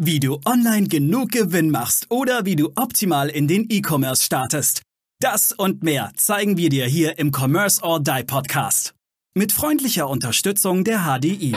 Wie 0.00 0.20
du 0.20 0.38
online 0.46 0.86
genug 0.86 1.32
Gewinn 1.32 1.72
machst 1.72 2.06
oder 2.08 2.44
wie 2.44 2.54
du 2.54 2.70
optimal 2.76 3.28
in 3.28 3.48
den 3.48 3.66
E-Commerce 3.68 4.22
startest. 4.22 4.82
Das 5.18 5.50
und 5.50 5.82
mehr 5.82 6.12
zeigen 6.14 6.56
wir 6.56 6.68
dir 6.68 6.86
hier 6.86 7.18
im 7.18 7.32
Commerce 7.34 7.82
or 7.82 7.98
Die 7.98 8.22
Podcast. 8.24 8.94
Mit 9.34 9.50
freundlicher 9.50 10.08
Unterstützung 10.08 10.84
der 10.84 11.00
HDI. 11.00 11.52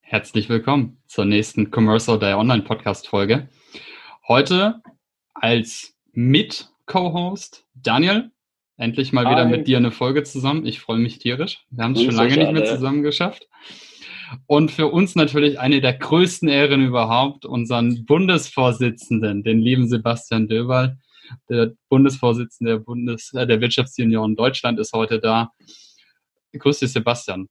Herzlich 0.00 0.48
willkommen 0.48 1.00
zur 1.06 1.24
nächsten 1.24 1.70
Commerce 1.72 2.10
or 2.10 2.18
Die 2.18 2.34
Online 2.34 2.64
Podcast 2.64 3.06
Folge. 3.06 3.48
Heute 4.26 4.82
als 5.34 5.91
mit 6.12 6.70
Co-Host 6.86 7.66
Daniel. 7.74 8.30
Endlich 8.76 9.12
mal 9.12 9.24
wieder 9.24 9.44
Hi. 9.44 9.50
mit 9.50 9.68
dir 9.68 9.76
eine 9.76 9.90
Folge 9.90 10.22
zusammen. 10.22 10.66
Ich 10.66 10.80
freue 10.80 10.98
mich 10.98 11.18
tierisch. 11.18 11.64
Wir 11.70 11.84
haben 11.84 11.92
es 11.92 12.02
schon 12.02 12.14
lange 12.14 12.36
nicht 12.36 12.52
mehr 12.52 12.64
zusammen 12.64 13.02
geschafft. 13.02 13.48
Und 14.46 14.70
für 14.70 14.88
uns 14.88 15.14
natürlich 15.14 15.60
eine 15.60 15.80
der 15.80 15.92
größten 15.92 16.48
Ehren 16.48 16.84
überhaupt, 16.84 17.44
unseren 17.44 18.06
Bundesvorsitzenden, 18.06 19.42
den 19.42 19.58
lieben 19.58 19.88
Sebastian 19.88 20.48
Döberl. 20.48 20.98
Der 21.48 21.72
Bundesvorsitzende 21.88 22.72
der, 22.72 22.78
Bundes, 22.80 23.32
äh, 23.34 23.46
der 23.46 23.60
Wirtschaftsunion 23.60 24.36
Deutschland 24.36 24.78
ist 24.78 24.92
heute 24.92 25.20
da. 25.20 25.50
Grüß 26.52 26.80
dich, 26.80 26.92
Sebastian. 26.92 27.48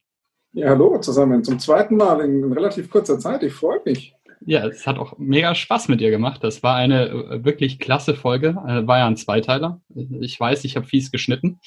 Ja, 0.53 0.69
hallo 0.69 0.99
zusammen. 0.99 1.43
Zum 1.43 1.59
zweiten 1.59 1.95
Mal 1.95 2.19
in 2.21 2.51
relativ 2.51 2.89
kurzer 2.89 3.17
Zeit. 3.17 3.41
Ich 3.43 3.53
freue 3.53 3.79
mich. 3.85 4.13
Ja, 4.45 4.65
es 4.65 4.87
hat 4.87 4.97
auch 4.97 5.17
mega 5.19 5.53
Spaß 5.53 5.87
mit 5.87 6.01
dir 6.01 6.09
gemacht. 6.09 6.43
Das 6.43 6.63
war 6.63 6.75
eine 6.75 7.09
äh, 7.09 7.45
wirklich 7.45 7.79
klasse 7.79 8.15
Folge. 8.15 8.49
Äh, 8.67 8.87
war 8.87 8.99
ja 8.99 9.07
ein 9.07 9.17
Zweiteiler. 9.17 9.81
Ich 10.19 10.39
weiß, 10.39 10.63
ich 10.63 10.75
habe 10.75 10.87
fies 10.87 11.11
geschnitten. 11.11 11.59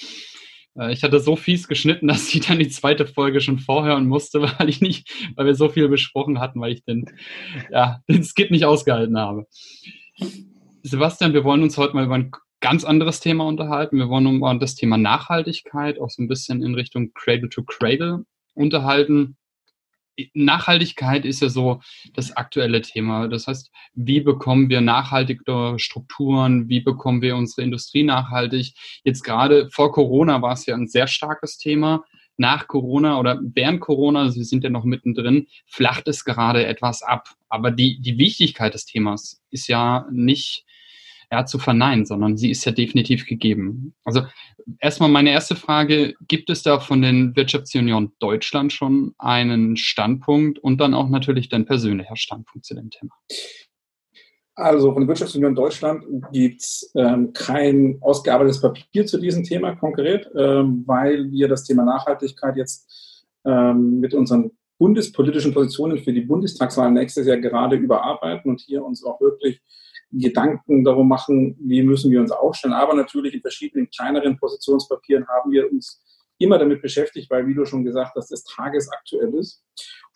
Äh, 0.76 0.92
ich 0.92 1.04
hatte 1.04 1.20
so 1.20 1.36
fies 1.36 1.68
geschnitten, 1.68 2.08
dass 2.08 2.34
ich 2.34 2.46
dann 2.46 2.58
die 2.58 2.68
zweite 2.68 3.06
Folge 3.06 3.40
schon 3.40 3.58
vorhören 3.58 4.06
musste, 4.06 4.42
weil 4.58 4.68
ich 4.68 4.80
nicht, 4.80 5.08
weil 5.36 5.46
wir 5.46 5.54
so 5.54 5.68
viel 5.68 5.88
besprochen 5.88 6.40
hatten, 6.40 6.60
weil 6.60 6.72
ich 6.72 6.84
den, 6.84 7.06
ja, 7.70 8.00
den 8.08 8.24
Skit 8.24 8.50
nicht 8.50 8.64
ausgehalten 8.64 9.18
habe. 9.18 9.46
Sebastian, 10.82 11.32
wir 11.32 11.44
wollen 11.44 11.62
uns 11.62 11.78
heute 11.78 11.94
mal 11.94 12.04
über 12.04 12.16
ein 12.16 12.32
ganz 12.60 12.84
anderes 12.84 13.20
Thema 13.20 13.46
unterhalten. 13.46 13.98
Wir 13.98 14.08
wollen 14.08 14.36
über 14.36 14.54
das 14.54 14.74
Thema 14.74 14.96
Nachhaltigkeit 14.96 16.00
auch 16.00 16.10
so 16.10 16.22
ein 16.22 16.28
bisschen 16.28 16.62
in 16.62 16.74
Richtung 16.74 17.12
Cradle 17.12 17.48
to 17.48 17.62
Cradle 17.62 18.24
unterhalten. 18.54 19.36
Nachhaltigkeit 20.32 21.24
ist 21.24 21.42
ja 21.42 21.48
so 21.48 21.80
das 22.14 22.36
aktuelle 22.36 22.82
Thema. 22.82 23.28
Das 23.28 23.46
heißt, 23.46 23.70
wie 23.94 24.20
bekommen 24.20 24.68
wir 24.68 24.80
nachhaltige 24.80 25.74
Strukturen? 25.78 26.68
Wie 26.68 26.80
bekommen 26.80 27.22
wir 27.22 27.36
unsere 27.36 27.62
Industrie 27.62 28.04
nachhaltig? 28.04 28.74
Jetzt 29.02 29.22
gerade 29.22 29.68
vor 29.70 29.92
Corona 29.92 30.42
war 30.42 30.52
es 30.52 30.66
ja 30.66 30.74
ein 30.74 30.88
sehr 30.88 31.06
starkes 31.06 31.58
Thema. 31.58 32.04
Nach 32.36 32.66
Corona 32.66 33.18
oder 33.18 33.40
während 33.42 33.80
Corona, 33.80 34.22
also 34.22 34.36
wir 34.36 34.44
sind 34.44 34.64
ja 34.64 34.70
noch 34.70 34.84
mittendrin, 34.84 35.46
flacht 35.66 36.08
es 36.08 36.24
gerade 36.24 36.66
etwas 36.66 37.02
ab. 37.02 37.28
Aber 37.48 37.70
die, 37.70 38.00
die 38.00 38.18
Wichtigkeit 38.18 38.74
des 38.74 38.86
Themas 38.86 39.40
ist 39.50 39.68
ja 39.68 40.06
nicht 40.10 40.64
ja, 41.30 41.46
zu 41.46 41.58
verneinen, 41.58 42.06
sondern 42.06 42.36
sie 42.36 42.50
ist 42.50 42.64
ja 42.64 42.72
definitiv 42.72 43.26
gegeben. 43.26 43.94
Also 44.04 44.22
erstmal 44.78 45.08
meine 45.08 45.30
erste 45.30 45.56
Frage, 45.56 46.14
gibt 46.26 46.50
es 46.50 46.62
da 46.62 46.80
von 46.80 47.02
den 47.02 47.36
Wirtschaftsunion 47.36 48.12
Deutschland 48.18 48.72
schon 48.72 49.14
einen 49.18 49.76
Standpunkt 49.76 50.58
und 50.58 50.80
dann 50.80 50.94
auch 50.94 51.08
natürlich 51.08 51.48
dein 51.48 51.66
persönlicher 51.66 52.16
Standpunkt 52.16 52.64
zu 52.64 52.74
dem 52.74 52.90
Thema? 52.90 53.14
Also 54.56 54.92
von 54.92 55.02
der 55.02 55.08
Wirtschaftsunion 55.08 55.54
Deutschland 55.54 56.04
gibt 56.32 56.60
es 56.60 56.92
ähm, 56.94 57.32
kein 57.32 57.98
ausgearbeitetes 58.00 58.60
Papier 58.60 59.04
zu 59.04 59.18
diesem 59.18 59.42
Thema 59.42 59.74
konkret, 59.74 60.30
ähm, 60.36 60.84
weil 60.86 61.30
wir 61.32 61.48
das 61.48 61.64
Thema 61.64 61.84
Nachhaltigkeit 61.84 62.56
jetzt 62.56 63.24
ähm, 63.44 63.98
mit 63.98 64.14
unseren 64.14 64.52
bundespolitischen 64.78 65.52
Positionen 65.52 65.98
für 65.98 66.12
die 66.12 66.20
Bundestagswahl 66.20 66.90
nächstes 66.90 67.26
Jahr 67.26 67.38
gerade 67.38 67.76
überarbeiten 67.76 68.50
und 68.50 68.60
hier 68.60 68.84
uns 68.84 69.04
auch 69.04 69.20
wirklich 69.20 69.60
Gedanken 70.18 70.84
darum 70.84 71.08
machen, 71.08 71.56
wie 71.60 71.82
müssen 71.82 72.10
wir 72.10 72.20
uns 72.20 72.30
aufstellen. 72.30 72.74
Aber 72.74 72.94
natürlich 72.94 73.34
in 73.34 73.40
verschiedenen 73.40 73.88
kleineren 73.90 74.36
Positionspapieren 74.38 75.26
haben 75.28 75.50
wir 75.50 75.70
uns 75.70 76.02
immer 76.38 76.58
damit 76.58 76.82
beschäftigt, 76.82 77.30
weil, 77.30 77.46
wie 77.46 77.54
du 77.54 77.64
schon 77.64 77.84
gesagt 77.84 78.14
hast, 78.16 78.32
es 78.32 78.44
tagesaktuell 78.44 79.34
ist 79.34 79.62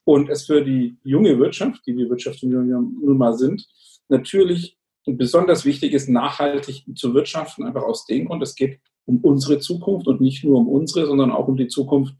und 0.04 0.28
es 0.28 0.46
für 0.46 0.64
die 0.64 0.96
junge 1.02 1.38
Wirtschaft, 1.38 1.82
die 1.86 1.96
wir 1.96 2.08
Wirtschaftsunion 2.08 2.68
nun 2.68 3.18
mal 3.18 3.34
sind, 3.34 3.66
natürlich 4.08 4.76
besonders 5.06 5.64
wichtig 5.64 5.92
ist, 5.92 6.08
nachhaltig 6.08 6.84
zu 6.94 7.14
wirtschaften, 7.14 7.64
einfach 7.64 7.82
aus 7.82 8.04
dem 8.06 8.26
Grund, 8.26 8.42
es 8.42 8.54
geht 8.54 8.80
um 9.06 9.18
unsere 9.18 9.58
Zukunft 9.58 10.06
und 10.06 10.20
nicht 10.20 10.44
nur 10.44 10.58
um 10.58 10.68
unsere, 10.68 11.06
sondern 11.06 11.30
auch 11.30 11.48
um 11.48 11.56
die 11.56 11.68
Zukunft 11.68 12.14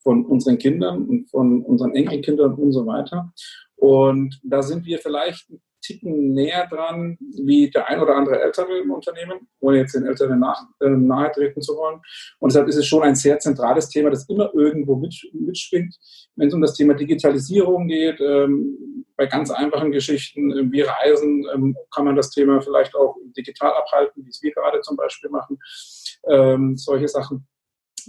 von 0.00 0.26
unseren 0.26 0.58
Kindern 0.58 1.06
und 1.06 1.30
von 1.30 1.62
unseren 1.62 1.94
Enkelkindern 1.94 2.54
und 2.54 2.72
so 2.72 2.86
weiter. 2.86 3.32
Und 3.76 4.38
da 4.42 4.62
sind 4.62 4.84
wir 4.84 4.98
vielleicht 4.98 5.46
Ticken 5.84 6.32
näher 6.32 6.66
dran 6.66 7.18
wie 7.20 7.70
der 7.70 7.88
ein 7.88 8.00
oder 8.00 8.16
andere 8.16 8.40
Ältere 8.40 8.78
im 8.78 8.90
Unternehmen, 8.90 9.46
ohne 9.60 9.78
jetzt 9.78 9.94
den 9.94 10.06
Älteren 10.06 10.40
nach, 10.40 10.62
äh, 10.80 10.88
nahe 10.88 11.30
treten 11.30 11.60
zu 11.60 11.74
wollen. 11.76 12.00
Und 12.38 12.52
deshalb 12.52 12.68
ist 12.68 12.76
es 12.76 12.86
schon 12.86 13.02
ein 13.02 13.14
sehr 13.14 13.38
zentrales 13.38 13.88
Thema, 13.90 14.10
das 14.10 14.28
immer 14.28 14.50
irgendwo 14.54 14.96
mit, 14.96 15.14
mitschwingt. 15.32 15.94
Wenn 16.36 16.48
es 16.48 16.54
um 16.54 16.62
das 16.62 16.74
Thema 16.74 16.94
Digitalisierung 16.94 17.86
geht, 17.86 18.20
ähm, 18.20 19.04
bei 19.16 19.26
ganz 19.26 19.50
einfachen 19.50 19.92
Geschichten 19.92 20.50
äh, 20.52 20.72
wie 20.72 20.80
Reisen, 20.80 21.46
ähm, 21.54 21.76
kann 21.94 22.06
man 22.06 22.16
das 22.16 22.30
Thema 22.30 22.60
vielleicht 22.62 22.94
auch 22.94 23.16
digital 23.36 23.72
abhalten, 23.74 24.24
wie 24.24 24.30
es 24.30 24.42
wir 24.42 24.52
gerade 24.52 24.80
zum 24.80 24.96
Beispiel 24.96 25.30
machen. 25.30 25.58
Ähm, 26.28 26.76
solche 26.76 27.08
Sachen. 27.08 27.46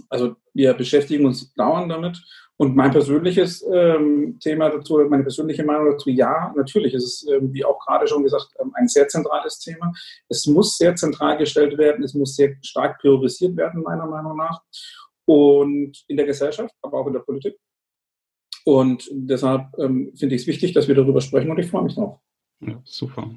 Also 0.08 0.36
wir 0.54 0.74
beschäftigen 0.74 1.26
uns 1.26 1.52
dauernd 1.54 1.90
damit. 1.90 2.22
Und 2.58 2.74
mein 2.74 2.90
persönliches 2.90 3.64
ähm, 3.70 4.38
Thema 4.40 4.70
dazu, 4.70 4.98
meine 5.10 5.22
persönliche 5.22 5.62
Meinung 5.62 5.90
dazu, 5.92 6.08
ja, 6.08 6.54
natürlich 6.56 6.94
ist 6.94 7.04
es, 7.04 7.28
ähm, 7.28 7.52
wie 7.52 7.64
auch 7.64 7.78
gerade 7.84 8.06
schon 8.06 8.22
gesagt, 8.22 8.48
ähm, 8.58 8.72
ein 8.74 8.88
sehr 8.88 9.08
zentrales 9.08 9.58
Thema. 9.58 9.92
Es 10.28 10.46
muss 10.46 10.78
sehr 10.78 10.94
zentral 10.94 11.36
gestellt 11.36 11.76
werden, 11.76 12.02
es 12.02 12.14
muss 12.14 12.34
sehr 12.34 12.56
stark 12.62 12.98
priorisiert 13.00 13.56
werden, 13.56 13.82
meiner 13.82 14.06
Meinung 14.06 14.36
nach. 14.38 14.62
Und 15.26 16.02
in 16.08 16.16
der 16.16 16.24
Gesellschaft, 16.24 16.74
aber 16.80 17.00
auch 17.00 17.06
in 17.06 17.12
der 17.12 17.20
Politik. 17.20 17.58
Und 18.64 19.08
deshalb 19.12 19.66
ähm, 19.78 20.12
finde 20.16 20.34
ich 20.34 20.42
es 20.42 20.46
wichtig, 20.46 20.72
dass 20.72 20.88
wir 20.88 20.94
darüber 20.94 21.20
sprechen 21.20 21.50
und 21.50 21.58
ich 21.58 21.70
freue 21.70 21.84
mich 21.84 21.94
drauf. 21.94 22.18
Ja, 22.60 22.80
super. 22.84 23.30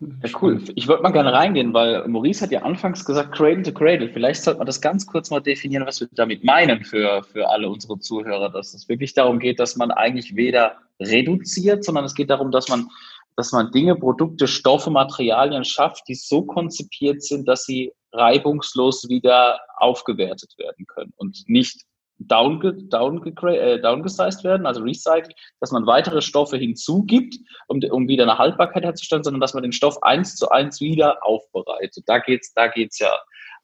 Ja, 0.00 0.30
cool. 0.40 0.62
Ich 0.76 0.88
wollte 0.88 1.02
mal 1.02 1.10
gerne 1.10 1.32
reingehen, 1.32 1.74
weil 1.74 2.08
Maurice 2.08 2.40
hat 2.40 2.52
ja 2.52 2.62
anfangs 2.62 3.04
gesagt, 3.04 3.32
Cradle 3.32 3.62
to 3.62 3.72
Cradle. 3.72 4.08
Vielleicht 4.08 4.42
sollte 4.42 4.56
man 4.58 4.66
das 4.66 4.80
ganz 4.80 5.06
kurz 5.06 5.30
mal 5.30 5.40
definieren, 5.40 5.86
was 5.86 6.00
wir 6.00 6.08
damit 6.12 6.42
meinen 6.42 6.84
für, 6.84 7.22
für 7.22 7.50
alle 7.50 7.68
unsere 7.68 7.98
Zuhörer, 7.98 8.48
dass 8.48 8.72
es 8.72 8.88
wirklich 8.88 9.12
darum 9.12 9.38
geht, 9.38 9.60
dass 9.60 9.76
man 9.76 9.90
eigentlich 9.90 10.34
weder 10.34 10.76
reduziert, 11.00 11.84
sondern 11.84 12.06
es 12.06 12.14
geht 12.14 12.30
darum, 12.30 12.50
dass 12.50 12.68
man, 12.68 12.88
dass 13.36 13.52
man 13.52 13.72
Dinge, 13.72 13.94
Produkte, 13.94 14.48
Stoffe, 14.48 14.90
Materialien 14.90 15.64
schafft, 15.64 16.08
die 16.08 16.14
so 16.14 16.42
konzipiert 16.44 17.22
sind, 17.22 17.46
dass 17.46 17.66
sie 17.66 17.92
reibungslos 18.12 19.06
wieder 19.10 19.60
aufgewertet 19.76 20.54
werden 20.56 20.86
können 20.86 21.12
und 21.18 21.44
nicht 21.46 21.82
downge, 22.20 22.74
downge, 22.88 23.32
äh, 23.56 23.80
downgesized 23.80 24.44
werden, 24.44 24.66
also 24.66 24.82
recycelt, 24.82 25.34
dass 25.60 25.72
man 25.72 25.86
weitere 25.86 26.20
Stoffe 26.22 26.56
hinzugibt, 26.56 27.36
um, 27.66 27.80
um 27.90 28.08
wieder 28.08 28.24
eine 28.24 28.38
Haltbarkeit 28.38 28.84
herzustellen, 28.84 29.24
sondern 29.24 29.40
dass 29.40 29.54
man 29.54 29.62
den 29.62 29.72
Stoff 29.72 30.02
eins 30.02 30.36
zu 30.36 30.50
eins 30.50 30.80
wieder 30.80 31.24
aufbereitet. 31.24 32.04
Da 32.06 32.18
geht's, 32.18 32.52
da 32.52 32.68
geht's 32.68 32.98
ja 32.98 33.12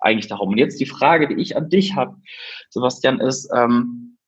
eigentlich 0.00 0.28
darum. 0.28 0.50
Und 0.50 0.58
jetzt 0.58 0.80
die 0.80 0.86
Frage, 0.86 1.28
die 1.28 1.40
ich 1.40 1.56
an 1.56 1.68
dich 1.68 1.94
habe, 1.94 2.16
Sebastian, 2.70 3.20
ist, 3.20 3.50
ähm, 3.54 4.18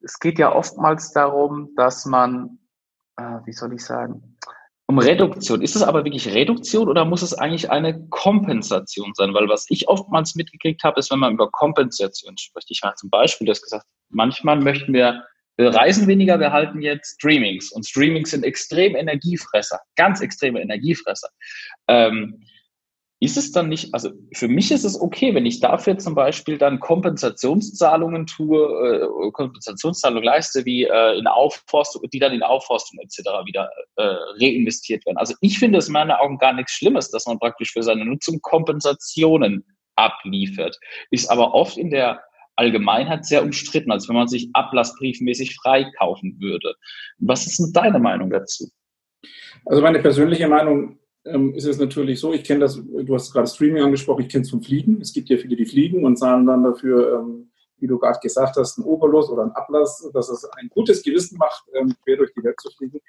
es 0.00 0.18
geht 0.18 0.38
ja 0.38 0.54
oftmals 0.54 1.12
darum, 1.12 1.74
dass 1.76 2.06
man, 2.06 2.58
äh, 3.16 3.38
wie 3.44 3.52
soll 3.52 3.74
ich 3.74 3.84
sagen, 3.84 4.38
um 4.92 4.98
Reduktion. 4.98 5.62
Ist 5.62 5.74
es 5.74 5.82
aber 5.82 6.04
wirklich 6.04 6.28
Reduktion 6.28 6.86
oder 6.86 7.06
muss 7.06 7.22
es 7.22 7.32
eigentlich 7.32 7.70
eine 7.70 8.06
Kompensation 8.08 9.12
sein? 9.14 9.32
Weil 9.32 9.48
was 9.48 9.64
ich 9.70 9.88
oftmals 9.88 10.34
mitgekriegt 10.34 10.84
habe, 10.84 11.00
ist, 11.00 11.10
wenn 11.10 11.18
man 11.18 11.32
über 11.32 11.50
Kompensation 11.50 12.36
spricht. 12.36 12.70
Ich 12.70 12.82
habe 12.82 12.94
zum 12.96 13.08
Beispiel 13.08 13.46
das 13.46 13.62
gesagt, 13.62 13.86
manchmal 14.10 14.60
möchten 14.60 14.92
wir, 14.92 15.24
wir 15.56 15.74
reisen 15.74 16.06
weniger, 16.08 16.38
wir 16.40 16.52
halten 16.52 16.82
jetzt 16.82 17.14
Streamings. 17.14 17.72
Und 17.72 17.86
Streamings 17.86 18.32
sind 18.32 18.44
extrem 18.44 18.94
Energiefresser, 18.94 19.80
ganz 19.96 20.20
extreme 20.20 20.60
Energiefresser. 20.60 21.28
Ähm, 21.88 22.42
ist 23.22 23.36
es 23.36 23.52
dann 23.52 23.68
nicht, 23.68 23.94
also 23.94 24.10
für 24.34 24.48
mich 24.48 24.72
ist 24.72 24.82
es 24.82 25.00
okay, 25.00 25.32
wenn 25.32 25.46
ich 25.46 25.60
dafür 25.60 25.96
zum 25.96 26.16
Beispiel 26.16 26.58
dann 26.58 26.80
Kompensationszahlungen 26.80 28.26
tue, 28.26 28.58
äh, 28.58 29.30
Kompensationszahlungen 29.30 30.24
leiste, 30.24 30.64
wie 30.64 30.86
äh, 30.86 31.16
in 31.16 31.28
Aufforstung, 31.28 32.02
die 32.12 32.18
dann 32.18 32.32
in 32.32 32.42
Aufforstung 32.42 32.98
etc. 32.98 33.18
wieder 33.46 33.70
äh, 33.94 34.02
reinvestiert 34.42 35.06
werden. 35.06 35.18
Also 35.18 35.34
ich 35.40 35.60
finde 35.60 35.78
es 35.78 35.86
in 35.86 35.92
meinen 35.92 36.10
Augen 36.10 36.38
gar 36.38 36.52
nichts 36.52 36.72
Schlimmes, 36.72 37.12
dass 37.12 37.26
man 37.26 37.38
praktisch 37.38 37.70
für 37.72 37.84
seine 37.84 38.04
Nutzung 38.04 38.40
Kompensationen 38.42 39.64
abliefert. 39.94 40.76
Ist 41.12 41.30
aber 41.30 41.54
oft 41.54 41.78
in 41.78 41.90
der 41.90 42.20
Allgemeinheit 42.56 43.24
sehr 43.24 43.44
umstritten, 43.44 43.92
als 43.92 44.08
wenn 44.08 44.16
man 44.16 44.26
sich 44.26 44.50
ablassbriefmäßig 44.52 45.54
freikaufen 45.54 46.38
würde. 46.40 46.74
Was 47.18 47.46
ist 47.46 47.60
denn 47.60 47.72
deine 47.72 48.00
Meinung 48.00 48.30
dazu? 48.30 48.68
Also 49.66 49.80
meine 49.80 50.00
persönliche 50.00 50.48
Meinung 50.48 50.98
ähm, 51.24 51.54
ist 51.54 51.66
es 51.66 51.78
natürlich 51.78 52.20
so, 52.20 52.32
ich 52.32 52.44
kenne 52.44 52.60
das, 52.60 52.76
du 52.76 53.14
hast 53.14 53.32
gerade 53.32 53.46
Streaming 53.46 53.82
angesprochen, 53.82 54.22
ich 54.22 54.28
kenne 54.28 54.42
es 54.42 54.50
vom 54.50 54.62
Fliegen. 54.62 55.00
Es 55.00 55.12
gibt 55.12 55.28
ja 55.28 55.36
viele, 55.36 55.56
die 55.56 55.66
fliegen 55.66 56.04
und 56.04 56.16
zahlen 56.16 56.46
dann 56.46 56.64
dafür, 56.64 57.20
ähm, 57.20 57.50
wie 57.78 57.86
du 57.86 57.98
gerade 57.98 58.18
gesagt 58.20 58.56
hast, 58.56 58.78
einen 58.78 58.86
Oberlos 58.86 59.30
oder 59.30 59.42
einen 59.42 59.52
Ablass, 59.52 60.08
dass 60.12 60.28
es 60.28 60.44
ein 60.44 60.68
gutes 60.68 61.02
Gewissen 61.02 61.38
macht, 61.38 61.64
ähm, 61.74 61.94
quer 62.04 62.16
durch 62.16 62.32
die 62.34 62.42
Welt 62.42 62.60
zu 62.60 62.70
fliegen. 62.76 63.00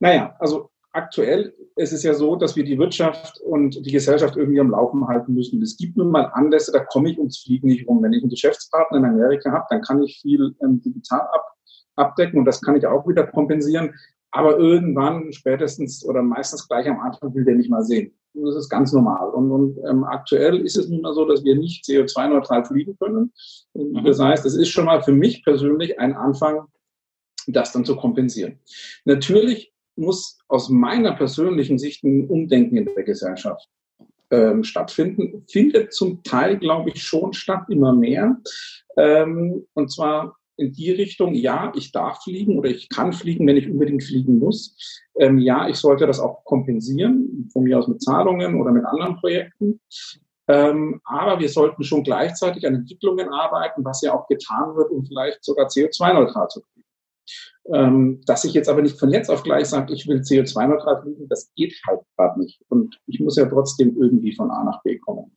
Naja, 0.00 0.36
also 0.38 0.70
aktuell 0.92 1.54
ist 1.76 1.92
es 1.92 2.04
ja 2.04 2.14
so, 2.14 2.36
dass 2.36 2.54
wir 2.54 2.64
die 2.64 2.78
Wirtschaft 2.78 3.40
und 3.40 3.84
die 3.84 3.92
Gesellschaft 3.92 4.36
irgendwie 4.36 4.60
am 4.60 4.70
Laufen 4.70 5.06
halten 5.08 5.34
müssen. 5.34 5.60
Es 5.62 5.76
gibt 5.76 5.96
nun 5.96 6.10
mal 6.10 6.26
Anlässe, 6.26 6.72
da 6.72 6.84
komme 6.84 7.10
ich 7.10 7.18
ums 7.18 7.38
Fliegen 7.38 7.68
nicht 7.68 7.88
rum. 7.88 8.02
Wenn 8.02 8.12
ich 8.12 8.22
einen 8.22 8.30
Geschäftspartner 8.30 8.98
in 8.98 9.04
Amerika 9.04 9.50
habe, 9.50 9.66
dann 9.70 9.82
kann 9.82 10.02
ich 10.02 10.20
viel 10.20 10.54
ähm, 10.62 10.80
digital 10.82 11.20
ab, 11.20 11.56
abdecken 11.96 12.38
und 12.38 12.44
das 12.44 12.60
kann 12.60 12.76
ich 12.76 12.86
auch 12.86 13.06
wieder 13.08 13.26
kompensieren. 13.26 13.94
Aber 14.34 14.58
irgendwann, 14.58 15.32
spätestens 15.32 16.04
oder 16.04 16.20
meistens 16.20 16.66
gleich 16.66 16.88
am 16.88 16.98
Anfang, 16.98 17.32
will 17.36 17.44
der 17.44 17.54
nicht 17.54 17.70
mal 17.70 17.84
sehen. 17.84 18.12
Das 18.32 18.56
ist 18.56 18.68
ganz 18.68 18.92
normal. 18.92 19.28
Und, 19.30 19.52
und 19.52 19.78
ähm, 19.88 20.02
aktuell 20.02 20.58
ist 20.66 20.76
es 20.76 20.88
nun 20.88 21.02
mal 21.02 21.14
so, 21.14 21.24
dass 21.24 21.44
wir 21.44 21.54
nicht 21.54 21.84
CO2-neutral 21.84 22.64
fliegen 22.64 22.98
können. 22.98 23.32
Mhm. 23.74 24.04
Das 24.04 24.18
heißt, 24.18 24.44
es 24.44 24.56
ist 24.56 24.70
schon 24.70 24.86
mal 24.86 25.04
für 25.04 25.12
mich 25.12 25.44
persönlich 25.44 26.00
ein 26.00 26.16
Anfang, 26.16 26.66
das 27.46 27.70
dann 27.70 27.84
zu 27.84 27.94
kompensieren. 27.94 28.58
Natürlich 29.04 29.72
muss 29.94 30.40
aus 30.48 30.68
meiner 30.68 31.12
persönlichen 31.12 31.78
Sicht 31.78 32.02
ein 32.02 32.26
Umdenken 32.28 32.76
in 32.76 32.86
der 32.86 33.04
Gesellschaft 33.04 33.68
ähm, 34.32 34.64
stattfinden. 34.64 35.44
Findet 35.48 35.94
zum 35.94 36.24
Teil, 36.24 36.58
glaube 36.58 36.90
ich, 36.90 37.04
schon 37.04 37.34
statt, 37.34 37.66
immer 37.68 37.92
mehr. 37.92 38.36
Ähm, 38.96 39.64
und 39.74 39.92
zwar 39.92 40.36
in 40.56 40.72
die 40.72 40.90
Richtung, 40.90 41.34
ja, 41.34 41.72
ich 41.74 41.92
darf 41.92 42.22
fliegen 42.22 42.58
oder 42.58 42.70
ich 42.70 42.88
kann 42.88 43.12
fliegen, 43.12 43.46
wenn 43.46 43.56
ich 43.56 43.70
unbedingt 43.70 44.04
fliegen 44.04 44.38
muss. 44.38 44.76
Ähm, 45.18 45.38
ja, 45.38 45.68
ich 45.68 45.76
sollte 45.76 46.06
das 46.06 46.20
auch 46.20 46.44
kompensieren, 46.44 47.48
von 47.52 47.64
mir 47.64 47.78
aus 47.78 47.88
mit 47.88 48.02
Zahlungen 48.02 48.60
oder 48.60 48.72
mit 48.72 48.84
anderen 48.84 49.16
Projekten. 49.16 49.80
Ähm, 50.46 51.00
aber 51.04 51.40
wir 51.40 51.48
sollten 51.48 51.84
schon 51.84 52.02
gleichzeitig 52.02 52.66
an 52.66 52.74
Entwicklungen 52.74 53.30
arbeiten, 53.30 53.84
was 53.84 54.02
ja 54.02 54.14
auch 54.14 54.26
getan 54.26 54.76
wird, 54.76 54.90
um 54.90 55.04
vielleicht 55.04 55.42
sogar 55.42 55.68
CO2-neutral 55.68 56.48
zu 56.48 56.60
fliegen. 56.60 56.73
Ähm, 57.72 58.20
dass 58.26 58.44
ich 58.44 58.52
jetzt 58.52 58.68
aber 58.68 58.82
nicht 58.82 58.98
von 58.98 59.10
jetzt 59.10 59.30
auf 59.30 59.42
gleich 59.42 59.66
sage, 59.66 59.94
ich 59.94 60.06
will 60.06 60.18
CO2-neutral 60.18 61.00
fliegen, 61.00 61.28
das 61.28 61.50
geht 61.54 61.74
halt 61.86 62.00
gerade 62.16 62.38
nicht. 62.38 62.60
Und 62.68 63.00
ich 63.06 63.20
muss 63.20 63.36
ja 63.36 63.46
trotzdem 63.46 63.96
irgendwie 63.98 64.34
von 64.34 64.50
A 64.50 64.64
nach 64.64 64.82
B 64.82 64.98
kommen. 64.98 65.32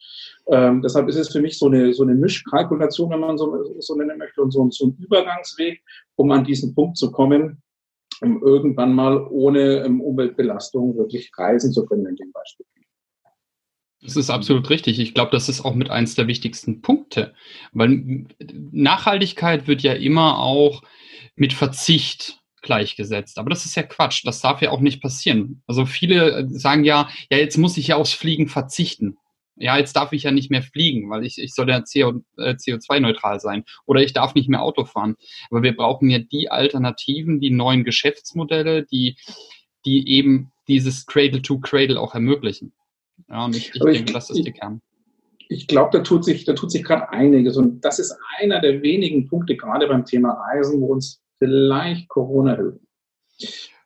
Ähm, 0.47 0.81
deshalb 0.81 1.07
ist 1.07 1.15
es 1.15 1.29
für 1.29 1.39
mich 1.39 1.57
so 1.57 1.67
eine, 1.67 1.93
so 1.93 2.03
eine 2.03 2.15
Mischkalkulation, 2.15 3.11
wenn 3.11 3.21
man 3.21 3.37
so, 3.37 3.79
so 3.79 3.95
nennen 3.95 4.17
möchte, 4.17 4.41
und 4.41 4.51
so, 4.51 4.69
so 4.71 4.87
ein 4.87 4.97
Übergangsweg, 4.99 5.81
um 6.15 6.29
an 6.31 6.43
diesen 6.43 6.75
Punkt 6.75 6.97
zu 6.97 7.11
kommen, 7.11 7.61
um 8.21 8.43
irgendwann 8.43 8.93
mal 8.93 9.25
ohne 9.29 9.85
ähm, 9.85 10.01
Umweltbelastung 10.01 10.97
wirklich 10.97 11.31
reisen 11.37 11.71
zu 11.71 11.85
können 11.85 12.07
in 12.07 12.15
dem 12.17 12.31
Beispiel. 12.33 12.65
Das 14.01 14.15
ist 14.15 14.29
absolut 14.29 14.69
richtig. 14.69 14.99
Ich 14.99 15.13
glaube, 15.13 15.31
das 15.31 15.49
ist 15.49 15.65
auch 15.65 15.73
mit 15.73 15.89
eins 15.89 16.15
der 16.15 16.27
wichtigsten 16.27 16.81
Punkte, 16.81 17.33
weil 17.73 18.25
Nachhaltigkeit 18.71 19.67
wird 19.67 19.81
ja 19.81 19.93
immer 19.93 20.39
auch 20.39 20.83
mit 21.37 21.53
Verzicht 21.53 22.39
gleichgesetzt. 22.61 23.37
Aber 23.37 23.49
das 23.49 23.65
ist 23.65 23.75
ja 23.75 23.83
Quatsch. 23.83 24.25
Das 24.25 24.41
darf 24.41 24.61
ja 24.61 24.71
auch 24.71 24.81
nicht 24.81 25.01
passieren. 25.01 25.63
Also 25.67 25.85
viele 25.85 26.49
sagen 26.49 26.83
ja, 26.83 27.07
ja, 27.31 27.37
jetzt 27.37 27.57
muss 27.57 27.77
ich 27.77 27.87
ja 27.87 27.95
aufs 27.95 28.13
Fliegen 28.13 28.47
verzichten. 28.47 29.17
Ja, 29.55 29.77
jetzt 29.77 29.95
darf 29.95 30.13
ich 30.13 30.23
ja 30.23 30.31
nicht 30.31 30.51
mehr 30.51 30.61
fliegen, 30.61 31.09
weil 31.09 31.25
ich, 31.25 31.39
ich 31.39 31.53
soll 31.53 31.69
ja 31.69 31.81
CO, 31.81 32.21
äh, 32.37 32.53
CO2-neutral 32.53 33.39
sein. 33.39 33.63
Oder 33.85 34.01
ich 34.01 34.13
darf 34.13 34.35
nicht 34.35 34.49
mehr 34.49 34.61
Auto 34.61 34.85
fahren. 34.85 35.15
Aber 35.49 35.63
wir 35.63 35.75
brauchen 35.75 36.09
ja 36.09 36.19
die 36.19 36.51
Alternativen, 36.51 37.39
die 37.39 37.49
neuen 37.49 37.83
Geschäftsmodelle, 37.83 38.85
die, 38.85 39.17
die 39.85 40.09
eben 40.09 40.51
dieses 40.67 41.05
Cradle 41.05 41.41
to 41.41 41.59
Cradle 41.59 41.99
auch 41.99 42.13
ermöglichen. 42.13 42.73
Ja, 43.29 43.45
und 43.45 43.55
ich, 43.55 43.73
ich 43.73 43.81
denke, 43.81 43.99
ich, 43.99 44.13
das 44.13 44.29
ist 44.29 44.43
der 44.43 44.53
Kern 44.53 44.81
ich 45.49 45.67
glaube, 45.67 45.97
da 45.97 46.03
tut 46.03 46.25
sich, 46.25 46.45
da 46.45 46.53
tut 46.53 46.71
sich 46.71 46.83
gerade 46.83 47.09
einiges. 47.09 47.57
Und 47.57 47.81
das 47.81 47.99
ist 47.99 48.15
einer 48.39 48.59
der 48.59 48.81
wenigen 48.81 49.27
Punkte, 49.27 49.55
gerade 49.55 49.87
beim 49.87 50.05
Thema 50.05 50.33
Reisen, 50.33 50.81
wo 50.81 50.87
uns 50.87 51.21
vielleicht 51.39 52.07
Corona 52.09 52.55
hilft. 52.55 52.79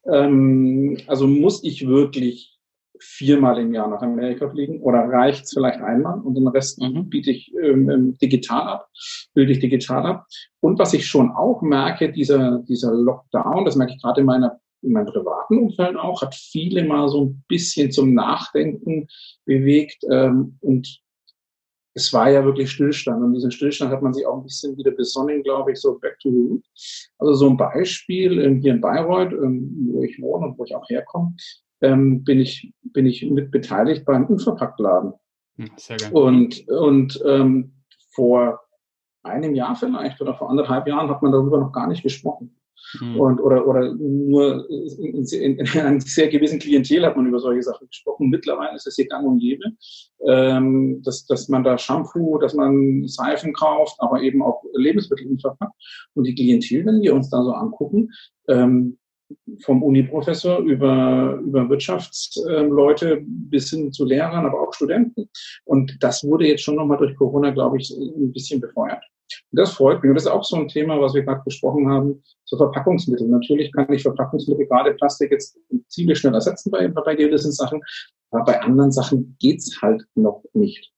Ähm, 0.06 0.98
also 1.08 1.28
muss 1.28 1.64
ich 1.64 1.88
wirklich 1.88 2.58
viermal 3.00 3.60
im 3.60 3.74
Jahr 3.74 3.88
nach 3.88 4.02
Amerika 4.02 4.50
fliegen 4.50 4.82
oder 4.82 5.00
reicht 5.00 5.46
es 5.46 5.54
vielleicht 5.54 5.82
einmal 5.82 6.20
und 6.20 6.36
den 6.36 6.48
Rest 6.48 6.80
mhm. 6.80 7.10
biete 7.10 7.32
ich 7.32 7.52
ähm, 7.62 7.90
ähm, 7.90 8.18
digital 8.20 8.68
ab, 8.68 8.90
bilde 9.34 9.54
ich 9.54 9.60
digital 9.60 10.06
ab. 10.06 10.28
Und 10.60 10.78
was 10.78 10.94
ich 10.94 11.08
schon 11.08 11.32
auch 11.32 11.62
merke, 11.62 12.12
dieser, 12.12 12.60
dieser 12.60 12.94
Lockdown, 12.94 13.66
das 13.66 13.76
merke 13.76 13.94
ich 13.94 14.02
gerade 14.02 14.22
in 14.22 14.28
meiner 14.28 14.60
in 14.84 14.94
meinem 14.94 15.08
privaten 15.08 15.60
Umfeld 15.60 15.96
auch, 15.96 16.24
hat 16.24 16.34
viele 16.34 16.84
mal 16.84 17.08
so 17.08 17.26
ein 17.26 17.44
bisschen 17.48 17.92
zum 17.92 18.16
Nachdenken 18.16 19.08
bewegt 19.46 20.04
ähm, 20.10 20.58
und 20.60 21.02
es 21.94 22.14
war 22.14 22.30
ja 22.30 22.44
wirklich 22.44 22.72
Stillstand. 22.72 23.22
Und 23.22 23.34
diesen 23.34 23.52
Stillstand 23.52 23.92
hat 23.92 24.02
man 24.02 24.14
sich 24.14 24.26
auch 24.26 24.38
ein 24.38 24.44
bisschen 24.44 24.78
wieder 24.78 24.92
besonnen, 24.92 25.44
glaube 25.44 25.72
ich, 25.72 25.80
so 25.80 26.00
back 26.00 26.18
to 26.20 26.30
the 26.30 26.38
root. 26.38 26.66
Also 27.18 27.34
so 27.34 27.50
ein 27.50 27.58
Beispiel 27.58 28.40
ähm, 28.40 28.62
hier 28.62 28.74
in 28.74 28.82
Bayreuth, 28.82 29.34
ähm, 29.34 29.90
wo 29.92 30.04
ich 30.04 30.22
wohne 30.22 30.48
und 30.48 30.58
wo 30.58 30.64
ich 30.64 30.76
auch 30.76 30.88
herkomme, 30.90 31.36
ähm, 31.82 32.24
bin 32.24 32.40
ich, 32.40 32.74
bin 32.84 33.06
ich 33.06 33.30
mit 33.30 33.52
beteiligt 33.52 34.06
beim 34.06 34.26
Unverpacktladen. 34.26 35.14
Hm, 35.58 35.72
sehr 35.76 35.98
gerne. 35.98 36.14
Und, 36.14 36.68
und 36.70 37.22
ähm, 37.26 37.74
vor 38.14 38.60
einem 39.24 39.54
Jahr 39.54 39.76
vielleicht 39.76 40.22
oder 40.22 40.36
vor 40.36 40.50
anderthalb 40.50 40.88
Jahren 40.88 41.10
hat 41.10 41.22
man 41.22 41.32
darüber 41.32 41.60
noch 41.60 41.72
gar 41.72 41.88
nicht 41.88 42.04
gesprochen. 42.04 42.56
Mhm. 43.00 43.20
Und, 43.20 43.42
oder, 43.42 43.68
oder 43.68 43.94
nur 43.94 44.70
in, 44.70 45.26
in, 45.26 45.58
in, 45.58 45.68
einer 45.80 46.00
sehr 46.02 46.28
gewissen 46.28 46.60
Klientel 46.60 47.06
hat 47.06 47.16
man 47.16 47.28
über 47.28 47.40
solche 47.40 47.64
Sachen 47.64 47.88
gesprochen. 47.88 48.30
Mittlerweile 48.30 48.76
ist 48.76 48.88
es 48.88 48.96
hier 48.96 49.08
gang 49.08 49.28
und 49.28 49.40
gäbe, 49.40 49.66
ähm, 50.28 51.02
dass, 51.04 51.26
dass 51.26 51.48
man 51.48 51.64
da 51.64 51.78
Shampoo, 51.78 52.38
dass 52.38 52.54
man 52.54 53.08
Seifen 53.08 53.54
kauft, 53.54 53.96
aber 54.00 54.22
eben 54.22 54.42
auch 54.42 54.64
Lebensmittel 54.74 55.28
verpackt. 55.40 55.74
Und 56.14 56.26
die 56.26 56.36
Klientel, 56.36 56.86
wenn 56.86 57.02
wir 57.02 57.14
uns 57.14 57.30
da 57.30 57.44
so 57.44 57.52
angucken, 57.52 58.10
ähm, 58.48 58.98
vom 59.64 59.84
Uniprofessor 59.84 60.60
über, 60.60 61.40
über 61.46 61.70
Wirtschaftsleute 61.70 63.22
bis 63.26 63.70
hin 63.70 63.92
zu 63.92 64.06
Lehrern, 64.06 64.46
aber 64.46 64.62
auch 64.62 64.74
Studenten. 64.74 65.30
Und 65.64 65.98
das 66.02 66.24
wurde 66.24 66.48
jetzt 66.48 66.64
schon 66.64 66.76
nochmal 66.76 66.98
durch 66.98 67.16
Corona, 67.16 67.52
glaube 67.52 67.78
ich, 67.78 67.92
ein 67.92 68.34
bisschen 68.34 68.60
befeuert. 68.60 69.04
Und 69.52 69.60
das 69.60 69.74
freut 69.74 70.02
mich. 70.02 70.10
Und 70.10 70.16
das 70.16 70.26
ist 70.26 70.32
auch 70.32 70.44
so 70.44 70.58
ein 70.58 70.68
Thema, 70.68 71.00
was 71.00 71.14
wir 71.14 71.24
gerade 71.24 71.42
besprochen 71.44 71.90
haben, 71.90 72.24
so 72.46 72.58
Verpackungsmittel. 72.58 73.28
Natürlich 73.28 73.72
kann 73.72 73.92
ich 73.92 74.04
Verpackungsmittel, 74.04 74.68
gerade 74.68 74.94
Plastik, 74.94 75.32
jetzt 75.32 75.58
ziemlich 75.88 76.20
schnell 76.20 76.34
ersetzen 76.34 76.72
bei, 76.72 76.88
bei 76.88 77.16
gewissen 77.16 77.52
Sachen. 77.52 77.82
Aber 78.32 78.46
bei 78.46 78.62
anderen 78.62 78.92
Sachen 78.92 79.36
geht's 79.40 79.82
halt 79.82 80.04
noch 80.16 80.44
nicht. 80.54 80.92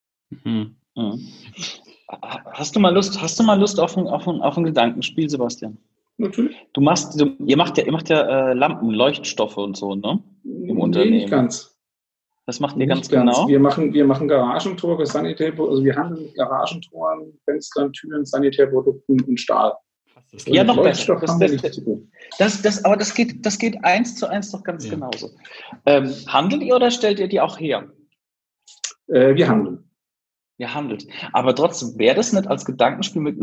Mhm. 0.44 0.76
Mhm. 0.96 1.28
Hast 2.52 2.76
du 2.76 2.80
mal 2.80 2.94
Lust, 2.94 3.20
hast 3.20 3.38
du 3.38 3.42
mal 3.42 3.58
Lust 3.58 3.80
auf 3.80 3.96
ein, 3.96 4.06
auf 4.06 4.28
ein, 4.28 4.40
auf 4.40 4.56
ein 4.56 4.64
Gedankenspiel, 4.64 5.28
Sebastian? 5.28 5.78
Natürlich. 6.16 6.56
Du 6.72 6.80
machst, 6.80 7.20
du, 7.20 7.36
ihr 7.44 7.56
macht 7.56 7.76
ja, 7.76 7.84
ihr 7.84 7.92
macht 7.92 8.08
ja 8.08 8.50
äh, 8.50 8.54
Lampen, 8.54 8.90
Leuchtstoffe 8.90 9.56
und 9.56 9.76
so, 9.76 9.96
ne? 9.96 10.22
Im 10.44 10.60
nee, 10.62 10.72
Unternehmen. 10.72 11.16
Nicht 11.16 11.30
ganz. 11.30 11.73
Das 12.46 12.60
macht 12.60 12.76
ihr 12.76 12.86
ganz, 12.86 13.08
ganz, 13.08 13.36
genau? 13.36 13.48
Wir 13.48 13.58
machen, 13.58 13.94
wir 13.94 14.04
machen 14.04 14.28
Garagentore, 14.28 15.06
Sanitär, 15.06 15.52
also 15.58 15.82
wir 15.82 15.96
handeln 15.96 16.24
mit 16.24 16.34
Garagentoren, 16.34 17.32
Fenstern, 17.44 17.92
Türen, 17.92 18.24
Sanitärprodukten 18.24 19.20
und 19.22 19.40
Stahl. 19.40 19.72
Das 20.30 20.44
ja, 20.46 20.64
noch 20.64 20.82
besser. 20.82 21.16
Das, 21.20 21.38
das, 21.38 21.80
das, 22.38 22.62
das, 22.62 22.84
aber 22.84 22.96
das 22.96 23.14
geht, 23.14 23.46
das 23.46 23.58
geht 23.58 23.82
eins 23.84 24.16
zu 24.16 24.26
eins 24.28 24.50
doch 24.50 24.62
ganz 24.62 24.84
ja. 24.84 24.90
genauso. 24.90 25.30
Ähm, 25.86 26.12
handelt 26.26 26.62
ihr 26.62 26.74
oder 26.74 26.90
stellt 26.90 27.20
ihr 27.20 27.28
die 27.28 27.40
auch 27.40 27.58
her? 27.58 27.88
Äh, 29.06 29.36
wir 29.36 29.48
handeln. 29.48 29.90
Ihr 30.58 30.72
handelt. 30.72 31.06
Aber 31.32 31.54
trotzdem, 31.54 31.98
wäre 31.98 32.16
das 32.16 32.32
nicht 32.32 32.46
als 32.46 32.64
Gedankenspiel 32.64 33.22
mit, 33.22 33.38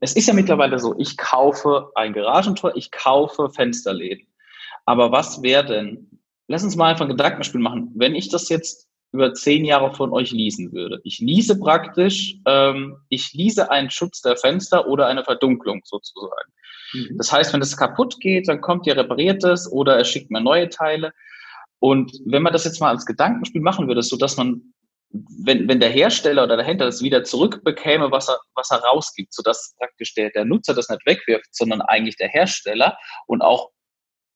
es 0.00 0.14
ist 0.14 0.26
ja 0.26 0.34
mittlerweile 0.34 0.78
so, 0.78 0.94
ich 0.98 1.16
kaufe 1.16 1.90
ein 1.94 2.12
Garagentor, 2.12 2.76
ich 2.76 2.90
kaufe 2.90 3.50
Fensterläden. 3.50 4.26
Aber 4.84 5.12
was 5.12 5.42
wäre 5.42 5.64
denn, 5.64 6.15
lass 6.48 6.64
uns 6.64 6.76
mal 6.76 6.90
einfach 6.90 7.04
ein 7.04 7.10
Gedankenspiel 7.10 7.60
machen. 7.60 7.92
Wenn 7.94 8.14
ich 8.14 8.28
das 8.28 8.48
jetzt 8.48 8.88
über 9.12 9.32
zehn 9.32 9.64
Jahre 9.64 9.94
von 9.94 10.12
euch 10.12 10.30
leasen 10.32 10.72
würde. 10.72 11.00
Ich 11.04 11.20
lease 11.20 11.58
praktisch, 11.58 12.36
ähm, 12.46 12.98
ich 13.08 13.32
lease 13.32 13.70
einen 13.70 13.90
Schutz 13.90 14.20
der 14.20 14.36
Fenster 14.36 14.88
oder 14.88 15.06
eine 15.06 15.24
Verdunklung 15.24 15.80
sozusagen. 15.84 16.52
Mhm. 16.92 17.16
Das 17.16 17.32
heißt, 17.32 17.52
wenn 17.52 17.60
das 17.60 17.76
kaputt 17.76 18.20
geht, 18.20 18.48
dann 18.48 18.60
kommt 18.60 18.86
ihr, 18.86 18.96
repariert 18.96 19.42
es 19.44 19.70
oder 19.70 19.96
er 19.96 20.04
schickt 20.04 20.30
mir 20.30 20.40
neue 20.40 20.68
Teile. 20.68 21.12
Und 21.78 22.12
wenn 22.26 22.42
man 22.42 22.52
das 22.52 22.64
jetzt 22.64 22.80
mal 22.80 22.90
als 22.90 23.06
Gedankenspiel 23.06 23.60
machen 23.60 23.88
würde, 23.88 24.02
so 24.02 24.16
dass 24.16 24.36
man, 24.36 24.62
wenn, 25.10 25.68
wenn 25.68 25.80
der 25.80 25.90
Hersteller 25.90 26.44
oder 26.44 26.56
der 26.56 26.66
Händler 26.66 26.86
das 26.86 27.02
wieder 27.02 27.22
zurückbekäme, 27.22 28.10
was 28.10 28.28
er, 28.28 28.38
was 28.54 28.70
er 28.70 28.78
rausgibt, 28.78 29.32
sodass 29.32 29.74
praktisch 29.78 30.14
der, 30.14 30.30
der 30.30 30.44
Nutzer 30.44 30.74
das 30.74 30.88
nicht 30.88 31.06
wegwirft, 31.06 31.54
sondern 31.54 31.80
eigentlich 31.82 32.16
der 32.16 32.28
Hersteller 32.28 32.98
und 33.26 33.42
auch 33.42 33.70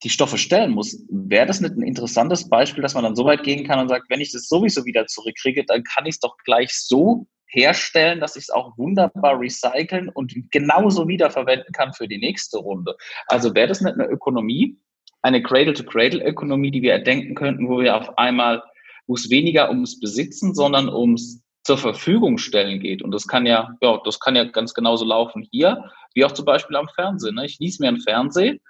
die 0.02 0.10
Stoffe 0.10 0.38
stellen 0.38 0.72
muss, 0.72 1.04
wäre 1.10 1.46
das 1.46 1.60
nicht 1.60 1.76
ein 1.76 1.82
interessantes 1.82 2.48
Beispiel, 2.48 2.82
dass 2.82 2.94
man 2.94 3.04
dann 3.04 3.16
so 3.16 3.24
weit 3.24 3.42
gehen 3.42 3.66
kann 3.66 3.78
und 3.78 3.88
sagt, 3.88 4.08
wenn 4.08 4.20
ich 4.20 4.32
das 4.32 4.48
sowieso 4.48 4.84
wieder 4.84 5.06
zurückkriege, 5.06 5.64
dann 5.64 5.84
kann 5.84 6.06
ich 6.06 6.14
es 6.14 6.20
doch 6.20 6.36
gleich 6.44 6.72
so 6.72 7.26
herstellen, 7.48 8.20
dass 8.20 8.36
ich 8.36 8.44
es 8.44 8.50
auch 8.50 8.78
wunderbar 8.78 9.38
recyceln 9.40 10.08
und 10.08 10.34
genauso 10.50 11.08
wiederverwenden 11.08 11.72
kann 11.72 11.92
für 11.92 12.08
die 12.08 12.18
nächste 12.18 12.58
Runde. 12.58 12.96
Also 13.26 13.54
wäre 13.54 13.68
das 13.68 13.80
nicht 13.80 13.94
eine 13.94 14.06
Ökonomie, 14.06 14.78
eine 15.22 15.42
Cradle-to-Cradle-Ökonomie, 15.42 16.70
die 16.70 16.82
wir 16.82 16.92
erdenken 16.92 17.34
könnten, 17.34 17.68
wo 17.68 17.80
wir 17.80 17.96
auf 17.96 18.16
einmal, 18.16 18.62
wo 19.06 19.14
es 19.14 19.28
weniger 19.28 19.68
ums 19.68 20.00
Besitzen, 20.00 20.54
sondern 20.54 20.88
ums 20.88 21.42
zur 21.62 21.76
Verfügung 21.76 22.38
stellen 22.38 22.80
geht. 22.80 23.02
Und 23.02 23.10
das 23.12 23.26
kann 23.26 23.44
ja, 23.44 23.76
ja, 23.82 24.00
das 24.04 24.18
kann 24.18 24.34
ja 24.34 24.44
ganz 24.44 24.72
genauso 24.72 25.04
laufen 25.04 25.46
hier, 25.50 25.90
wie 26.14 26.24
auch 26.24 26.32
zum 26.32 26.46
Beispiel 26.46 26.76
am 26.76 26.88
Fernsehen. 26.94 27.34
Ne? 27.34 27.44
Ich 27.44 27.58
lies 27.58 27.78
mir 27.80 27.88
einen 27.88 28.00
Fernsehen 28.00 28.60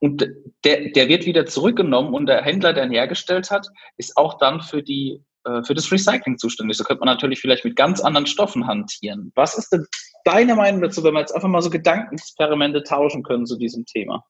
und 0.00 0.28
der, 0.64 0.90
der 0.90 1.08
wird 1.08 1.26
wieder 1.26 1.46
zurückgenommen 1.46 2.14
und 2.14 2.26
der 2.26 2.42
Händler, 2.42 2.72
der 2.72 2.84
ihn 2.84 2.92
hergestellt 2.92 3.50
hat, 3.50 3.66
ist 3.96 4.16
auch 4.16 4.38
dann 4.38 4.60
für 4.60 4.82
die 4.82 5.22
äh, 5.46 5.62
für 5.62 5.74
das 5.74 5.90
Recycling 5.90 6.38
zuständig. 6.38 6.76
So 6.76 6.84
könnte 6.84 7.00
man 7.00 7.14
natürlich 7.14 7.40
vielleicht 7.40 7.64
mit 7.64 7.76
ganz 7.76 8.00
anderen 8.00 8.26
Stoffen 8.26 8.66
hantieren. 8.66 9.32
Was 9.34 9.56
ist 9.56 9.72
denn 9.72 9.86
deine 10.24 10.54
Meinung 10.54 10.82
dazu, 10.82 11.02
wenn 11.04 11.14
wir 11.14 11.20
jetzt 11.20 11.34
einfach 11.34 11.48
mal 11.48 11.62
so 11.62 11.70
Gedankenexperimente 11.70 12.82
tauschen 12.82 13.22
können 13.22 13.46
zu 13.46 13.56
diesem 13.56 13.84
Thema? 13.86 14.24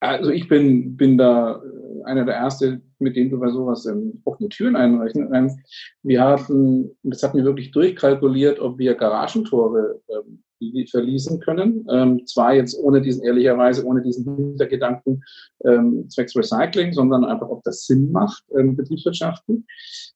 Also 0.00 0.30
ich 0.30 0.46
bin, 0.46 0.96
bin 0.96 1.18
da 1.18 1.60
einer 2.04 2.24
der 2.24 2.36
Erste, 2.36 2.80
mit 2.98 3.16
dem 3.16 3.30
du 3.30 3.40
bei 3.40 3.48
sowas 3.50 3.84
ähm, 3.86 4.20
offene 4.24 4.48
Türen 4.48 4.76
einrechnen. 4.76 5.62
Wir 6.02 6.22
hatten, 6.22 6.96
das 7.02 7.22
hatten 7.22 7.38
wir 7.38 7.44
wirklich 7.44 7.72
durchkalkuliert, 7.72 8.60
ob 8.60 8.78
wir 8.78 8.94
Garagentore 8.94 10.00
ähm, 10.08 10.44
verließen 10.90 11.40
können. 11.40 11.86
Ähm, 11.90 12.26
zwar 12.26 12.54
jetzt 12.54 12.78
ohne 12.78 13.00
diesen, 13.00 13.24
ehrlicherweise, 13.24 13.84
ohne 13.84 14.02
diesen 14.02 14.36
Hintergedanken 14.36 15.22
ähm, 15.64 16.08
zwecks 16.08 16.36
Recycling, 16.36 16.92
sondern 16.92 17.24
einfach, 17.24 17.48
ob 17.48 17.62
das 17.64 17.86
Sinn 17.86 18.10
macht, 18.12 18.44
ähm, 18.56 18.76
Betriebswirtschaften. 18.76 19.66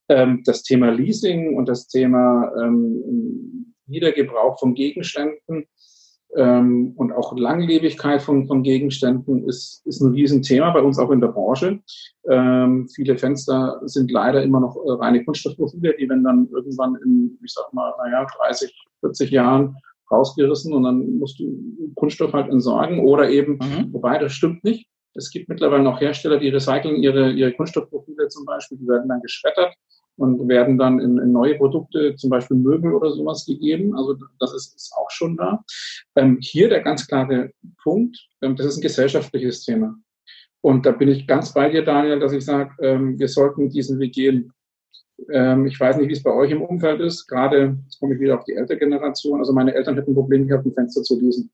Ähm, 0.09 0.43
das 0.45 0.63
Thema 0.63 0.91
Leasing 0.91 1.57
und 1.57 1.69
das 1.69 1.89
Thema 1.89 2.53
ähm, 2.61 3.75
Wiedergebrauch 3.87 4.59
von 4.59 4.75
Gegenständen 4.75 5.67
ähm, 6.37 6.95
und 6.97 7.13
auch 7.13 7.37
Langlebigkeit 7.37 8.23
von, 8.23 8.47
von 8.47 8.63
Gegenständen 8.63 9.47
ist, 9.49 9.83
ist 9.87 10.01
ein 10.01 10.13
Riesenthema 10.13 10.71
bei 10.71 10.81
uns 10.81 10.99
auch 10.99 11.11
in 11.11 11.21
der 11.21 11.29
Branche. 11.29 11.81
Ähm, 12.29 12.89
viele 12.89 13.19
Fenster 13.19 13.81
sind 13.85 14.11
leider 14.11 14.43
immer 14.43 14.61
noch 14.61 14.77
äh, 14.77 14.93
reine 14.93 15.25
Kunststoffprofile, 15.25 15.95
die 15.99 16.09
werden 16.09 16.25
dann 16.25 16.49
irgendwann 16.51 16.97
in, 17.05 17.39
ich 17.45 17.53
sag 17.53 17.73
mal, 17.73 17.93
naja, 17.99 18.27
30, 18.39 18.73
40 19.01 19.31
Jahren 19.31 19.77
rausgerissen 20.12 20.73
und 20.73 20.85
dann 20.85 21.19
musst 21.19 21.40
du 21.40 21.92
Kunststoff 21.95 22.33
halt 22.33 22.50
entsorgen 22.50 23.00
oder 23.00 23.31
eben, 23.31 23.54
mhm. 23.54 23.92
wobei 23.92 24.19
das 24.19 24.33
stimmt 24.33 24.62
nicht. 24.64 24.88
Es 25.14 25.31
gibt 25.31 25.49
mittlerweile 25.49 25.83
noch 25.83 26.00
Hersteller, 26.00 26.38
die 26.38 26.49
recyceln 26.49 26.97
ihre, 26.97 27.33
ihre 27.33 27.52
Kunststoffprofile 27.52 28.28
zum 28.28 28.45
Beispiel, 28.47 28.78
die 28.78 28.88
werden 28.88 29.09
dann 29.09 29.21
geschreddert 29.21 29.75
und 30.16 30.49
werden 30.49 30.78
dann 30.78 31.00
in, 31.00 31.19
in 31.19 31.33
neue 31.33 31.57
Produkte, 31.57 32.14
zum 32.16 32.31
Beispiel 32.31 32.57
Möbel 32.57 32.95
oder 32.95 33.11
sowas 33.11 33.45
gegeben. 33.47 33.97
Also 33.97 34.16
das 34.38 34.54
ist, 34.54 34.76
ist 34.76 34.92
auch 34.97 35.11
schon 35.11 35.37
da. 35.37 35.64
Ähm, 36.16 36.38
hier 36.40 36.69
der 36.69 36.81
ganz 36.81 37.07
klare 37.07 37.50
Punkt, 37.83 38.19
ähm, 38.40 38.57
das 38.57 38.66
ist 38.66 38.78
ein 38.78 38.83
gesellschaftliches 38.83 39.64
Thema. 39.64 39.97
Und 40.61 40.87
da 40.87 40.92
bin 40.92 41.09
ich 41.09 41.26
ganz 41.26 41.52
bei 41.52 41.69
dir, 41.69 41.85
Daniel, 41.85 42.21
dass 42.21 42.33
ich 42.33 42.45
sage, 42.45 42.71
ähm, 42.81 43.19
wir 43.19 43.28
sollten 43.28 43.69
diesen 43.69 43.99
Weg 43.99 44.12
gehen. 44.12 44.52
Ähm, 45.31 45.67
ich 45.67 45.79
weiß 45.79 45.97
nicht, 45.97 46.09
wie 46.09 46.12
es 46.12 46.23
bei 46.23 46.33
euch 46.33 46.50
im 46.50 46.62
Umfeld 46.62 47.00
ist. 47.00 47.26
Gerade, 47.26 47.76
jetzt 47.85 48.00
komme 48.00 48.14
ich 48.14 48.21
wieder 48.21 48.38
auf 48.38 48.45
die 48.45 48.55
ältere 48.55 48.79
Generation. 48.79 49.38
Also 49.38 49.52
meine 49.52 49.75
Eltern 49.75 49.97
hätten 49.97 50.12
ein 50.12 50.17
Problem 50.17 50.47
gehabt, 50.47 50.67
ein 50.67 50.73
Fenster 50.73 51.02
zu 51.02 51.19
lesen. 51.21 51.50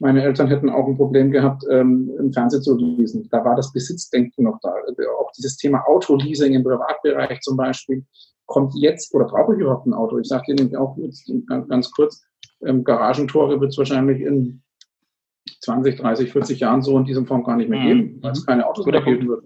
Meine 0.00 0.22
Eltern 0.22 0.46
hätten 0.46 0.70
auch 0.70 0.86
ein 0.86 0.96
Problem 0.96 1.32
gehabt, 1.32 1.64
ähm, 1.70 2.12
im 2.18 2.32
Fernsehen 2.32 2.62
zu 2.62 2.76
lesen. 2.76 3.28
Da 3.30 3.44
war 3.44 3.56
das 3.56 3.72
Besitzdenken 3.72 4.44
noch 4.44 4.58
da. 4.62 4.72
Auch 5.20 5.32
dieses 5.36 5.56
Thema 5.56 5.82
Autoleasing 5.88 6.54
im 6.54 6.62
Privatbereich 6.62 7.40
zum 7.40 7.56
Beispiel 7.56 8.04
kommt 8.46 8.74
jetzt, 8.76 9.14
oder 9.14 9.26
brauche 9.26 9.54
ich 9.54 9.60
überhaupt 9.60 9.86
ein 9.86 9.94
Auto? 9.94 10.18
Ich 10.18 10.28
sage 10.28 10.52
Ihnen 10.52 10.74
auch 10.76 10.96
jetzt 10.98 11.30
ganz, 11.68 11.90
kurz, 11.90 12.22
ähm, 12.64 12.84
Garagentore 12.84 13.60
wird 13.60 13.72
es 13.72 13.78
wahrscheinlich 13.78 14.20
in 14.20 14.62
20, 15.60 15.96
30, 15.96 16.32
40 16.32 16.60
Jahren 16.60 16.82
so 16.82 16.96
in 16.96 17.04
diesem 17.04 17.26
Form 17.26 17.42
gar 17.42 17.56
nicht 17.56 17.68
mehr 17.68 17.80
geben, 17.80 18.16
mhm. 18.16 18.22
weil 18.22 18.32
es 18.32 18.46
keine 18.46 18.66
Autos 18.66 18.86
mehr 18.86 19.02
geben 19.02 19.28
wird. 19.28 19.44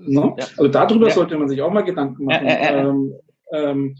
Ne? 0.00 0.34
Ja. 0.38 0.46
Also 0.56 0.68
darüber 0.68 1.08
ja. 1.08 1.14
sollte 1.14 1.38
man 1.38 1.48
sich 1.48 1.60
auch 1.62 1.72
mal 1.72 1.82
Gedanken 1.82 2.24
machen. 2.24 2.46
Ähm, 2.46 3.14
ähm, 3.52 3.96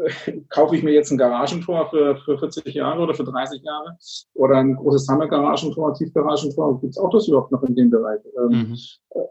kaufe 0.48 0.76
ich 0.76 0.82
mir 0.82 0.92
jetzt 0.92 1.10
ein 1.10 1.18
Garagentor 1.18 1.90
für, 1.90 2.16
für 2.24 2.38
40 2.38 2.74
Jahre 2.74 3.02
oder 3.02 3.14
für 3.14 3.24
30 3.24 3.62
Jahre 3.62 3.96
oder 4.34 4.56
ein 4.56 4.74
großes 4.74 5.06
Sammelgaragentor, 5.06 5.94
Tiefgaragentor, 5.94 6.80
gibt 6.80 6.92
es 6.92 6.98
auch 6.98 7.10
das 7.10 7.28
überhaupt 7.28 7.52
noch 7.52 7.62
in 7.64 7.74
dem 7.74 7.90
Bereich? 7.90 8.20
Ähm, 8.38 8.70
mhm. 8.70 8.78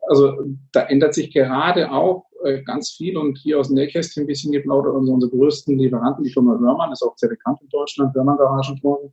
Also 0.07 0.33
da 0.71 0.81
ändert 0.83 1.13
sich 1.13 1.33
gerade 1.33 1.91
auch 1.91 2.25
äh, 2.43 2.61
ganz 2.63 2.91
viel 2.91 3.17
und 3.17 3.37
hier 3.37 3.59
aus 3.59 3.67
dem 3.67 3.75
Nähkästchen 3.75 4.23
ein 4.23 4.27
bisschen 4.27 4.51
geplaudert, 4.51 4.93
unsere, 4.93 5.15
unsere 5.15 5.31
größten 5.31 5.77
Lieferanten, 5.77 6.23
die 6.23 6.31
Firma 6.31 6.57
Hörmann, 6.59 6.91
ist 6.91 7.03
auch 7.03 7.17
sehr 7.17 7.29
bekannt 7.29 7.59
in 7.61 7.69
Deutschland, 7.69 8.13
Hörmann 8.15 8.37
Garagentore, 8.37 9.11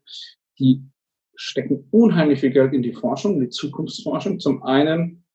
die 0.59 0.83
stecken 1.37 1.87
unheimlich 1.91 2.41
viel 2.41 2.51
Geld 2.51 2.73
in 2.73 2.83
die 2.83 2.95
Forschung, 2.95 3.35
in 3.35 3.41
die 3.41 3.51
Zukunftsforschung. 3.51 4.41
Zum 4.41 4.63
einen 4.63 5.26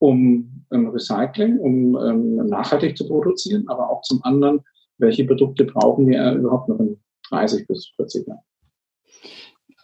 um 0.00 0.64
ähm, 0.72 0.88
Recycling, 0.88 1.58
um 1.58 1.96
ähm, 1.96 2.46
nachhaltig 2.48 2.96
zu 2.96 3.06
produzieren, 3.06 3.68
aber 3.68 3.88
auch 3.88 4.02
zum 4.02 4.22
anderen 4.24 4.60
welche 5.00 5.24
Produkte 5.24 5.64
brauchen 5.64 6.08
wir 6.08 6.32
überhaupt 6.32 6.68
noch 6.68 6.78
in 6.78 6.96
30 7.30 7.66
bis 7.66 7.92
40 7.96 8.28
Jahren. 8.28 8.40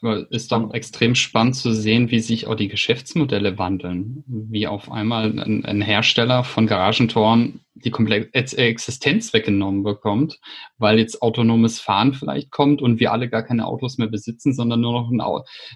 Aber 0.03 0.31
ist 0.31 0.53
dann 0.53 0.71
extrem 0.73 1.15
spannend 1.15 1.57
zu 1.57 1.73
sehen, 1.73 2.11
wie 2.11 2.21
sich 2.21 2.47
auch 2.47 2.55
die 2.55 2.69
Geschäftsmodelle 2.69 3.59
wandeln. 3.59 4.23
Wie 4.27 4.67
auf 4.67 4.93
einmal 4.93 5.39
ein, 5.39 5.65
ein 5.65 5.81
Hersteller 5.81 6.45
von 6.45 6.67
Garagentoren 6.67 7.61
die 7.85 7.91
komplette 7.91 8.33
Existenz 8.33 9.33
weggenommen 9.33 9.83
bekommt, 9.83 10.41
weil 10.79 10.99
jetzt 10.99 11.21
autonomes 11.21 11.79
Fahren 11.79 12.15
vielleicht 12.15 12.51
kommt 12.51 12.81
und 12.81 13.01
wir 13.01 13.13
alle 13.13 13.29
gar 13.29 13.43
keine 13.43 13.67
Autos 13.67 13.99
mehr 13.99 14.09
besitzen, 14.09 14.55
sondern 14.55 14.81
nur 14.81 14.93
noch 14.93 15.11
ein, 15.11 15.21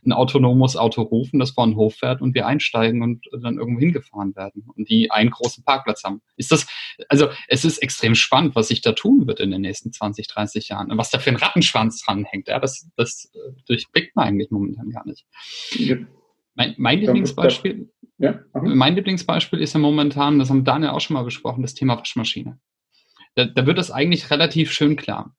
ein 0.07 0.13
autonomes 0.13 0.77
Auto 0.77 1.03
rufen, 1.03 1.39
das 1.39 1.51
vor 1.51 1.67
den 1.67 1.77
Hof 1.77 1.97
fährt 1.97 2.23
und 2.23 2.35
wir 2.35 2.47
einsteigen 2.47 3.03
und 3.03 3.27
dann 3.43 3.59
irgendwo 3.59 3.81
hingefahren 3.81 4.35
werden 4.35 4.65
und 4.75 4.89
die 4.89 5.11
einen 5.11 5.31
großen 5.31 5.63
Parkplatz 5.63 6.03
haben. 6.03 6.23
Ist 6.37 6.53
das, 6.53 6.67
also 7.09 7.29
es 7.49 7.65
ist 7.65 7.79
extrem 7.79 8.15
spannend, 8.15 8.55
was 8.55 8.69
sich 8.69 8.81
da 8.81 8.93
tun 8.93 9.27
wird 9.27 9.41
in 9.41 9.51
den 9.51 9.61
nächsten 9.61 9.93
20, 9.93 10.27
30 10.27 10.69
Jahren 10.69 10.91
und 10.91 10.97
was 10.97 11.11
da 11.11 11.19
für 11.19 11.31
ein 11.31 11.37
Rattenschwanz 11.37 12.03
dranhängt. 12.03 12.49
Ja, 12.49 12.59
das, 12.59 12.89
das 12.97 13.31
durchblickt 13.67 14.17
man 14.17 14.29
eigentlich 14.29 14.51
momentan 14.51 14.91
gar 14.91 15.07
nicht. 15.07 15.27
Ja. 15.73 15.97
Mein, 16.61 16.75
mein 16.77 17.01
Lieblingsbeispiel, 17.01 17.91
ja, 18.19 18.39
mein 18.53 18.95
Lieblingsbeispiel 18.95 19.61
ist 19.61 19.73
ja 19.73 19.81
momentan, 19.81 20.39
das 20.39 20.51
haben 20.51 20.63
Daniel 20.63 20.91
auch 20.91 21.01
schon 21.01 21.15
mal 21.15 21.23
besprochen, 21.23 21.63
das 21.63 21.73
Thema 21.73 21.97
Waschmaschine. 21.97 22.61
Da, 23.35 23.47
da 23.47 23.65
wird 23.65 23.79
das 23.79 23.91
eigentlich 23.91 24.31
relativ 24.31 24.71
schön 24.71 24.97
klar. 24.97 25.35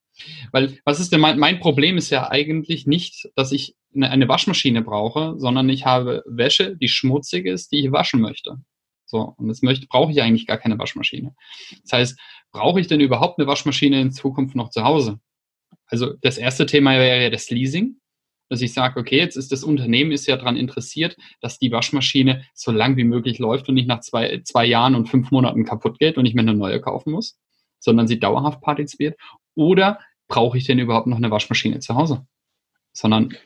Weil, 0.52 0.80
was 0.84 1.00
ist 1.00 1.12
denn 1.12 1.22
mein, 1.22 1.38
mein 1.38 1.60
Problem 1.60 1.96
ist 1.96 2.10
ja 2.10 2.32
eigentlich 2.32 2.88
nicht, 2.88 3.30
dass 3.36 3.52
ich 3.52 3.76
eine, 3.94 4.10
eine 4.10 4.28
Waschmaschine 4.28 4.82
brauche, 4.82 5.36
sondern 5.38 5.70
ich 5.70 5.86
habe 5.86 6.24
Wäsche, 6.26 6.76
die 6.76 6.88
schmutzig 6.88 7.46
ist, 7.46 7.72
die 7.72 7.86
ich 7.86 7.92
waschen 7.92 8.20
möchte. 8.20 8.58
So, 9.06 9.36
und 9.38 9.48
jetzt 9.48 9.62
möchte, 9.62 9.86
brauche 9.86 10.12
ich 10.12 10.24
eigentlich 10.24 10.48
gar 10.48 10.58
keine 10.58 10.80
Waschmaschine. 10.80 11.36
Das 11.84 11.94
heißt, 11.94 12.20
brauche 12.52 12.80
ich 12.80 12.88
denn 12.88 13.00
überhaupt 13.00 13.38
eine 13.38 13.48
Waschmaschine 13.48 14.02
in 14.02 14.12
Zukunft 14.12 14.56
noch 14.56 14.72
zu 14.72 14.84
Hause? 14.84 15.20
Also 15.86 16.16
das 16.22 16.40
erste 16.40 16.66
Thema 16.66 16.94
wäre 16.94 17.22
ja 17.22 17.30
das 17.30 17.52
Leasing 17.52 18.01
dass 18.52 18.62
ich 18.62 18.74
sage, 18.74 19.00
okay, 19.00 19.16
jetzt 19.16 19.38
ist 19.38 19.54
das 19.54 19.64
Unternehmen 19.64 20.12
ist 20.12 20.28
ja 20.28 20.36
daran 20.36 20.58
interessiert, 20.58 21.16
dass 21.40 21.58
die 21.58 21.72
Waschmaschine 21.72 22.44
so 22.54 22.74
lang 22.74 22.98
wie 22.98 23.06
möglich 23.06 23.40
läuft 23.40 23.70
und 23.70 23.76
nicht 23.76 23.88
nach 23.88 24.02
zwei, 24.02 24.42
zwei 24.44 24.66
Jahren 24.66 24.94
und 24.94 25.08
fünf 25.08 25.32
Monaten 25.32 25.64
kaputt 25.64 26.00
geht 26.00 26.18
und 26.18 26.26
ich 26.26 26.34
mir 26.34 26.42
eine 26.42 26.54
neue 26.54 26.82
kaufen 26.82 27.14
muss, 27.14 27.40
sondern 27.80 28.10
sie 28.10 28.20
dauerhaft 28.20 28.60
partizipiert. 28.60 29.18
Oder 29.56 30.00
brauche 30.28 30.58
ich 30.58 30.66
denn 30.66 30.80
überhaupt 30.80 31.08
noch 31.08 31.16
eine 31.16 31.32
Waschmaschine 31.32 31.80
zu 31.80 31.96
Hause? 31.96 32.26
Sondern 32.92 33.38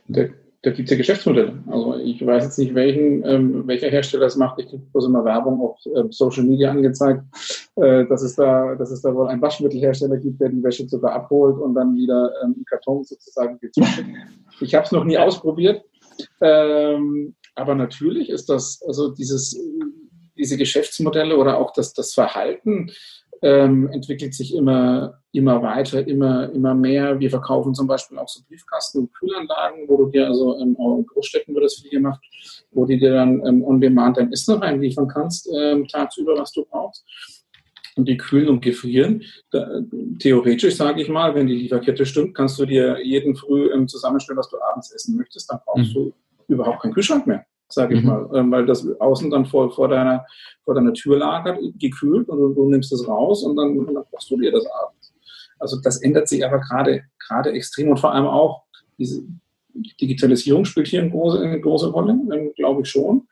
da 0.66 0.72
gibt 0.72 0.88
es 0.88 0.92
ja 0.92 0.98
Geschäftsmodelle. 0.98 1.54
Also 1.68 1.96
ich 1.98 2.26
weiß 2.26 2.44
jetzt 2.44 2.58
nicht, 2.58 2.74
welchen, 2.74 3.24
ähm, 3.24 3.68
welcher 3.68 3.90
Hersteller 3.90 4.24
das 4.24 4.36
macht. 4.36 4.60
Ich 4.60 4.68
kriege 4.68 4.82
bloß 4.92 5.06
immer 5.06 5.24
Werbung 5.24 5.62
auf 5.62 5.78
äh, 5.86 6.10
Social 6.10 6.44
Media 6.44 6.72
angezeigt, 6.72 7.22
äh, 7.76 8.04
dass, 8.08 8.24
es 8.24 8.36
da, 8.36 8.74
dass 8.74 8.90
es 8.90 9.04
da 9.04 9.14
wohl 9.14 9.28
einen 9.28 9.44
Waschmittelhersteller 9.44 10.18
gibt, 10.18 10.42
der 10.42 10.50
die 10.50 10.64
Wäsche 10.64 10.90
sogar 10.90 11.14
abholt 11.14 11.60
und 11.60 11.76
dann 11.76 11.96
wieder 11.96 12.32
ähm, 12.44 12.66
Karton 12.68 13.04
sozusagen 13.04 13.60
zuschickt. 13.72 14.10
Ich 14.60 14.74
habe 14.74 14.86
es 14.86 14.92
noch 14.92 15.04
nie 15.04 15.20
ausprobiert. 15.20 15.84
Ähm, 16.42 17.36
aber 17.54 17.76
natürlich 17.76 18.32
ist 18.32 18.50
das, 18.50 18.82
also 18.88 19.10
dieses, 19.10 19.56
diese 20.36 20.58
Geschäftsmodelle 20.58 21.38
oder 21.38 21.60
auch 21.60 21.74
das, 21.74 21.94
das 21.94 22.16
Verhalten 22.16 22.90
ähm, 23.42 23.90
entwickelt 23.90 24.34
sich 24.34 24.56
immer, 24.56 25.22
immer 25.32 25.62
weiter, 25.62 26.08
immer, 26.08 26.52
immer 26.52 26.74
mehr. 26.74 27.20
Wir 27.20 27.30
verkaufen 27.30 27.74
zum 27.74 27.88
Beispiel 27.88 28.18
auch 28.18 28.28
so 28.28 28.42
Briefkasten 28.48 29.00
und 29.00 29.14
Kühlanlagen, 29.14 29.88
wo 29.88 29.98
du 29.98 30.06
dir, 30.08 30.28
also 30.28 30.58
ähm, 30.60 30.76
auch 30.80 30.98
in 30.98 31.06
Großstädten 31.06 31.54
wird 31.54 31.66
das 31.66 31.76
viel 31.76 31.92
gemacht, 31.92 32.24
wo 32.72 32.86
du 32.86 32.98
dir 32.98 33.14
dann 33.14 33.46
ähm, 33.46 33.64
on 33.64 33.80
demand 33.80 34.18
dein 34.18 34.32
Essen 34.32 34.56
reinliefern 34.56 35.08
kannst, 35.08 35.50
ähm, 35.54 35.88
tagsüber, 35.88 36.38
was 36.38 36.52
du 36.52 36.66
brauchst. 36.66 37.06
Und 37.98 38.10
die 38.10 38.18
kühlen 38.18 38.50
und 38.50 38.62
gefrieren. 38.62 39.24
Da, 39.52 39.82
theoretisch, 40.20 40.76
sage 40.76 41.02
ich 41.02 41.08
mal, 41.08 41.34
wenn 41.34 41.48
die 41.48 41.56
Lieferkette 41.56 42.06
stimmt, 42.06 42.36
kannst 42.36 42.60
du 42.60 42.66
dir 42.66 43.02
jeden 43.02 43.36
Früh 43.36 43.72
ähm, 43.72 43.88
zusammenstellen, 43.88 44.38
was 44.38 44.50
du 44.50 44.58
abends 44.62 44.92
essen 44.92 45.16
möchtest. 45.16 45.50
Dann 45.50 45.60
brauchst 45.66 45.90
mhm. 45.92 45.94
du 45.94 46.14
überhaupt 46.48 46.82
keinen 46.82 46.94
Kühlschrank 46.94 47.26
mehr 47.26 47.46
sage 47.68 47.96
ich 47.96 48.02
mhm. 48.02 48.08
mal, 48.08 48.30
ähm, 48.34 48.52
weil 48.52 48.66
das 48.66 48.88
außen 49.00 49.30
dann 49.32 49.46
vor, 49.46 49.72
vor, 49.72 49.88
deiner, 49.88 50.26
vor 50.64 50.76
deiner 50.76 50.94
Tür 50.94 51.18
lagert, 51.18 51.60
gekühlt 51.80 52.30
und 52.30 52.38
du, 52.38 52.54
du 52.54 52.70
nimmst 52.70 52.92
es 52.94 53.08
raus 53.08 53.44
und 53.44 53.56
dann, 53.56 53.86
dann 53.86 54.04
kochst 54.12 54.30
du 54.30 54.38
dir 54.38 54.52
das 54.52 54.66
abends. 54.68 55.14
Also 55.60 55.80
das 55.82 56.02
ändert 56.02 56.28
sich 56.28 56.46
aber 56.46 56.60
gerade 56.60 57.04
gerade 57.28 57.52
extrem 57.54 57.90
und 57.90 58.00
vor 58.00 58.14
allem 58.14 58.28
auch 58.28 58.64
diese, 58.98 59.24
Digitalisierung 60.02 60.66
spielt 60.66 60.88
hier 60.88 61.02
eine 61.02 61.12
große, 61.12 61.40
eine 61.40 61.60
große 61.60 61.90
Rolle, 61.90 62.14
ähm, 62.14 62.54
glaube 62.56 62.82
ich 62.82 62.90
schon. 62.90 63.28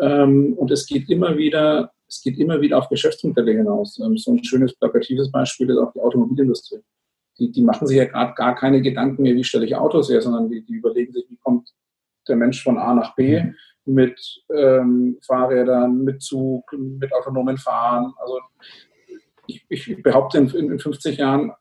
Ähm, 0.00 0.54
und 0.54 0.70
es 0.70 0.86
geht 0.86 1.08
immer 1.10 1.36
wieder, 1.36 1.92
es 2.08 2.22
geht 2.22 2.38
immer 2.38 2.60
wieder 2.60 2.78
auf 2.78 2.88
Geschäftsmodelle 2.88 3.52
hinaus. 3.52 3.98
Ähm, 3.98 4.16
so 4.16 4.32
ein 4.32 4.44
schönes 4.44 4.74
plakatives 4.74 5.30
Beispiel 5.30 5.70
ist 5.70 5.78
auch 5.78 5.92
die 5.92 6.00
Automobilindustrie. 6.00 6.78
Die, 7.38 7.50
die 7.50 7.62
machen 7.62 7.86
sich 7.86 7.96
ja 7.96 8.04
gerade 8.04 8.34
gar 8.34 8.54
keine 8.54 8.80
Gedanken 8.80 9.22
mehr, 9.22 9.34
wie 9.34 9.44
stelle 9.44 9.66
ich 9.66 9.76
Autos 9.76 10.10
her, 10.10 10.20
sondern 10.20 10.48
die, 10.50 10.64
die 10.64 10.74
überlegen 10.74 11.12
sich, 11.12 11.24
wie 11.28 11.36
kommt 11.36 11.72
der 12.26 12.36
Mensch 12.36 12.62
von 12.62 12.78
A 12.78 12.94
nach 12.94 13.14
B 13.14 13.42
mhm. 13.42 13.54
Mit 13.88 14.44
ähm, 14.54 15.18
Fahrrädern, 15.26 16.04
mit 16.04 16.22
Zug, 16.22 16.64
mit 16.72 17.12
autonomen 17.12 17.56
Fahren. 17.56 18.12
Also 18.20 18.38
ich, 19.46 19.64
ich 19.68 20.02
behaupte, 20.02 20.38
in, 20.38 20.48
in 20.48 20.78
50 20.78 21.18
Jahren 21.18 21.52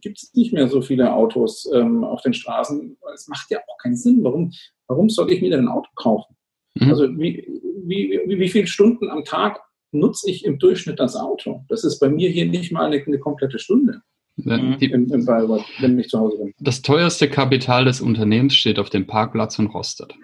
gibt 0.00 0.18
es 0.18 0.32
nicht 0.34 0.52
mehr 0.52 0.68
so 0.68 0.80
viele 0.80 1.12
Autos 1.12 1.68
ähm, 1.74 2.04
auf 2.04 2.22
den 2.22 2.34
Straßen. 2.34 2.96
Es 3.14 3.28
macht 3.28 3.50
ja 3.50 3.58
auch 3.58 3.78
keinen 3.78 3.96
Sinn. 3.96 4.22
Warum, 4.22 4.52
warum 4.86 5.10
soll 5.10 5.30
ich 5.32 5.42
mir 5.42 5.50
denn 5.50 5.66
ein 5.66 5.68
Auto 5.68 5.90
kaufen? 5.96 6.36
Mhm. 6.74 6.88
Also 6.88 7.08
wie, 7.18 7.46
wie, 7.84 8.20
wie, 8.26 8.38
wie 8.38 8.48
viele 8.48 8.66
Stunden 8.66 9.10
am 9.10 9.24
Tag 9.24 9.60
nutze 9.90 10.30
ich 10.30 10.44
im 10.44 10.58
Durchschnitt 10.58 11.00
das 11.00 11.16
Auto? 11.16 11.64
Das 11.68 11.84
ist 11.84 11.98
bei 11.98 12.08
mir 12.08 12.30
hier 12.30 12.46
nicht 12.46 12.72
mal 12.72 12.86
eine, 12.86 13.02
eine 13.04 13.18
komplette 13.18 13.58
Stunde. 13.58 14.02
Mhm. 14.36 14.76
Im, 14.80 15.12
im 15.12 15.26
Bayreuth, 15.26 15.64
wenn 15.80 15.98
ich 15.98 16.08
zu 16.08 16.18
Hause 16.18 16.38
bin. 16.38 16.54
Das 16.58 16.80
teuerste 16.80 17.28
Kapital 17.28 17.84
des 17.84 18.00
Unternehmens 18.00 18.54
steht 18.54 18.78
auf 18.78 18.88
dem 18.88 19.06
Parkplatz 19.06 19.58
und 19.58 19.66
rostet. 19.66 20.14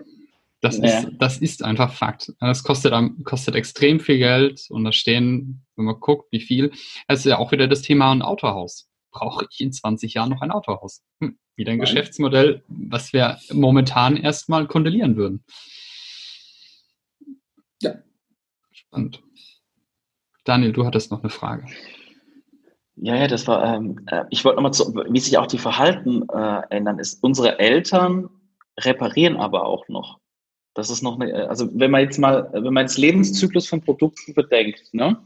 Das, 0.60 0.78
ja. 0.78 0.84
ist, 0.84 1.08
das 1.18 1.38
ist 1.38 1.64
einfach 1.64 1.92
Fakt. 1.92 2.32
Das 2.40 2.64
kostet, 2.64 2.92
kostet 3.24 3.54
extrem 3.54 4.00
viel 4.00 4.18
Geld 4.18 4.66
und 4.70 4.84
da 4.84 4.92
stehen, 4.92 5.64
wenn 5.76 5.84
man 5.84 6.00
guckt, 6.00 6.32
wie 6.32 6.40
viel, 6.40 6.72
es 7.06 7.20
ist 7.20 7.26
ja 7.26 7.38
auch 7.38 7.52
wieder 7.52 7.68
das 7.68 7.82
Thema 7.82 8.10
ein 8.10 8.22
Autohaus. 8.22 8.88
Brauche 9.12 9.46
ich 9.50 9.60
in 9.60 9.72
20 9.72 10.14
Jahren 10.14 10.30
noch 10.30 10.42
ein 10.42 10.50
Autohaus? 10.50 11.02
Hm, 11.20 11.38
wieder 11.56 11.72
ein 11.72 11.78
Nein. 11.78 11.86
Geschäftsmodell, 11.86 12.62
was 12.68 13.12
wir 13.12 13.38
momentan 13.52 14.16
erstmal 14.16 14.66
kondolieren 14.66 15.16
würden. 15.16 15.44
Ja. 17.80 17.94
Spannend. 18.72 19.22
Daniel, 20.44 20.72
du 20.72 20.84
hattest 20.84 21.10
noch 21.10 21.20
eine 21.20 21.30
Frage. 21.30 21.66
Ja, 22.96 23.14
ja, 23.14 23.28
das 23.28 23.46
war, 23.46 23.76
ähm, 23.76 24.00
äh, 24.06 24.24
ich 24.30 24.44
wollte 24.44 24.56
nochmal 24.56 24.72
zu, 24.72 24.92
wie 25.08 25.20
sich 25.20 25.38
auch 25.38 25.46
die 25.46 25.58
Verhalten 25.58 26.28
äh, 26.30 26.62
ändern, 26.70 26.98
ist, 26.98 27.22
unsere 27.22 27.60
Eltern 27.60 28.28
reparieren 28.78 29.36
aber 29.36 29.66
auch 29.66 29.88
noch. 29.88 30.17
Das 30.78 30.90
ist 30.90 31.02
noch 31.02 31.18
eine, 31.18 31.48
also 31.48 31.68
wenn 31.72 31.90
man 31.90 32.02
jetzt 32.02 32.18
mal, 32.18 32.48
wenn 32.52 32.72
man 32.72 32.84
jetzt 32.84 32.98
Lebenszyklus 32.98 33.66
von 33.66 33.80
Produkten 33.80 34.32
bedenkt, 34.32 34.94
ne? 34.94 35.16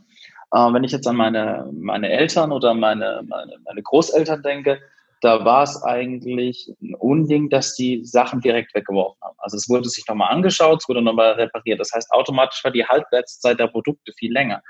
Äh, 0.50 0.72
wenn 0.72 0.82
ich 0.82 0.92
jetzt 0.92 1.06
an 1.06 1.16
meine, 1.16 1.68
meine 1.72 2.08
Eltern 2.08 2.52
oder 2.52 2.72
meine, 2.72 3.22
meine, 3.28 3.58
meine 3.62 3.82
Großeltern 3.82 4.42
denke, 4.42 4.80
da 5.20 5.44
war 5.44 5.64
es 5.64 5.82
eigentlich 5.82 6.72
ein 6.80 6.94
Unding, 6.94 7.50
dass 7.50 7.74
die 7.74 8.02
Sachen 8.02 8.40
direkt 8.40 8.74
weggeworfen 8.74 9.20
haben. 9.20 9.36
Also 9.40 9.58
es 9.58 9.68
wurde 9.68 9.90
sich 9.90 10.06
nochmal 10.08 10.32
angeschaut, 10.32 10.80
es 10.80 10.88
wurde 10.88 11.02
nochmal 11.02 11.32
repariert. 11.32 11.80
Das 11.80 11.92
heißt, 11.92 12.10
automatisch 12.12 12.64
war 12.64 12.70
die 12.70 12.86
Halbwertszeit 12.86 13.60
der 13.60 13.66
Produkte 13.66 14.10
viel 14.14 14.32
länger. 14.32 14.62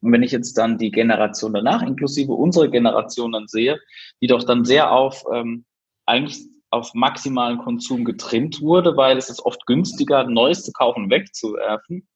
Und 0.00 0.10
wenn 0.10 0.22
ich 0.22 0.32
jetzt 0.32 0.56
dann 0.56 0.78
die 0.78 0.90
Generation 0.90 1.52
danach, 1.52 1.82
inklusive 1.82 2.32
unsere 2.32 2.70
Generation 2.70 3.32
dann 3.32 3.46
sehe, 3.46 3.78
die 4.22 4.26
doch 4.26 4.42
dann 4.44 4.64
sehr 4.64 4.90
auf 4.90 5.22
ähm, 5.34 5.66
eigentlich 6.06 6.40
auf 6.70 6.94
maximalen 6.94 7.58
Konsum 7.58 8.04
getrimmt 8.04 8.60
wurde, 8.60 8.96
weil 8.96 9.16
es 9.16 9.28
ist 9.28 9.44
oft 9.44 9.66
günstiger, 9.66 10.24
Neues 10.24 10.64
zu 10.64 10.72
kaufen 10.72 11.04
und 11.04 11.10
wegzuwerfen. 11.10 12.08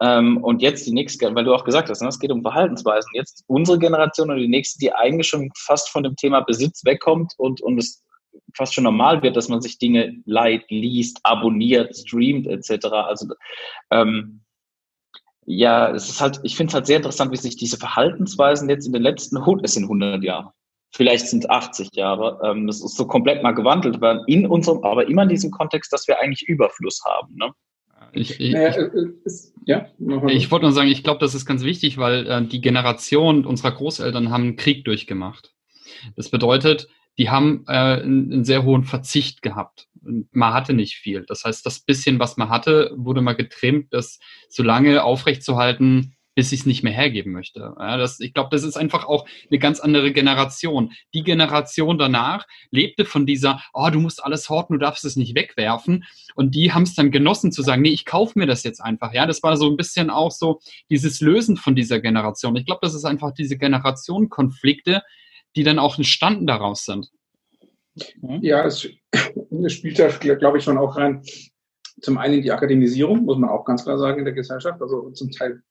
Ähm, 0.00 0.38
und 0.42 0.60
jetzt 0.60 0.86
die 0.86 0.92
nächste, 0.92 1.32
weil 1.34 1.44
du 1.44 1.54
auch 1.54 1.64
gesagt 1.64 1.88
hast, 1.88 2.02
ne, 2.02 2.08
es 2.08 2.18
geht 2.18 2.32
um 2.32 2.42
Verhaltensweisen. 2.42 3.10
Jetzt 3.14 3.44
unsere 3.46 3.78
Generation 3.78 4.30
und 4.30 4.38
die 4.38 4.48
nächste, 4.48 4.78
die 4.78 4.92
eigentlich 4.92 5.28
schon 5.28 5.50
fast 5.56 5.88
von 5.88 6.02
dem 6.02 6.16
Thema 6.16 6.40
Besitz 6.40 6.84
wegkommt 6.84 7.34
und, 7.38 7.60
und 7.60 7.78
es 7.78 8.02
fast 8.56 8.74
schon 8.74 8.84
normal 8.84 9.22
wird, 9.22 9.36
dass 9.36 9.48
man 9.48 9.60
sich 9.60 9.78
Dinge 9.78 10.16
leiht, 10.26 10.68
liest, 10.70 11.20
abonniert, 11.22 11.96
streamt 11.96 12.46
etc. 12.46 12.86
Also 12.86 13.28
ähm, 13.90 14.40
ja, 15.46 15.90
es 15.90 16.08
ist 16.08 16.20
halt, 16.20 16.40
ich 16.42 16.56
finde 16.56 16.70
es 16.70 16.74
halt 16.74 16.86
sehr 16.86 16.96
interessant, 16.96 17.30
wie 17.30 17.36
sich 17.36 17.56
diese 17.56 17.76
Verhaltensweisen 17.76 18.68
jetzt 18.68 18.86
in 18.86 18.92
den 18.92 19.02
letzten, 19.02 19.36
es 19.62 19.74
sind 19.74 19.84
100 19.84 20.22
Jahre, 20.22 20.52
vielleicht 20.94 21.28
sind 21.28 21.44
es 21.44 21.50
80 21.50 21.88
Jahre. 21.94 22.40
Ähm, 22.44 22.66
das 22.66 22.82
ist 22.82 22.96
so 22.96 23.06
komplett 23.06 23.42
mal 23.42 23.52
gewandelt 23.52 24.00
werden 24.00 24.22
in 24.26 24.46
unserem, 24.46 24.82
aber 24.84 25.08
immer 25.08 25.24
in 25.24 25.28
diesem 25.28 25.50
Kontext, 25.50 25.92
dass 25.92 26.08
wir 26.08 26.20
eigentlich 26.20 26.48
Überfluss 26.48 27.02
haben. 27.04 27.34
Ne? 27.36 27.50
Ich, 28.12 28.38
ich, 28.40 28.52
naja, 28.52 28.70
äh, 28.70 28.90
ist, 29.24 29.54
ja, 29.66 29.88
ich 30.28 30.50
wollte 30.50 30.66
nur 30.66 30.72
sagen, 30.72 30.88
ich 30.88 31.02
glaube, 31.02 31.18
das 31.18 31.34
ist 31.34 31.46
ganz 31.46 31.64
wichtig, 31.64 31.98
weil 31.98 32.26
äh, 32.26 32.46
die 32.46 32.60
Generation 32.60 33.44
unserer 33.44 33.72
Großeltern 33.72 34.30
haben 34.30 34.44
einen 34.44 34.56
Krieg 34.56 34.84
durchgemacht. 34.84 35.52
Das 36.16 36.28
bedeutet, 36.30 36.88
die 37.18 37.30
haben 37.30 37.64
äh, 37.66 37.72
einen, 37.72 38.32
einen 38.32 38.44
sehr 38.44 38.64
hohen 38.64 38.84
Verzicht 38.84 39.42
gehabt. 39.42 39.88
Man 40.00 40.52
hatte 40.52 40.74
nicht 40.74 40.96
viel. 40.96 41.24
Das 41.26 41.44
heißt, 41.44 41.64
das 41.64 41.80
bisschen, 41.80 42.18
was 42.18 42.36
man 42.36 42.50
hatte, 42.50 42.92
wurde 42.96 43.22
mal 43.22 43.34
getrimmt, 43.34 43.92
das 43.92 44.18
so 44.48 44.62
lange 44.62 45.02
aufrechtzuerhalten, 45.02 46.13
bis 46.34 46.52
ich 46.52 46.60
es 46.60 46.66
nicht 46.66 46.82
mehr 46.82 46.92
hergeben 46.92 47.32
möchte. 47.32 47.74
Ja, 47.78 47.96
das, 47.96 48.20
ich 48.20 48.34
glaube, 48.34 48.50
das 48.50 48.64
ist 48.64 48.76
einfach 48.76 49.06
auch 49.06 49.26
eine 49.50 49.58
ganz 49.58 49.80
andere 49.80 50.12
Generation. 50.12 50.92
Die 51.14 51.22
Generation 51.22 51.98
danach 51.98 52.46
lebte 52.70 53.04
von 53.04 53.26
dieser, 53.26 53.62
oh, 53.72 53.88
du 53.90 54.00
musst 54.00 54.22
alles 54.22 54.48
horten, 54.48 54.74
du 54.74 54.84
darfst 54.84 55.04
es 55.04 55.16
nicht 55.16 55.36
wegwerfen. 55.36 56.04
Und 56.34 56.54
die 56.54 56.72
haben 56.72 56.82
es 56.82 56.94
dann 56.94 57.10
genossen 57.10 57.52
zu 57.52 57.62
sagen, 57.62 57.82
nee, 57.82 57.90
ich 57.90 58.04
kaufe 58.04 58.38
mir 58.38 58.46
das 58.46 58.64
jetzt 58.64 58.80
einfach. 58.80 59.12
Ja, 59.12 59.26
das 59.26 59.42
war 59.42 59.56
so 59.56 59.70
ein 59.70 59.76
bisschen 59.76 60.10
auch 60.10 60.32
so 60.32 60.60
dieses 60.90 61.20
Lösen 61.20 61.56
von 61.56 61.76
dieser 61.76 62.00
Generation. 62.00 62.56
Ich 62.56 62.66
glaube, 62.66 62.80
das 62.82 62.94
ist 62.94 63.04
einfach 63.04 63.32
diese 63.32 63.56
Generationenkonflikte, 63.56 65.02
die 65.56 65.62
dann 65.62 65.78
auch 65.78 65.96
entstanden 65.96 66.46
daraus 66.46 66.84
sind. 66.84 67.10
Ja, 68.40 68.64
es, 68.64 68.88
es 69.12 69.72
spielt 69.72 69.98
ja, 69.98 70.08
glaube 70.08 70.58
ich, 70.58 70.64
schon 70.64 70.78
auch 70.78 70.96
rein. 70.96 71.22
Zum 72.00 72.18
einen 72.18 72.42
die 72.42 72.50
Akademisierung, 72.50 73.24
muss 73.24 73.38
man 73.38 73.50
auch 73.50 73.64
ganz 73.64 73.84
klar 73.84 73.98
sagen, 73.98 74.18
in 74.18 74.24
der 74.24 74.34
Gesellschaft. 74.34 74.82
Also 74.82 75.10
zum 75.10 75.30
Teil 75.30 75.62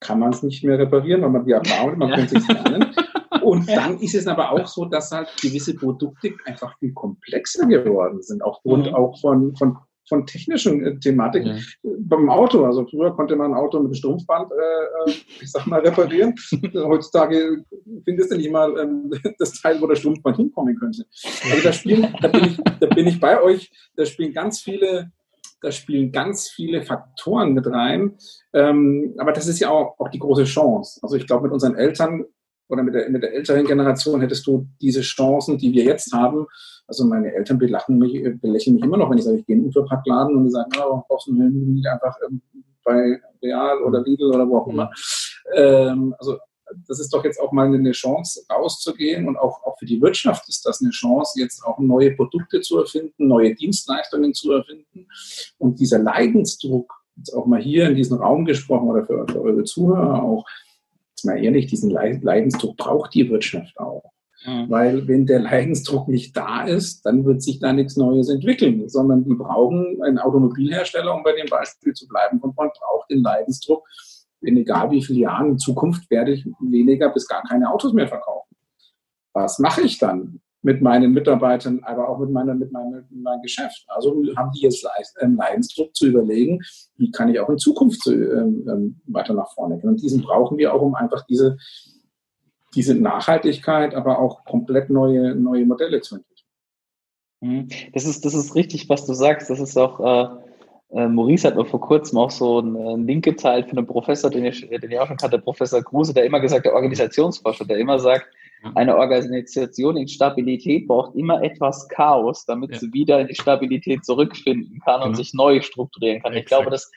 kann 0.00 0.18
man 0.18 0.30
es 0.30 0.42
nicht 0.42 0.64
mehr 0.64 0.78
reparieren, 0.78 1.22
weil 1.22 1.30
man 1.30 1.44
die 1.44 1.52
Erfahrung, 1.52 1.98
man 1.98 2.08
ja. 2.08 2.16
könnte 2.16 2.38
es 2.38 2.48
lernen. 2.48 2.86
Und 3.42 3.68
dann 3.68 3.98
ist 3.98 4.14
es 4.14 4.26
aber 4.26 4.52
auch 4.52 4.66
so, 4.66 4.84
dass 4.84 5.10
halt 5.10 5.28
gewisse 5.40 5.74
Produkte 5.74 6.32
einfach 6.44 6.76
viel 6.78 6.92
komplexer 6.92 7.66
geworden 7.66 8.22
sind, 8.22 8.42
aufgrund 8.42 8.86
mhm. 8.86 8.94
auch 8.94 9.18
von, 9.20 9.54
von, 9.56 9.78
von 10.08 10.26
technischen 10.26 10.84
äh, 10.84 10.98
Thematiken. 10.98 11.56
Ja. 11.82 11.90
Beim 12.00 12.28
Auto, 12.28 12.64
also 12.64 12.86
früher 12.86 13.14
konnte 13.14 13.36
man 13.36 13.52
ein 13.52 13.56
Auto 13.56 13.78
mit 13.78 13.86
einem 13.86 13.94
Strumpfband, 13.94 14.50
äh, 14.50 15.10
äh 15.10 15.14
ich 15.40 15.50
sag 15.50 15.66
mal, 15.66 15.80
reparieren. 15.80 16.34
Heutzutage 16.74 17.64
findest 18.04 18.32
du 18.32 18.36
nicht 18.36 18.50
mal 18.50 18.76
ähm, 18.78 19.10
das 19.38 19.60
Teil, 19.60 19.80
wo 19.80 19.86
der 19.86 19.96
Strumpfband 19.96 20.36
hinkommen 20.36 20.76
könnte. 20.76 21.04
Also 21.50 21.62
da 21.62 21.72
spielen, 21.72 22.14
da 22.20 22.28
bin 22.28 22.44
ich, 22.44 22.56
da 22.80 22.86
bin 22.86 23.06
ich 23.06 23.20
bei 23.20 23.40
euch, 23.42 23.70
da 23.96 24.04
spielen 24.04 24.32
ganz 24.32 24.60
viele 24.60 25.12
da 25.60 25.70
spielen 25.70 26.12
ganz 26.12 26.48
viele 26.48 26.82
Faktoren 26.82 27.52
mit 27.52 27.66
rein. 27.66 28.16
Ähm, 28.52 29.14
aber 29.18 29.32
das 29.32 29.46
ist 29.46 29.60
ja 29.60 29.70
auch, 29.70 29.98
auch 29.98 30.08
die 30.08 30.18
große 30.18 30.44
Chance. 30.44 31.00
Also 31.02 31.16
ich 31.16 31.26
glaube, 31.26 31.44
mit 31.44 31.52
unseren 31.52 31.76
Eltern 31.76 32.24
oder 32.68 32.82
mit 32.82 32.94
der, 32.94 33.10
mit 33.10 33.22
der 33.22 33.34
älteren 33.34 33.66
Generation 33.66 34.20
hättest 34.20 34.46
du 34.46 34.66
diese 34.80 35.00
Chancen, 35.02 35.58
die 35.58 35.72
wir 35.72 35.84
jetzt 35.84 36.12
haben. 36.12 36.46
Also 36.86 37.04
meine 37.04 37.34
Eltern 37.34 37.58
belachen 37.58 37.98
mich, 37.98 38.22
belächeln 38.40 38.76
mich 38.76 38.84
immer 38.84 38.96
noch, 38.96 39.10
wenn 39.10 39.18
ich 39.18 39.24
sage, 39.24 39.38
ich 39.38 39.46
gehe 39.46 39.56
in 39.56 39.62
den 39.62 39.66
Unverpacktladen 39.66 40.36
und 40.36 40.44
die 40.44 40.50
sagen, 40.50 40.70
oh, 40.80 41.02
brauchst 41.08 41.28
du 41.28 41.34
nicht 41.34 41.86
einfach 41.86 42.16
ähm, 42.26 42.40
bei 42.84 43.20
Real 43.42 43.82
oder 43.82 44.02
Lidl 44.02 44.34
oder 44.34 44.48
wo 44.48 44.58
auch 44.58 44.68
immer. 44.68 44.90
Ähm, 45.54 46.14
also 46.18 46.38
das 46.86 47.00
ist 47.00 47.12
doch 47.12 47.24
jetzt 47.24 47.40
auch 47.40 47.52
mal 47.52 47.66
eine 47.66 47.92
Chance, 47.92 48.44
rauszugehen 48.50 49.28
und 49.28 49.36
auch, 49.36 49.62
auch 49.64 49.78
für 49.78 49.86
die 49.86 50.00
Wirtschaft 50.00 50.48
ist 50.48 50.66
das 50.66 50.80
eine 50.80 50.90
Chance, 50.90 51.40
jetzt 51.40 51.64
auch 51.64 51.78
neue 51.78 52.12
Produkte 52.12 52.60
zu 52.60 52.78
erfinden, 52.78 53.28
neue 53.28 53.54
Dienstleistungen 53.54 54.34
zu 54.34 54.52
erfinden. 54.52 55.06
Und 55.58 55.80
dieser 55.80 55.98
Leidensdruck, 55.98 56.92
jetzt 57.16 57.32
auch 57.34 57.46
mal 57.46 57.60
hier 57.60 57.88
in 57.88 57.96
diesem 57.96 58.18
Raum 58.18 58.44
gesprochen 58.44 58.88
oder 58.88 59.06
für, 59.06 59.26
für 59.28 59.42
eure 59.42 59.64
Zuhörer 59.64 60.22
auch, 60.22 60.46
jetzt 61.10 61.24
mal 61.24 61.42
ehrlich, 61.42 61.66
diesen 61.66 61.90
Leidensdruck 61.90 62.76
braucht 62.76 63.14
die 63.14 63.28
Wirtschaft 63.28 63.78
auch. 63.78 64.10
Mhm. 64.46 64.70
Weil 64.70 65.08
wenn 65.08 65.26
der 65.26 65.40
Leidensdruck 65.40 66.08
nicht 66.08 66.36
da 66.36 66.64
ist, 66.64 67.04
dann 67.04 67.24
wird 67.24 67.42
sich 67.42 67.58
da 67.58 67.72
nichts 67.72 67.96
Neues 67.96 68.30
entwickeln, 68.30 68.88
sondern 68.88 69.24
die 69.24 69.34
brauchen 69.34 70.02
einen 70.02 70.18
Automobilhersteller, 70.18 71.14
um 71.14 71.22
bei 71.22 71.32
dem 71.32 71.48
Beispiel 71.48 71.92
zu 71.92 72.08
bleiben, 72.08 72.38
und 72.38 72.56
man 72.56 72.70
braucht 72.70 73.10
den 73.10 73.22
Leidensdruck, 73.22 73.86
in 74.40 74.56
egal 74.56 74.90
wie 74.90 75.02
vielen 75.02 75.20
Jahren 75.20 75.50
in 75.50 75.58
Zukunft 75.58 76.10
werde 76.10 76.32
ich 76.32 76.46
weniger 76.60 77.10
bis 77.10 77.26
gar 77.26 77.42
keine 77.42 77.70
Autos 77.70 77.92
mehr 77.92 78.08
verkaufen. 78.08 78.56
Was 79.32 79.58
mache 79.58 79.82
ich 79.82 79.98
dann 79.98 80.40
mit 80.62 80.82
meinen 80.82 81.12
Mitarbeitern, 81.12 81.80
aber 81.84 82.08
auch 82.08 82.18
mit, 82.18 82.30
meiner, 82.30 82.54
mit, 82.54 82.72
meinem, 82.72 83.06
mit 83.10 83.22
meinem 83.22 83.42
Geschäft? 83.42 83.84
Also 83.88 84.22
haben 84.36 84.50
die 84.52 84.62
jetzt 84.62 84.86
einen 85.20 85.36
Leidensdruck 85.36 85.94
zu 85.94 86.08
überlegen, 86.08 86.60
wie 86.96 87.10
kann 87.10 87.28
ich 87.28 87.40
auch 87.40 87.48
in 87.48 87.58
Zukunft 87.58 88.06
ähm, 88.06 88.66
ähm, 88.68 89.00
weiter 89.06 89.34
nach 89.34 89.52
vorne 89.54 89.78
gehen. 89.78 89.90
Und 89.90 90.02
diesen 90.02 90.22
brauchen 90.22 90.58
wir 90.58 90.74
auch, 90.74 90.82
um 90.82 90.94
einfach 90.94 91.24
diese, 91.26 91.58
diese 92.74 92.94
Nachhaltigkeit, 92.94 93.94
aber 93.94 94.18
auch 94.18 94.44
komplett 94.44 94.90
neue, 94.90 95.34
neue 95.34 95.66
Modelle 95.66 96.00
zu 96.00 96.16
entwickeln. 96.16 96.30
Mhm. 97.40 97.68
Das 97.92 98.04
ist, 98.04 98.24
das 98.24 98.34
ist 98.34 98.54
richtig, 98.54 98.88
was 98.88 99.06
du 99.06 99.14
sagst. 99.14 99.50
Das 99.50 99.60
ist 99.60 99.76
auch 99.76 100.00
äh, 100.00 100.49
Maurice 100.92 101.46
hat 101.46 101.56
mir 101.56 101.64
vor 101.64 101.80
kurzem 101.80 102.18
auch 102.18 102.30
so 102.30 102.58
einen, 102.58 102.76
einen 102.76 103.06
Link 103.06 103.24
geteilt 103.24 103.68
von 103.68 103.78
einem 103.78 103.86
Professor, 103.86 104.28
den 104.28 104.44
ich, 104.44 104.68
den 104.68 104.90
ich 104.90 104.98
auch 104.98 105.06
schon 105.06 105.16
kannte, 105.16 105.38
Professor 105.38 105.82
Kruse, 105.82 106.12
der 106.12 106.24
immer 106.24 106.40
gesagt, 106.40 106.64
der 106.66 106.74
Organisationsforscher, 106.74 107.64
der 107.64 107.78
immer 107.78 107.98
sagt, 107.98 108.26
Eine 108.74 108.96
Organisation 108.96 109.96
in 109.96 110.06
Stabilität 110.06 110.86
braucht 110.86 111.14
immer 111.14 111.42
etwas 111.42 111.88
Chaos, 111.88 112.44
damit 112.44 112.72
ja. 112.72 112.78
sie 112.78 112.92
wieder 112.92 113.20
in 113.20 113.28
die 113.28 113.34
Stabilität 113.34 114.04
zurückfinden 114.04 114.80
kann 114.80 114.96
genau. 114.96 115.06
und 115.06 115.14
sich 115.14 115.32
neu 115.32 115.62
strukturieren 115.62 116.22
kann. 116.22 116.34
Ich 116.34 116.44
glaube, 116.44 116.70
dass, 116.70 116.90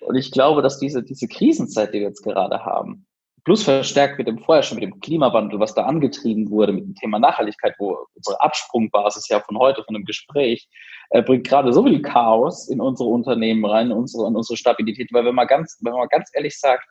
und 0.00 0.16
ich 0.16 0.30
glaube, 0.30 0.60
dass 0.60 0.78
diese, 0.78 1.02
diese 1.02 1.28
Krisenzeit, 1.28 1.94
die 1.94 2.00
wir 2.00 2.08
jetzt 2.08 2.22
gerade 2.22 2.64
haben, 2.64 3.06
plus 3.44 3.64
verstärkt 3.64 4.18
mit 4.18 4.28
dem 4.28 4.38
vorher 4.38 4.62
schon 4.62 4.78
mit 4.78 4.84
dem 4.84 5.00
Klimawandel, 5.00 5.58
was 5.58 5.74
da 5.74 5.84
angetrieben 5.84 6.50
wurde, 6.50 6.72
mit 6.72 6.84
dem 6.84 6.94
Thema 6.94 7.18
Nachhaltigkeit, 7.18 7.74
wo 7.78 8.06
unsere 8.14 8.40
Absprungbasis 8.40 9.28
ja 9.28 9.40
von 9.40 9.58
heute, 9.58 9.82
von 9.84 9.94
dem 9.94 10.04
Gespräch, 10.04 10.68
äh, 11.10 11.22
bringt 11.22 11.46
gerade 11.46 11.72
so 11.72 11.82
viel 11.84 12.00
Chaos 12.02 12.68
in 12.68 12.80
unsere 12.80 13.08
Unternehmen 13.08 13.64
rein, 13.64 13.86
in 13.86 13.96
unsere, 13.96 14.28
in 14.28 14.36
unsere 14.36 14.56
Stabilität. 14.56 15.12
Weil 15.12 15.24
wenn 15.24 15.34
man 15.34 15.46
ganz, 15.46 15.78
wenn 15.82 15.92
man 15.92 16.08
ganz 16.08 16.30
ehrlich 16.34 16.58
sagt, 16.58 16.86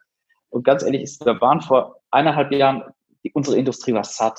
und 0.49 0.65
ganz 0.65 0.83
ehrlich 0.83 1.03
ist, 1.03 1.25
wir 1.25 1.39
waren 1.41 1.61
vor 1.61 2.01
eineinhalb 2.11 2.51
Jahren, 2.51 2.83
die, 3.23 3.31
unsere 3.33 3.57
Industrie 3.57 3.93
war 3.93 4.03
satt. 4.03 4.37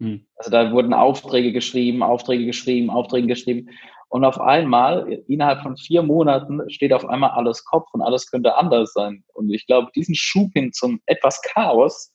Hm. 0.00 0.26
Also 0.36 0.50
da 0.50 0.72
wurden 0.72 0.92
Aufträge 0.92 1.52
geschrieben, 1.52 2.02
Aufträge 2.02 2.44
geschrieben, 2.44 2.90
Aufträge 2.90 3.28
geschrieben. 3.28 3.70
Und 4.08 4.24
auf 4.24 4.40
einmal, 4.40 5.22
innerhalb 5.28 5.62
von 5.62 5.76
vier 5.76 6.02
Monaten, 6.02 6.60
steht 6.70 6.92
auf 6.92 7.04
einmal 7.04 7.30
alles 7.30 7.64
Kopf 7.64 7.88
und 7.92 8.02
alles 8.02 8.30
könnte 8.30 8.56
anders 8.56 8.92
sein. 8.92 9.24
Und 9.34 9.52
ich 9.52 9.66
glaube, 9.66 9.90
diesen 9.94 10.14
Schub 10.14 10.52
hin 10.52 10.72
zum 10.72 11.00
etwas 11.06 11.40
Chaos 11.42 12.12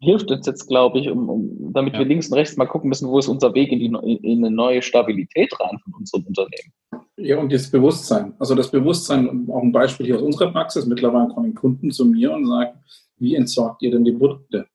hilft 0.00 0.30
uns 0.30 0.46
jetzt, 0.46 0.68
glaube 0.68 1.00
ich, 1.00 1.08
um, 1.10 1.28
um 1.28 1.72
damit 1.72 1.94
ja. 1.94 2.00
wir 2.00 2.06
links 2.06 2.28
und 2.28 2.34
rechts 2.34 2.56
mal 2.56 2.66
gucken 2.66 2.88
müssen, 2.88 3.08
wo 3.08 3.18
ist 3.18 3.28
unser 3.28 3.54
Weg 3.54 3.72
in, 3.72 3.78
die, 3.80 3.86
in 3.86 4.44
eine 4.44 4.54
neue 4.54 4.82
Stabilität 4.82 5.52
rein 5.58 5.78
von 5.82 5.94
unserem 5.94 6.24
Unternehmen. 6.26 6.72
Ja, 7.16 7.38
und 7.38 7.52
das 7.52 7.70
Bewusstsein. 7.70 8.34
Also 8.38 8.54
das 8.54 8.70
Bewusstsein, 8.70 9.48
auch 9.50 9.62
ein 9.62 9.72
Beispiel 9.72 10.06
hier 10.06 10.16
aus 10.16 10.22
unserer 10.22 10.52
Praxis. 10.52 10.86
Mittlerweile 10.86 11.28
kommen 11.28 11.54
Kunden 11.54 11.90
zu 11.90 12.04
mir 12.04 12.32
und 12.32 12.46
sagen, 12.46 12.78
wie 13.16 13.34
entsorgt 13.34 13.82
ihr 13.82 13.90
denn 13.90 14.04
die 14.04 14.12
Produkte? 14.12 14.66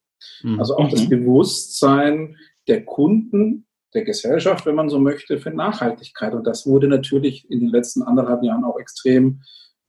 Mhm. 0.43 0.59
Also 0.59 0.75
auch 0.75 0.89
das 0.89 1.05
mhm. 1.05 1.09
Bewusstsein 1.09 2.35
der 2.67 2.83
Kunden, 2.83 3.65
der 3.93 4.03
Gesellschaft, 4.03 4.65
wenn 4.65 4.75
man 4.75 4.89
so 4.89 4.99
möchte, 4.99 5.37
für 5.37 5.51
Nachhaltigkeit. 5.51 6.33
Und 6.33 6.45
das 6.45 6.65
wurde 6.65 6.87
natürlich 6.87 7.49
in 7.49 7.59
den 7.59 7.69
letzten 7.69 8.03
anderthalb 8.03 8.43
Jahren 8.43 8.63
auch 8.63 8.79
extrem 8.79 9.41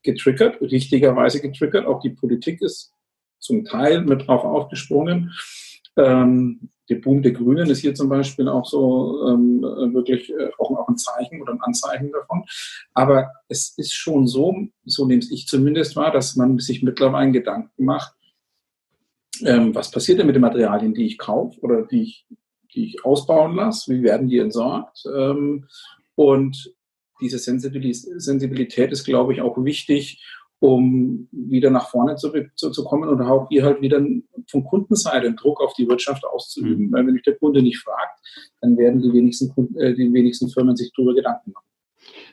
getriggert, 0.02 0.60
richtigerweise 0.60 1.40
getriggert. 1.40 1.86
Auch 1.86 2.00
die 2.00 2.10
Politik 2.10 2.60
ist 2.62 2.92
zum 3.38 3.64
Teil 3.64 4.02
mit 4.02 4.26
drauf 4.26 4.44
aufgesprungen. 4.44 5.32
Ähm, 5.96 6.70
der 6.90 6.96
Boom 6.96 7.22
der 7.22 7.32
Grünen 7.32 7.70
ist 7.70 7.80
hier 7.80 7.94
zum 7.94 8.08
Beispiel 8.08 8.48
auch 8.48 8.66
so 8.66 9.26
ähm, 9.28 9.62
wirklich 9.94 10.30
äh, 10.30 10.50
auch, 10.58 10.70
auch 10.70 10.88
ein 10.88 10.98
Zeichen 10.98 11.40
oder 11.40 11.52
ein 11.52 11.62
Anzeichen 11.62 12.12
davon. 12.12 12.44
Aber 12.92 13.30
es 13.48 13.74
ist 13.78 13.94
schon 13.94 14.26
so, 14.26 14.54
so 14.84 15.06
nehme 15.06 15.22
ich 15.30 15.46
zumindest 15.46 15.96
wahr, 15.96 16.10
dass 16.10 16.36
man 16.36 16.58
sich 16.58 16.82
mittlerweile 16.82 17.32
Gedanken 17.32 17.84
macht, 17.84 18.12
ähm, 19.42 19.74
was 19.74 19.90
passiert 19.90 20.18
denn 20.18 20.26
mit 20.26 20.36
den 20.36 20.42
Materialien, 20.42 20.94
die 20.94 21.06
ich 21.06 21.18
kaufe 21.18 21.58
oder 21.60 21.82
die 21.82 22.02
ich 22.02 22.26
die 22.74 22.86
ich 22.86 23.04
ausbauen 23.04 23.54
lasse, 23.54 23.94
wie 23.94 24.02
werden 24.02 24.28
die 24.28 24.38
entsorgt. 24.38 25.04
Ähm, 25.14 25.66
und 26.14 26.74
diese 27.20 27.38
Sensibilität 27.38 28.92
ist, 28.92 29.04
glaube 29.04 29.32
ich, 29.32 29.40
auch 29.40 29.56
wichtig, 29.64 30.22
um 30.58 31.28
wieder 31.30 31.70
nach 31.70 31.90
vorne 31.90 32.16
zu, 32.16 32.32
zu, 32.54 32.70
zu 32.70 32.84
kommen 32.84 33.08
und 33.08 33.20
auch 33.20 33.48
hier 33.48 33.64
halt 33.64 33.82
wieder 33.82 34.02
von 34.48 34.64
Kundenseite 34.64 35.26
den 35.26 35.36
Druck 35.36 35.60
auf 35.60 35.74
die 35.74 35.86
Wirtschaft 35.86 36.24
auszuüben. 36.24 36.86
Mhm. 36.86 36.92
Weil 36.92 37.06
wenn 37.06 37.14
mich 37.14 37.22
der 37.22 37.36
Kunde 37.36 37.62
nicht 37.62 37.78
fragt, 37.78 38.18
dann 38.60 38.76
werden 38.76 39.02
die 39.02 39.12
wenigsten, 39.12 39.50
Kunden, 39.50 39.78
äh, 39.78 39.94
die 39.94 40.12
wenigsten 40.12 40.48
Firmen 40.48 40.74
sich 40.74 40.90
darüber 40.96 41.14
Gedanken 41.14 41.52
machen. 41.52 41.66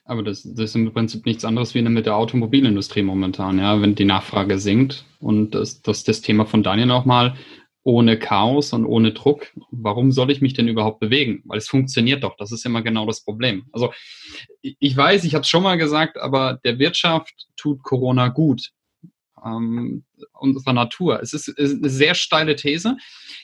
Aber 0.05 0.23
das, 0.23 0.43
das, 0.43 0.71
ist 0.71 0.75
im 0.75 0.91
Prinzip 0.93 1.25
nichts 1.25 1.45
anderes 1.45 1.75
wie 1.75 1.81
mit 1.81 2.05
der 2.05 2.15
Automobilindustrie 2.15 3.03
momentan, 3.03 3.59
ja, 3.59 3.81
wenn 3.81 3.95
die 3.95 4.05
Nachfrage 4.05 4.57
sinkt. 4.59 5.05
Und 5.19 5.51
das, 5.51 5.81
das, 5.81 6.03
das 6.03 6.21
Thema 6.21 6.45
von 6.45 6.63
Daniel 6.63 6.87
nochmal, 6.87 7.35
ohne 7.83 8.19
Chaos 8.19 8.73
und 8.73 8.85
ohne 8.85 9.11
Druck, 9.11 9.47
warum 9.71 10.11
soll 10.11 10.31
ich 10.31 10.41
mich 10.41 10.53
denn 10.53 10.67
überhaupt 10.67 10.99
bewegen? 10.99 11.41
Weil 11.45 11.57
es 11.57 11.67
funktioniert 11.67 12.23
doch, 12.23 12.35
das 12.37 12.51
ist 12.51 12.65
immer 12.65 12.81
genau 12.81 13.05
das 13.05 13.21
Problem. 13.23 13.65
Also 13.71 13.91
ich 14.61 14.95
weiß, 14.95 15.23
ich 15.23 15.33
habe 15.33 15.41
es 15.41 15.49
schon 15.49 15.63
mal 15.63 15.77
gesagt, 15.77 16.17
aber 16.17 16.59
der 16.63 16.77
Wirtschaft 16.79 17.47
tut 17.55 17.81
Corona 17.83 18.27
gut. 18.27 18.71
Ähm, 19.43 20.03
unserer 20.39 20.73
Natur. 20.73 21.19
Es 21.21 21.33
ist, 21.33 21.57
eine 21.57 21.89
sehr 21.89 22.13
steile 22.13 22.55
These. 22.55 22.97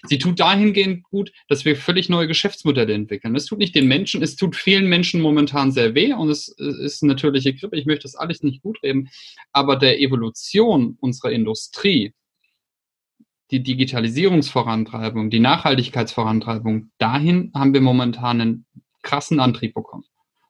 Sie 0.03 0.19
tut 0.19 0.39
dahingehend 0.39 1.03
gut, 1.03 1.31
dass 1.47 1.65
wir 1.65 1.75
völlig 1.75 2.07
neue 2.07 2.27
Geschäftsmodelle 2.27 2.93
entwickeln. 2.93 3.35
Es 3.35 3.45
tut 3.45 3.57
nicht 3.57 3.73
den 3.73 3.87
Menschen, 3.87 4.21
es 4.21 4.35
tut 4.35 4.55
vielen 4.55 4.87
Menschen 4.87 5.21
momentan 5.21 5.71
sehr 5.71 5.95
weh 5.95 6.13
und 6.13 6.29
es 6.29 6.49
ist 6.49 7.01
natürliche 7.01 7.55
Grippe. 7.55 7.77
Ich 7.77 7.87
möchte 7.87 8.03
das 8.03 8.15
alles 8.15 8.43
nicht 8.43 8.61
gut 8.61 8.77
reden, 8.83 9.09
aber 9.53 9.75
der 9.75 9.99
Evolution 9.99 10.97
unserer 10.99 11.31
Industrie 11.31 12.13
die 13.51 13.63
Digitalisierungsvorantreibung, 13.63 15.29
die 15.29 15.39
Nachhaltigkeitsvorantreibung, 15.39 16.91
dahin 16.97 17.51
haben 17.53 17.73
wir 17.73 17.81
momentan 17.81 18.41
einen 18.41 18.65
krassen 19.03 19.39
Antrieb 19.39 19.73
bekommen. 19.73 20.05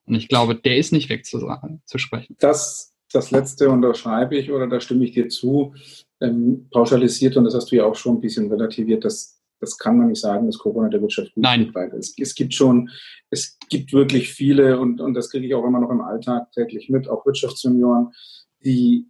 Und 0.06 0.16
ich 0.16 0.30
glaube, 0.30 0.56
der 0.56 0.78
ist 0.78 0.94
nicht 0.94 1.10
wegzusprechen. 1.10 2.38
Das, 2.40 2.94
das 3.12 3.32
letzte 3.32 3.70
unterschreibe 3.70 4.38
ich 4.38 4.52
oder 4.52 4.68
da 4.68 4.80
stimme 4.80 5.04
ich 5.04 5.12
dir 5.12 5.30
zu. 5.30 5.76
Ähm, 6.20 6.68
pauschalisiert, 6.72 7.38
und 7.38 7.44
das 7.44 7.54
hast 7.54 7.72
du 7.72 7.76
ja 7.76 7.86
auch 7.86 7.96
schon 7.96 8.16
ein 8.16 8.22
bisschen 8.22 8.52
relativiert, 8.52 9.06
das, 9.06 9.40
das 9.60 9.78
kann 9.78 9.98
man 9.98 10.08
nicht 10.08 10.22
sagen, 10.22 10.48
dass 10.48 10.58
Corona 10.58 10.90
der 10.90 11.02
Wirtschaft 11.02 11.34
gut 11.36 11.44
Nein. 11.44 11.72
Es, 12.00 12.16
es 12.18 12.34
gibt 12.34 12.56
schon, 12.56 12.90
es 13.30 13.60
gibt 13.70 13.94
wirklich 13.94 14.30
viele, 14.30 14.80
und, 14.80 15.00
und 15.00 15.14
das 15.14 15.30
kriege 15.30 15.46
ich 15.46 15.54
auch 15.54 15.66
immer 15.66 15.80
noch 15.80 15.92
im 15.92 16.02
Alltag 16.02 16.52
täglich 16.54 16.90
mit, 16.90 17.08
auch 17.08 17.26
Wirtschaftsjunioren, 17.26 18.14
die 18.64 19.08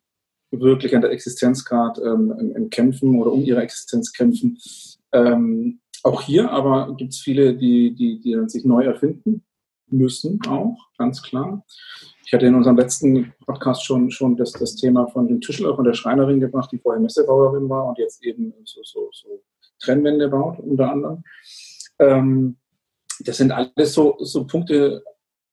wirklich 0.52 0.96
an 0.96 1.02
der 1.02 1.12
Existenz 1.12 1.66
gerade 1.66 2.02
ähm, 2.02 2.70
Kämpfen 2.70 3.20
oder 3.20 3.32
um 3.32 3.44
ihre 3.44 3.62
Existenz 3.62 4.14
kämpfen. 4.14 4.58
Ähm, 5.12 5.80
auch 6.04 6.22
hier 6.22 6.52
aber 6.52 6.96
gibt 6.96 7.14
es 7.14 7.20
viele, 7.20 7.56
die, 7.56 7.94
die, 7.94 8.20
die 8.20 8.38
sich 8.48 8.66
neu 8.66 8.84
erfinden 8.84 9.44
müssen, 9.90 10.40
auch, 10.48 10.78
ganz 10.98 11.22
klar. 11.22 11.66
Ich 12.26 12.34
hatte 12.34 12.46
in 12.46 12.56
unserem 12.56 12.78
letzten 12.78 13.34
Podcast 13.46 13.86
schon, 13.86 14.12
schon 14.12 14.36
das, 14.36 14.52
das 14.52 14.76
Thema 14.76 15.08
von 15.08 15.28
dem 15.28 15.40
Tischler, 15.40 15.76
von 15.76 15.86
der 15.86 15.94
Schreinerin 15.94 16.42
gebracht, 16.42 16.72
die 16.72 16.78
vorher 16.78 17.02
Messebauerin 17.02 17.70
war 17.70 17.86
und 17.88 17.98
jetzt 17.98 18.24
eben 18.24 18.54
so, 18.66 18.82
so, 18.84 19.10
so 19.14 19.42
Trennwände 19.80 20.28
baut, 20.28 20.60
unter 20.60 20.92
anderem. 20.92 21.24
Ähm, 22.00 22.58
das 23.22 23.38
sind 23.38 23.52
alles 23.52 23.94
so, 23.94 24.18
so 24.20 24.46
Punkte, 24.46 25.04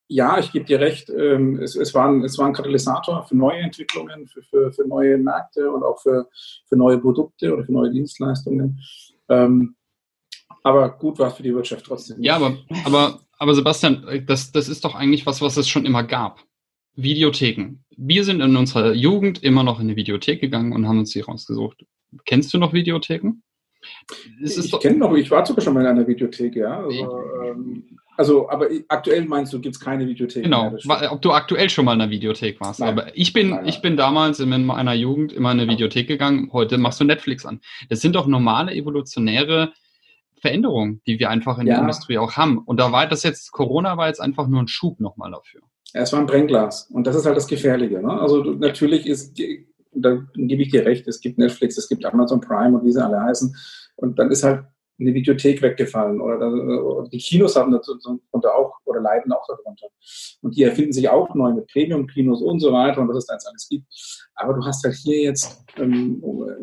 ja, 0.07 0.37
ich 0.39 0.51
gebe 0.51 0.65
dir 0.65 0.79
recht, 0.79 1.09
ähm, 1.09 1.59
es, 1.59 1.75
es, 1.75 1.93
war 1.93 2.07
ein, 2.07 2.23
es 2.23 2.37
war 2.37 2.47
ein 2.47 2.53
Katalysator 2.53 3.23
für 3.23 3.35
neue 3.35 3.59
Entwicklungen, 3.59 4.27
für, 4.27 4.43
für, 4.43 4.71
für 4.71 4.87
neue 4.87 5.17
Märkte 5.17 5.71
und 5.71 5.83
auch 5.83 5.99
für, 5.99 6.27
für 6.67 6.75
neue 6.75 6.99
Produkte 6.99 7.53
oder 7.53 7.63
für 7.63 7.71
neue 7.71 7.91
Dienstleistungen. 7.91 8.79
Ähm, 9.29 9.75
aber 10.63 10.89
gut 10.89 11.19
war 11.19 11.29
es 11.29 11.35
für 11.35 11.43
die 11.43 11.53
Wirtschaft 11.53 11.85
trotzdem. 11.85 12.21
Ja, 12.21 12.35
aber, 12.35 12.57
aber, 12.85 13.19
aber 13.37 13.55
Sebastian, 13.55 14.23
das, 14.27 14.51
das 14.51 14.69
ist 14.69 14.85
doch 14.85 14.95
eigentlich 14.95 15.25
was, 15.25 15.41
was 15.41 15.57
es 15.57 15.67
schon 15.67 15.85
immer 15.85 16.03
gab. 16.03 16.41
Videotheken. 16.95 17.83
Wir 17.97 18.23
sind 18.23 18.41
in 18.41 18.55
unserer 18.55 18.93
Jugend 18.93 19.43
immer 19.43 19.63
noch 19.63 19.79
in 19.79 19.87
eine 19.87 19.95
Videothek 19.95 20.39
gegangen 20.39 20.73
und 20.73 20.87
haben 20.87 20.99
uns 20.99 21.11
die 21.11 21.19
rausgesucht. 21.21 21.85
Kennst 22.25 22.53
du 22.53 22.57
noch 22.57 22.73
Videotheken? 22.73 23.41
ich 24.41 24.79
kenne 24.79 24.97
noch, 24.97 25.13
ich 25.15 25.29
war 25.29 25.45
sogar 25.45 25.63
schon 25.63 25.73
mal 25.73 25.81
in 25.81 25.87
einer 25.87 26.07
Videothek, 26.07 26.55
ja. 26.55 26.79
Also, 26.79 27.21
ähm, 27.43 27.99
also, 28.17 28.49
aber 28.49 28.67
aktuell 28.87 29.25
meinst 29.25 29.51
du, 29.53 29.59
gibt 29.59 29.75
es 29.75 29.79
keine 29.79 30.07
Videothek? 30.07 30.43
Genau, 30.43 30.71
mehr, 30.85 31.11
ob 31.11 31.21
du 31.21 31.31
aktuell 31.31 31.69
schon 31.69 31.85
mal 31.85 31.93
in 31.93 32.01
einer 32.01 32.11
Videothek 32.11 32.59
warst. 32.61 32.79
Nein. 32.79 32.89
Aber 32.89 33.17
ich 33.17 33.33
bin, 33.33 33.49
nein, 33.49 33.67
ich 33.67 33.81
bin 33.81 33.97
damals 33.97 34.39
in 34.39 34.65
meiner 34.65 34.93
Jugend 34.93 35.33
immer 35.33 35.51
in 35.51 35.59
eine 35.59 35.71
Videothek 35.71 36.07
gegangen. 36.07 36.49
Heute 36.53 36.77
machst 36.77 36.99
du 36.99 37.03
Netflix 37.03 37.45
an. 37.45 37.59
Das 37.89 38.01
sind 38.01 38.15
doch 38.15 38.27
normale 38.27 38.73
evolutionäre 38.73 39.73
Veränderungen, 40.39 41.01
die 41.07 41.19
wir 41.19 41.29
einfach 41.29 41.57
in 41.57 41.67
ja. 41.67 41.73
der 41.73 41.81
Industrie 41.81 42.17
auch 42.17 42.33
haben. 42.33 42.59
Und 42.59 42.79
da 42.79 42.91
war 42.91 43.07
das 43.07 43.23
jetzt, 43.23 43.51
Corona 43.51 43.97
war 43.97 44.07
jetzt 44.07 44.21
einfach 44.21 44.47
nur 44.47 44.61
ein 44.61 44.67
Schub 44.67 44.99
nochmal 44.99 45.31
dafür. 45.31 45.61
Ja, 45.93 46.01
es 46.01 46.13
war 46.13 46.19
ein 46.19 46.25
Brennglas. 46.25 46.89
Und 46.91 47.07
das 47.07 47.15
ist 47.15 47.25
halt 47.25 47.37
das 47.37 47.47
Gefährliche. 47.47 48.01
Ne? 48.01 48.11
Also 48.19 48.43
natürlich 48.43 49.07
ist, 49.07 49.39
da 49.93 50.17
gebe 50.35 50.61
ich 50.61 50.69
dir 50.69 50.85
recht, 50.85 51.07
es 51.07 51.19
gibt 51.19 51.37
Netflix, 51.37 51.77
es 51.77 51.89
gibt 51.89 52.05
Amazon 52.05 52.41
Prime 52.41 52.77
und 52.77 52.85
wie 52.85 52.91
sie 52.91 53.03
alle 53.03 53.21
heißen. 53.21 53.55
Und 53.95 54.19
dann 54.19 54.29
ist 54.29 54.43
halt 54.43 54.65
eine 54.99 55.13
Videothek 55.13 55.61
weggefallen 55.61 56.21
oder, 56.21 56.51
oder 56.51 57.09
die 57.09 57.17
Kinos 57.17 57.55
haben 57.55 57.71
darunter 57.71 58.55
auch 58.55 58.73
oder 58.85 59.01
leiden 59.01 59.31
auch 59.31 59.45
darunter. 59.47 59.87
Und 60.41 60.55
die 60.55 60.63
erfinden 60.63 60.93
sich 60.93 61.09
auch 61.09 61.33
neu 61.35 61.53
mit 61.53 61.67
Premium-Kinos 61.67 62.41
und 62.41 62.59
so 62.59 62.71
weiter 62.71 63.01
und 63.01 63.09
was 63.09 63.17
es 63.17 63.25
da 63.25 63.33
jetzt 63.33 63.47
alles 63.47 63.67
gibt. 63.69 63.85
Aber 64.35 64.53
du 64.53 64.65
hast 64.65 64.83
halt 64.83 64.95
hier 64.95 65.21
jetzt 65.21 65.63
ähm, 65.77 66.21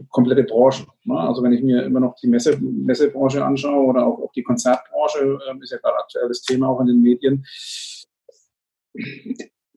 komplette 0.09 0.45
Branchen. 0.45 0.87
Ne? 1.05 1.19
Also 1.19 1.43
wenn 1.43 1.53
ich 1.53 1.63
mir 1.63 1.83
immer 1.83 2.01
noch 2.01 2.15
die 2.17 2.29
Messe, 2.29 2.59
Messebranche 2.59 3.45
anschaue 3.45 3.87
oder 3.87 4.07
auch, 4.07 4.19
auch 4.19 4.33
die 4.33 4.43
Konzertbranche, 4.43 5.39
ähm, 5.51 5.61
ist 5.63 5.73
ja 5.73 5.79
gerade 5.79 5.99
aktuelles 5.99 6.43
Thema 6.43 6.69
auch 6.69 6.81
in 6.81 6.87
den 6.87 7.01
Medien 7.01 7.45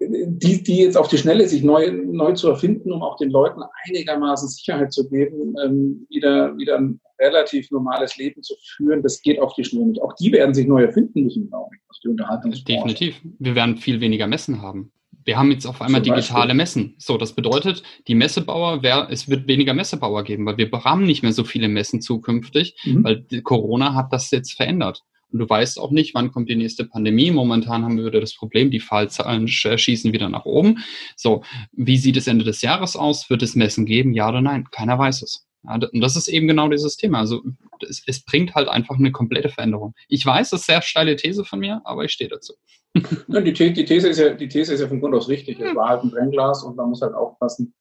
die, 0.09 0.63
die 0.63 0.77
jetzt 0.77 0.97
auf 0.97 1.07
die 1.07 1.17
Schnelle 1.17 1.47
sich 1.47 1.63
neu, 1.63 1.91
neu 1.91 2.33
zu 2.33 2.49
erfinden, 2.49 2.91
um 2.91 3.01
auch 3.01 3.17
den 3.17 3.29
Leuten 3.29 3.61
einigermaßen 3.87 4.47
Sicherheit 4.49 4.93
zu 4.93 5.09
geben, 5.09 5.55
ähm, 5.63 6.05
wieder, 6.09 6.57
wieder 6.57 6.77
ein 6.77 6.99
relativ 7.19 7.71
normales 7.71 8.17
Leben 8.17 8.43
zu 8.43 8.55
führen, 8.75 9.01
das 9.01 9.21
geht 9.21 9.39
auf 9.39 9.53
die 9.53 9.63
Schnelle 9.63 9.87
nicht. 9.87 10.01
Auch 10.01 10.13
die 10.13 10.31
werden 10.31 10.53
sich 10.53 10.67
neu 10.67 10.83
erfinden 10.83 11.23
müssen, 11.23 11.47
glaube 11.49 11.69
ich, 11.75 11.81
aus 11.89 11.99
die 12.03 12.09
Unterhaltungsbranche. 12.09 12.93
Definitiv. 12.93 13.21
Wir 13.39 13.55
werden 13.55 13.77
viel 13.77 14.01
weniger 14.01 14.27
Messen 14.27 14.61
haben. 14.61 14.91
wir 15.25 15.37
haben 15.37 15.51
jetzt 15.51 15.65
auf 15.65 15.81
einmal 15.81 16.01
digitale 16.01 16.53
Messen. 16.53 16.95
So, 16.99 17.17
das 17.17 17.33
bedeutet, 17.33 17.81
die 18.07 18.15
Messebauer, 18.15 18.83
wer, 18.83 19.07
es 19.09 19.27
wird 19.27 19.47
weniger 19.47 19.73
Messebauer 19.73 20.23
geben, 20.23 20.45
weil 20.45 20.57
wir 20.57 20.69
haben 20.71 21.03
nicht 21.03 21.23
mehr 21.23 21.33
so 21.33 21.43
viele 21.43 21.67
Messen 21.67 22.01
zukünftig, 22.01 22.75
mhm. 22.85 23.03
weil 23.03 23.25
Corona 23.43 23.95
hat 23.95 24.13
das 24.13 24.29
jetzt 24.31 24.53
verändert. 24.53 25.03
Und 25.31 25.39
du 25.39 25.49
weißt 25.49 25.79
auch 25.79 25.91
nicht, 25.91 26.13
wann 26.13 26.31
kommt 26.31 26.49
die 26.49 26.55
nächste 26.55 26.85
Pandemie. 26.85 27.31
Momentan 27.31 27.83
haben 27.83 27.97
wir 27.97 28.05
wieder 28.05 28.21
das 28.21 28.35
Problem, 28.35 28.71
die 28.71 28.79
Fallzahlen 28.79 29.47
schießen 29.47 30.13
wieder 30.13 30.29
nach 30.29 30.45
oben. 30.45 30.79
So, 31.15 31.43
wie 31.71 31.97
sieht 31.97 32.17
es 32.17 32.27
Ende 32.27 32.45
des 32.45 32.61
Jahres 32.61 32.95
aus? 32.95 33.29
Wird 33.29 33.43
es 33.43 33.55
Messen 33.55 33.85
geben? 33.85 34.13
Ja 34.13 34.29
oder 34.29 34.41
nein? 34.41 34.65
Keiner 34.71 34.97
weiß 34.97 35.21
es. 35.23 35.45
Ja, 35.67 35.75
und 35.75 36.01
das 36.01 36.15
ist 36.15 36.27
eben 36.27 36.47
genau 36.47 36.69
dieses 36.69 36.95
Thema. 36.95 37.19
Also 37.19 37.41
es, 37.87 38.03
es, 38.05 38.23
bringt 38.23 38.55
halt 38.55 38.67
einfach 38.67 38.97
eine 38.97 39.11
komplette 39.11 39.49
Veränderung. 39.49 39.93
Ich 40.07 40.25
weiß, 40.25 40.51
das 40.51 40.61
ist 40.61 40.69
eine 40.69 40.77
sehr 40.77 40.81
steile 40.83 41.15
These 41.15 41.43
von 41.43 41.59
mir, 41.59 41.81
aber 41.85 42.05
ich 42.05 42.11
stehe 42.11 42.29
dazu. 42.29 42.53
Ja, 43.27 43.41
die, 43.41 43.51
die, 43.51 43.85
These 43.85 44.09
ist 44.09 44.19
ja, 44.19 44.33
die 44.33 44.47
These 44.47 44.73
ist 44.73 44.79
ja 44.79 44.87
von 44.87 45.01
Grund 45.01 45.15
aus 45.15 45.27
richtig. 45.27 45.59
Es 45.59 45.75
war 45.75 45.89
halt 45.89 46.03
ein 46.03 46.11
Brennglas 46.11 46.63
und 46.63 46.77
man 46.77 46.89
muss 46.89 47.01
halt 47.01 47.13
aufpassen, 47.13 47.73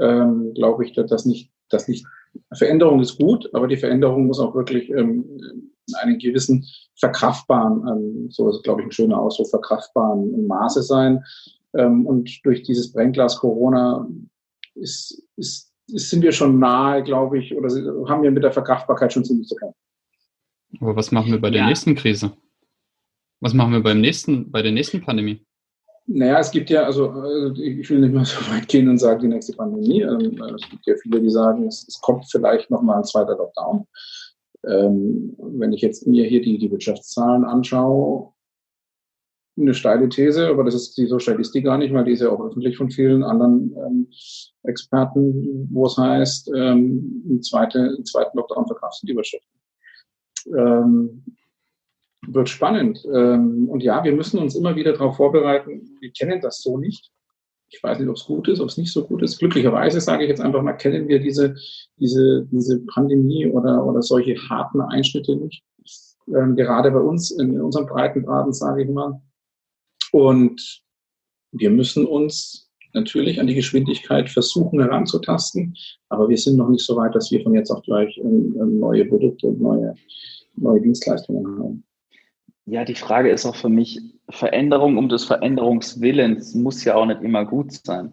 ähm, 0.00 0.52
glaube 0.54 0.84
ich, 0.84 0.92
dass 0.92 1.24
nicht, 1.24 1.50
dass 1.70 1.88
nicht 1.88 2.06
Veränderung 2.54 3.00
ist 3.00 3.18
gut, 3.18 3.48
aber 3.54 3.68
die 3.68 3.76
Veränderung 3.76 4.26
muss 4.26 4.40
auch 4.40 4.54
wirklich 4.54 4.90
ähm, 4.90 5.24
einen 6.00 6.18
gewissen 6.18 6.66
verkraftbaren, 6.98 7.86
ähm, 7.88 8.30
so 8.30 8.48
ist 8.48 8.62
glaube 8.62 8.82
ich 8.82 8.88
ein 8.88 8.92
schöner 8.92 9.20
Ausdruck, 9.20 9.50
verkraftbaren 9.50 10.46
Maße 10.46 10.82
sein. 10.82 11.24
Ähm, 11.74 12.06
und 12.06 12.44
durch 12.44 12.62
dieses 12.62 12.92
Brennglas 12.92 13.38
Corona 13.38 14.08
ist, 14.74 15.22
ist, 15.36 15.72
ist, 15.88 16.10
sind 16.10 16.22
wir 16.22 16.32
schon 16.32 16.58
nahe, 16.58 17.02
glaube 17.02 17.38
ich, 17.38 17.54
oder 17.54 17.68
haben 18.08 18.22
wir 18.22 18.30
mit 18.30 18.42
der 18.42 18.52
Verkraftbarkeit 18.52 19.12
schon 19.12 19.24
ziemlich 19.24 19.48
zu 19.48 19.56
kämpfen. 19.56 19.78
Aber 20.80 20.96
was 20.96 21.10
machen 21.10 21.32
wir 21.32 21.40
bei 21.40 21.50
der 21.50 21.62
ja. 21.62 21.66
nächsten 21.66 21.94
Krise? 21.94 22.32
Was 23.40 23.54
machen 23.54 23.72
wir 23.72 23.82
beim 23.82 24.00
nächsten, 24.00 24.50
bei 24.50 24.62
der 24.62 24.72
nächsten 24.72 25.00
Pandemie? 25.00 25.44
Naja, 26.12 26.40
es 26.40 26.50
gibt 26.50 26.70
ja, 26.70 26.82
also 26.82 27.54
ich 27.54 27.88
will 27.88 28.00
nicht 28.00 28.12
mal 28.12 28.24
so 28.24 28.40
weit 28.50 28.66
gehen 28.66 28.88
und 28.88 28.98
sagen, 28.98 29.20
die 29.20 29.28
nächste 29.28 29.52
Pandemie. 29.52 30.02
Ähm, 30.02 30.42
es 30.56 30.68
gibt 30.68 30.84
ja 30.86 30.94
viele, 31.00 31.20
die 31.20 31.30
sagen, 31.30 31.68
es, 31.68 32.00
kommt 32.02 32.28
vielleicht 32.28 32.68
nochmal 32.68 32.96
ein 32.96 33.04
zweiter 33.04 33.36
Lockdown. 33.36 33.86
Ähm, 34.66 35.36
wenn 35.38 35.72
ich 35.72 35.82
jetzt 35.82 36.08
mir 36.08 36.26
hier 36.26 36.42
die, 36.42 36.58
die 36.58 36.70
Wirtschaftszahlen 36.70 37.44
anschaue, 37.44 38.32
eine 39.56 39.72
steile 39.72 40.08
These, 40.08 40.48
aber 40.48 40.64
das 40.64 40.74
ist 40.74 40.98
die, 40.98 41.06
so 41.06 41.20
steil 41.20 41.38
ist 41.38 41.54
die 41.54 41.62
gar 41.62 41.78
nicht, 41.78 41.94
weil 41.94 42.04
die 42.04 42.12
ist 42.12 42.22
ja 42.22 42.30
auch 42.30 42.44
öffentlich 42.44 42.76
von 42.76 42.90
vielen 42.90 43.22
anderen 43.22 43.72
ähm, 43.76 44.08
Experten, 44.64 45.68
wo 45.70 45.86
es 45.86 45.96
heißt, 45.96 46.50
ähm, 46.56 47.22
im, 47.28 47.40
zweite, 47.40 47.94
im 47.96 48.04
zweiten 48.04 48.36
Lockdown 48.36 48.66
verkraftet 48.66 49.08
die 49.08 49.14
Wirtschaft. 49.14 49.46
Ähm, 50.46 51.22
wird 52.26 52.48
spannend. 52.48 53.04
Ähm, 53.12 53.68
und 53.68 53.82
ja, 53.82 54.04
wir 54.04 54.12
müssen 54.12 54.38
uns 54.38 54.54
immer 54.54 54.76
wieder 54.76 54.92
darauf 54.92 55.16
vorbereiten. 55.16 55.96
Wir 56.00 56.10
kennen 56.12 56.40
das 56.40 56.62
so 56.62 56.78
nicht. 56.78 57.10
Ich 57.72 57.82
weiß 57.82 57.98
nicht, 57.98 58.08
ob 58.08 58.16
es 58.16 58.24
gut 58.24 58.48
ist, 58.48 58.60
ob 58.60 58.68
es 58.68 58.76
nicht 58.76 58.92
so 58.92 59.06
gut 59.06 59.22
ist. 59.22 59.38
Glücklicherweise 59.38 60.00
sage 60.00 60.24
ich 60.24 60.28
jetzt 60.28 60.40
einfach 60.40 60.62
mal, 60.62 60.72
kennen 60.72 61.06
wir 61.08 61.20
diese, 61.20 61.54
diese, 61.96 62.46
diese 62.50 62.80
Pandemie 62.86 63.46
oder, 63.46 63.86
oder 63.86 64.02
solche 64.02 64.36
harten 64.48 64.80
Einschnitte 64.80 65.36
nicht. 65.36 65.62
Ähm, 66.28 66.56
gerade 66.56 66.90
bei 66.90 67.00
uns 67.00 67.30
in 67.30 67.60
unserem 67.60 67.86
Breitengraden, 67.86 68.52
sage 68.52 68.82
ich 68.82 68.88
mal. 68.88 69.20
Und 70.12 70.82
wir 71.52 71.70
müssen 71.70 72.06
uns 72.06 72.70
natürlich 72.92 73.40
an 73.40 73.46
die 73.46 73.54
Geschwindigkeit 73.54 74.28
versuchen 74.28 74.80
heranzutasten, 74.80 75.76
aber 76.08 76.28
wir 76.28 76.36
sind 76.36 76.56
noch 76.56 76.68
nicht 76.68 76.84
so 76.84 76.96
weit, 76.96 77.14
dass 77.14 77.30
wir 77.30 77.40
von 77.42 77.54
jetzt 77.54 77.70
auf 77.70 77.82
gleich 77.82 78.18
ähm, 78.18 78.80
neue 78.80 79.04
Produkte 79.04 79.46
und 79.46 79.60
neue, 79.60 79.94
neue 80.56 80.80
Dienstleistungen 80.80 81.46
haben. 81.46 81.84
Ja, 82.66 82.84
die 82.84 82.94
Frage 82.94 83.30
ist 83.30 83.46
auch 83.46 83.56
für 83.56 83.68
mich, 83.68 84.00
Veränderung 84.28 84.96
um 84.96 85.08
des 85.08 85.24
Veränderungswillens 85.24 86.54
muss 86.54 86.84
ja 86.84 86.94
auch 86.94 87.06
nicht 87.06 87.22
immer 87.22 87.44
gut 87.44 87.72
sein. 87.72 88.12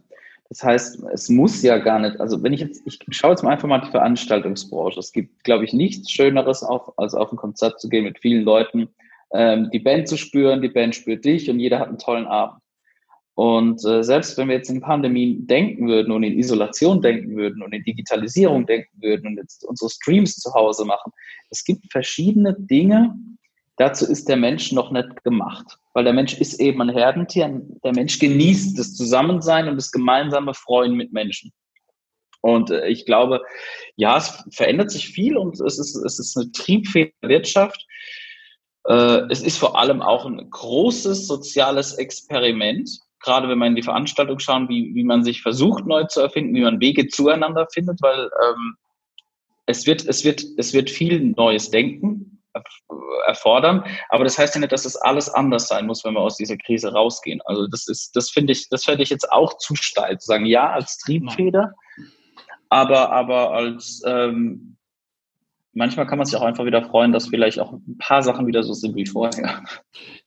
Das 0.50 0.64
heißt, 0.64 1.04
es 1.14 1.30
muss 1.30 1.62
ja 1.62 1.78
gar 1.78 2.00
nicht, 2.00 2.20
also 2.20 2.42
wenn 2.42 2.54
ich 2.54 2.62
jetzt, 2.62 2.82
ich 2.86 3.00
schaue 3.10 3.32
jetzt 3.32 3.44
mal 3.44 3.52
einfach 3.52 3.68
mal 3.68 3.82
die 3.82 3.92
Veranstaltungsbranche. 3.92 5.00
Es 5.00 5.12
gibt, 5.12 5.44
glaube 5.44 5.66
ich, 5.66 5.74
nichts 5.74 6.10
Schöneres, 6.10 6.64
auf, 6.64 6.98
als 6.98 7.14
auf 7.14 7.32
ein 7.32 7.38
Konzert 7.38 7.80
zu 7.82 7.90
gehen 7.90 8.06
mit 8.06 8.20
vielen 8.20 8.44
Leuten, 8.44 8.88
ähm, 9.34 9.70
die 9.72 9.80
Band 9.80 10.08
zu 10.08 10.18
spüren, 10.18 10.62
die 10.62 10.70
Band 10.70 10.96
spürt 10.96 11.26
dich 11.26 11.50
und 11.50 11.60
jeder 11.60 11.80
hat 11.80 11.90
einen 11.90 11.98
tollen 11.98 12.26
Abend. 12.26 12.62
Und 13.36 13.86
äh, 13.86 14.04
selbst 14.04 14.38
wenn 14.38 14.48
wir 14.48 14.56
jetzt 14.56 14.70
in 14.70 14.82
Pandemie 14.82 15.38
denken 15.42 15.88
würden 15.88 16.12
und 16.12 16.24
in 16.24 16.40
Isolation 16.40 17.02
denken 17.02 17.36
würden 17.36 17.62
und 17.62 17.72
in 17.72 17.84
Digitalisierung 17.84 18.66
denken 18.66 19.00
würden 19.02 19.28
und 19.28 19.38
jetzt 19.38 19.64
unsere 19.64 19.92
Streams 19.92 20.38
zu 20.38 20.54
Hause 20.54 20.86
machen, 20.86 21.12
es 21.52 21.64
gibt 21.64 21.92
verschiedene 21.92 22.56
Dinge, 22.58 23.16
Dazu 23.78 24.06
ist 24.06 24.28
der 24.28 24.38
Mensch 24.38 24.72
noch 24.72 24.92
nicht 24.92 25.24
gemacht, 25.24 25.78
weil 25.94 26.04
der 26.04 26.14
Mensch 26.14 26.34
ist 26.40 26.60
eben 26.60 26.82
ein 26.82 26.90
Herdentier. 26.90 27.62
Der 27.84 27.94
Mensch 27.94 28.18
genießt 28.18 28.78
das 28.78 28.96
Zusammensein 28.96 29.68
und 29.68 29.76
das 29.76 29.92
gemeinsame 29.92 30.56
Freuen 30.56 30.96
mit 30.96 31.14
Menschen. 31.14 31.54
Und 32.42 32.72
äh, 32.72 32.88
ich 32.88 33.06
glaube, 33.06 33.42
ja, 33.96 34.18
es 34.18 34.44
verändert 34.52 34.90
sich 34.90 35.10
viel 35.10 35.38
und 35.38 35.60
es 35.60 35.78
ist, 35.78 35.96
es 35.96 36.18
ist 36.18 36.36
eine 36.38 36.52
triebfähige 36.52 37.14
Wirtschaft. 37.22 37.86
Äh, 38.86 39.22
es 39.30 39.44
ist 39.44 39.60
vor 39.60 39.78
allem 39.78 40.02
auch 40.02 40.26
ein 40.26 40.50
großes 40.50 41.28
soziales 41.28 41.94
Experiment, 41.94 42.90
gerade 43.20 43.48
wenn 43.48 43.60
man 43.60 43.70
in 43.70 43.76
die 43.76 43.84
Veranstaltung 43.84 44.40
schauen, 44.40 44.70
wie, 44.70 44.96
wie 44.96 45.04
man 45.04 45.24
sich 45.24 45.44
versucht 45.44 45.86
neu 45.86 46.06
zu 46.06 46.22
erfinden, 46.22 46.56
wie 46.56 46.62
man 46.62 46.80
Wege 46.80 47.08
zueinander 47.10 47.68
findet, 47.72 48.02
weil 48.02 48.22
ähm, 48.44 48.76
es 49.68 49.86
wird, 49.86 50.08
es 50.08 50.24
wird, 50.24 50.44
es 50.58 50.74
wird 50.74 50.90
viel 50.90 51.20
neues 51.36 51.70
Denken 51.70 52.37
erfordern. 53.28 53.84
Aber 54.10 54.24
das 54.24 54.38
heißt 54.38 54.56
ja 54.56 54.62
nicht, 54.62 54.72
dass 54.72 54.84
das 54.84 54.96
alles 54.96 55.30
anders 55.30 55.68
sein 55.68 55.86
muss, 55.86 56.04
wenn 56.04 56.14
wir 56.14 56.22
aus 56.22 56.38
dieser 56.38 56.58
Krise 56.58 56.94
rausgehen. 56.94 57.42
Also 57.46 57.68
das 57.68 57.88
ist, 57.88 58.16
das 58.16 58.30
finde 58.30 58.54
ich, 58.54 58.70
das 58.70 58.84
fände 58.84 59.04
ich 59.04 59.10
jetzt 59.10 59.32
auch 59.32 59.58
zu 59.58 59.76
steil, 59.76 60.18
zu 60.20 60.28
sagen, 60.28 60.46
ja, 60.46 60.70
als 60.70 60.98
Triebfeder, 60.98 61.74
aber, 62.70 63.12
aber 63.12 63.52
als 63.52 64.02
ähm, 64.06 64.67
manchmal 65.78 66.08
kann 66.08 66.18
man 66.18 66.26
sich 66.26 66.36
auch 66.36 66.44
einfach 66.44 66.66
wieder 66.66 66.84
freuen, 66.84 67.12
dass 67.12 67.28
vielleicht 67.28 67.60
auch 67.60 67.74
ein 67.74 67.98
paar 68.00 68.24
Sachen 68.24 68.48
wieder 68.48 68.64
so 68.64 68.74
sind 68.74 68.96
wie 68.96 69.06
vorher. 69.06 69.64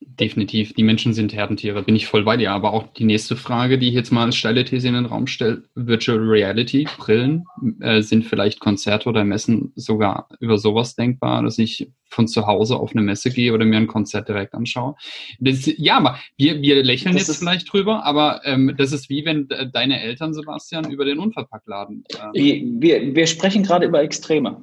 Definitiv. 0.01 0.73
Die 0.75 0.83
Menschen 0.83 1.13
sind 1.13 1.35
Herdentiere, 1.35 1.83
bin 1.83 1.97
ich 1.97 2.07
voll 2.07 2.25
bei 2.25 2.37
dir. 2.37 2.53
Aber 2.53 2.73
auch 2.73 2.87
die 2.95 3.05
nächste 3.05 3.37
Frage, 3.37 3.79
die 3.79 3.89
ich 3.89 3.95
jetzt 3.95 4.13
mal 4.13 4.25
als 4.25 4.37
steile 4.37 4.65
These 4.65 4.89
in 4.89 4.95
den 4.95 5.07
Raum 5.07 5.27
stelle, 5.27 5.65
Virtual 5.75 6.19
Reality, 6.19 6.87
Brillen, 6.99 7.45
äh, 7.81 8.01
sind 8.01 8.25
vielleicht 8.25 8.61
Konzerte 8.61 9.09
oder 9.09 9.25
Messen 9.25 9.73
sogar 9.75 10.29
über 10.39 10.57
sowas 10.57 10.95
denkbar, 10.95 11.43
dass 11.43 11.59
ich 11.59 11.91
von 12.05 12.29
zu 12.29 12.47
Hause 12.47 12.77
auf 12.77 12.93
eine 12.93 13.03
Messe 13.03 13.31
gehe 13.31 13.53
oder 13.53 13.65
mir 13.65 13.77
ein 13.77 13.87
Konzert 13.87 14.29
direkt 14.29 14.55
anschaue. 14.55 14.95
Das, 15.39 15.71
ja, 15.77 15.97
aber 15.97 16.19
wir, 16.37 16.61
wir 16.61 16.83
lächeln 16.83 17.15
das 17.15 17.29
jetzt 17.29 17.39
vielleicht 17.39 17.73
drüber, 17.73 18.05
aber 18.05 18.41
ähm, 18.45 18.75
das 18.77 18.93
ist 18.93 19.11
wie 19.11 19.25
wenn 19.25 19.49
deine 19.73 20.01
Eltern, 20.01 20.35
Sebastian, 20.35 20.91
über 20.91 21.05
den 21.05 21.19
Unverpacktladen. 21.19 22.05
Äh, 22.35 22.63
wir, 22.65 23.15
wir 23.15 23.27
sprechen 23.27 23.63
gerade 23.63 23.87
über 23.87 24.03
Extreme. 24.03 24.61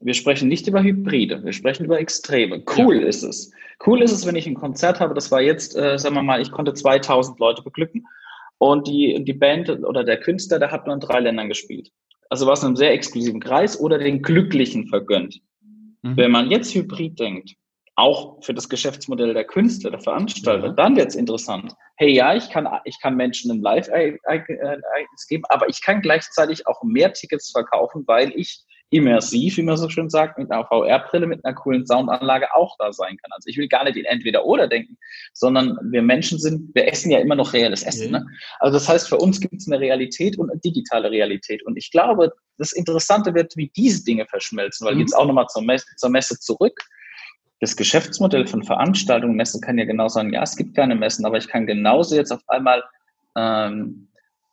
Wir 0.00 0.14
sprechen 0.14 0.48
nicht 0.48 0.66
über 0.66 0.82
Hybride, 0.82 1.44
wir 1.44 1.52
sprechen 1.52 1.84
über 1.84 2.00
Extreme. 2.00 2.62
Cool 2.76 3.02
ja. 3.02 3.06
ist 3.06 3.22
es. 3.22 3.52
Cool 3.86 4.02
ist 4.02 4.12
es, 4.12 4.26
wenn 4.26 4.36
ich 4.36 4.46
ein 4.46 4.54
Konzert 4.54 4.98
habe, 5.00 5.14
das 5.14 5.30
war 5.30 5.40
jetzt, 5.40 5.76
äh, 5.76 5.98
sagen 5.98 6.14
wir 6.14 6.22
mal, 6.22 6.40
ich 6.40 6.50
konnte 6.50 6.72
2000 6.72 7.38
Leute 7.38 7.62
beglücken 7.62 8.06
und 8.58 8.88
die, 8.88 9.22
die 9.22 9.32
Band 9.32 9.70
oder 9.70 10.04
der 10.04 10.18
Künstler, 10.18 10.58
der 10.58 10.70
hat 10.70 10.86
nur 10.86 10.94
in 10.94 11.00
drei 11.00 11.20
Ländern 11.20 11.48
gespielt. 11.48 11.90
Also 12.30 12.46
war 12.46 12.54
es 12.54 12.60
in 12.60 12.68
einem 12.68 12.76
sehr 12.76 12.92
exklusiven 12.92 13.40
Kreis 13.40 13.78
oder 13.78 13.98
den 13.98 14.22
Glücklichen 14.22 14.86
vergönnt. 14.86 15.40
Mhm. 16.02 16.16
Wenn 16.16 16.30
man 16.30 16.50
jetzt 16.50 16.74
Hybrid 16.74 17.18
denkt, 17.18 17.54
auch 17.96 18.42
für 18.42 18.54
das 18.54 18.68
Geschäftsmodell 18.68 19.34
der 19.34 19.44
Künstler, 19.44 19.90
der 19.90 20.00
Veranstalter, 20.00 20.68
ja. 20.68 20.72
dann 20.72 20.96
wird 20.96 21.08
es 21.08 21.16
interessant. 21.16 21.74
Hey, 21.96 22.14
ja, 22.14 22.34
ich 22.34 22.48
kann, 22.48 22.66
ich 22.84 22.98
kann 23.02 23.16
Menschen 23.16 23.50
ein 23.50 23.60
Live-Ereignis 23.60 25.26
geben, 25.28 25.42
aber 25.50 25.68
ich 25.68 25.82
kann 25.82 26.00
gleichzeitig 26.00 26.66
auch 26.66 26.82
mehr 26.82 27.12
Tickets 27.12 27.50
verkaufen, 27.50 28.04
weil 28.06 28.32
ich 28.34 28.64
immersiv, 28.90 29.56
wie 29.56 29.62
man 29.62 29.76
so 29.76 29.88
schön 29.88 30.10
sagt, 30.10 30.36
mit 30.38 30.50
einer 30.50 30.64
VR-Brille, 30.64 31.26
mit 31.26 31.44
einer 31.44 31.54
coolen 31.54 31.86
Soundanlage 31.86 32.52
auch 32.54 32.76
da 32.78 32.92
sein 32.92 33.16
kann. 33.16 33.30
Also 33.30 33.48
ich 33.48 33.56
will 33.56 33.68
gar 33.68 33.84
nicht 33.84 33.96
in 33.96 34.04
entweder 34.04 34.44
oder 34.44 34.66
denken, 34.66 34.98
sondern 35.32 35.78
wir 35.90 36.02
Menschen 36.02 36.38
sind, 36.38 36.74
wir 36.74 36.88
essen 36.88 37.10
ja 37.10 37.20
immer 37.20 37.36
noch 37.36 37.52
reales 37.52 37.84
Essen. 37.84 38.10
Ne? 38.10 38.26
Also 38.58 38.74
das 38.74 38.88
heißt, 38.88 39.08
für 39.08 39.18
uns 39.18 39.40
gibt 39.40 39.54
es 39.54 39.68
eine 39.68 39.78
Realität 39.78 40.38
und 40.38 40.50
eine 40.50 40.60
digitale 40.60 41.10
Realität. 41.10 41.64
Und 41.64 41.76
ich 41.76 41.92
glaube, 41.92 42.32
das 42.58 42.72
Interessante 42.72 43.32
wird, 43.34 43.56
wie 43.56 43.70
diese 43.76 44.04
Dinge 44.04 44.26
verschmelzen, 44.26 44.86
weil 44.86 44.94
mhm. 44.94 45.02
jetzt 45.02 45.16
auch 45.16 45.26
nochmal 45.26 45.46
zur, 45.46 45.62
Messe, 45.62 45.86
zur 45.96 46.10
Messe 46.10 46.38
zurück. 46.38 46.80
Das 47.60 47.76
Geschäftsmodell 47.76 48.46
von 48.46 48.64
Veranstaltungen, 48.64 49.36
Messen 49.36 49.60
kann 49.60 49.78
ja 49.78 49.84
genau 49.84 50.08
sagen, 50.08 50.32
ja, 50.32 50.42
es 50.42 50.56
gibt 50.56 50.74
keine 50.74 50.96
Messen, 50.96 51.24
aber 51.24 51.36
ich 51.38 51.46
kann 51.46 51.66
genauso 51.66 52.16
jetzt 52.16 52.32
auf 52.32 52.42
einmal 52.48 52.82
ähm, 53.36 54.08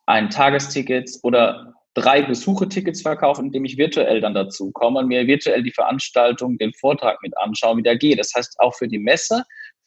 ein 0.05 0.29
Tagesticket 0.29 1.09
oder 1.23 1.73
drei 1.97 2.21
Besuchetickets 2.21 3.01
verkaufen, 3.01 3.47
indem 3.47 3.65
ich 3.65 3.75
virtuell 3.75 4.21
dann 4.21 4.35
dazu 4.35 4.71
komme 4.71 4.99
und 4.99 5.07
mir 5.07 5.25
virtuell 5.25 5.63
die 5.63 5.71
Veranstaltung, 5.71 6.59
den 6.59 6.71
Vortrag 6.73 7.17
mit 7.23 7.35
anschaue, 7.37 7.77
wie 7.77 7.83
der 7.83 7.97
geht. 7.97 8.19
Das 8.19 8.33
heißt, 8.35 8.59
auch 8.59 8.75
für 8.75 8.87
die 8.87 8.99
Messe 8.99 9.43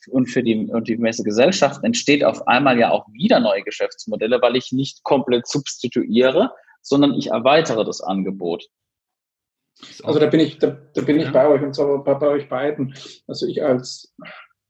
und 0.08 0.26
für 0.26 0.42
die, 0.42 0.66
und 0.66 0.88
die 0.88 0.96
Messegesellschaft 0.96 1.84
entsteht 1.84 2.24
auf 2.24 2.48
einmal 2.48 2.80
ja 2.80 2.90
auch 2.90 3.06
wieder 3.12 3.38
neue 3.38 3.62
Geschäftsmodelle, 3.62 4.42
weil 4.42 4.56
ich 4.56 4.72
nicht 4.72 5.04
komplett 5.04 5.46
substituiere, 5.46 6.50
sondern 6.82 7.14
ich 7.14 7.28
erweitere 7.28 7.84
das 7.84 8.00
Angebot. 8.00 8.66
Also 10.02 10.18
da 10.18 10.26
bin 10.26 10.40
ich, 10.40 10.58
da, 10.58 10.76
da 10.94 11.02
bin 11.02 11.20
ich 11.20 11.30
bei 11.30 11.46
euch 11.46 11.62
und 11.62 11.74
zwar 11.76 12.02
bei, 12.02 12.14
bei 12.14 12.26
euch 12.26 12.48
beiden. 12.48 12.92
Also 13.28 13.46
ich 13.46 13.62
als 13.62 14.12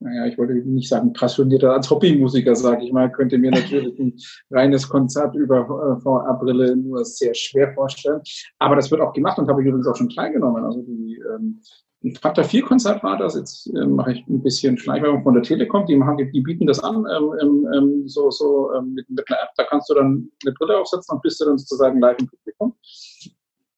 naja, 0.00 0.26
ich 0.26 0.38
wollte 0.38 0.54
nicht 0.54 0.88
sagen 0.88 1.12
passionierter 1.12 1.72
als 1.72 1.90
Hobbymusiker, 1.90 2.56
sage 2.56 2.84
ich 2.84 2.92
mal, 2.92 3.12
könnte 3.12 3.38
mir 3.38 3.50
natürlich 3.50 3.98
ein 3.98 4.16
reines 4.50 4.88
Konzert 4.88 5.34
über 5.34 5.60
äh, 5.60 6.00
VR-Brille 6.00 6.74
nur 6.76 7.04
sehr 7.04 7.34
schwer 7.34 7.72
vorstellen. 7.74 8.20
Aber 8.58 8.76
das 8.76 8.90
wird 8.90 9.02
auch 9.02 9.12
gemacht 9.12 9.38
und 9.38 9.48
habe 9.48 9.60
ich 9.60 9.68
übrigens 9.68 9.86
auch 9.86 9.96
schon 9.96 10.08
teilgenommen. 10.08 10.64
Also 10.64 10.82
die 10.82 11.22
ähm, 11.34 11.60
ein 12.02 12.14
Factor 12.14 12.44
4 12.44 12.62
Konzert 12.62 13.02
war 13.02 13.18
das. 13.18 13.34
Jetzt 13.34 13.66
äh, 13.74 13.84
mache 13.86 14.12
ich 14.12 14.26
ein 14.26 14.42
bisschen 14.42 14.78
Schleichwerbung 14.78 15.22
von 15.22 15.34
der 15.34 15.42
Telekom. 15.42 15.84
Die, 15.84 15.96
machen, 15.96 16.16
die 16.16 16.40
bieten 16.40 16.66
das 16.66 16.80
an, 16.80 16.96
ähm, 16.96 17.34
ähm, 17.42 17.68
ähm, 17.74 18.08
so, 18.08 18.30
so 18.30 18.72
ähm, 18.72 18.94
mit, 18.94 19.08
mit, 19.10 19.22
einer 19.28 19.42
App. 19.42 19.50
Da 19.56 19.64
kannst 19.64 19.90
du 19.90 19.94
dann 19.94 20.30
eine 20.44 20.54
Brille 20.54 20.78
aufsetzen 20.78 21.14
und 21.14 21.22
bist 21.22 21.40
du 21.40 21.44
dann 21.44 21.58
sozusagen 21.58 22.00
live 22.00 22.18
im 22.18 22.28
Publikum. 22.28 22.74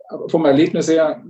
Aber 0.08 0.28
vom 0.28 0.44
Erlebnis 0.44 0.88
her, 0.88 1.24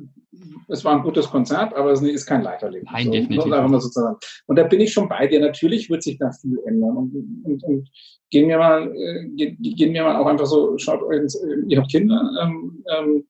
es 0.68 0.84
war 0.84 0.94
ein 0.94 1.02
gutes 1.02 1.28
Konzert, 1.28 1.74
aber 1.74 1.92
es 1.92 2.02
ist 2.02 2.26
kein 2.26 2.42
Live-Erlebnis. 2.42 2.90
Nein, 2.92 3.06
so, 3.06 3.12
definitiv. 3.12 3.52
Sozusagen. 3.82 4.16
Und 4.46 4.58
da 4.58 4.64
bin 4.64 4.80
ich 4.80 4.92
schon 4.92 5.08
bei 5.08 5.26
dir. 5.26 5.40
Natürlich 5.40 5.90
wird 5.90 6.02
sich 6.02 6.18
da 6.18 6.30
viel 6.32 6.58
ändern. 6.66 6.96
Und, 6.96 7.14
und, 7.44 7.62
und 7.64 7.90
gehen 8.30 8.48
wir 8.48 8.58
mal, 8.58 8.92
äh, 8.94 9.26
gehen 9.36 9.94
wir 9.94 10.04
mal 10.04 10.16
auch 10.16 10.26
einfach 10.26 10.46
so, 10.46 10.76
schaut 10.78 11.02
euch, 11.02 11.32
ihr 11.68 11.78
habt 11.78 11.90
Kinder, 11.90 12.30
ähm, 12.42 12.84
ähm, 12.96 13.24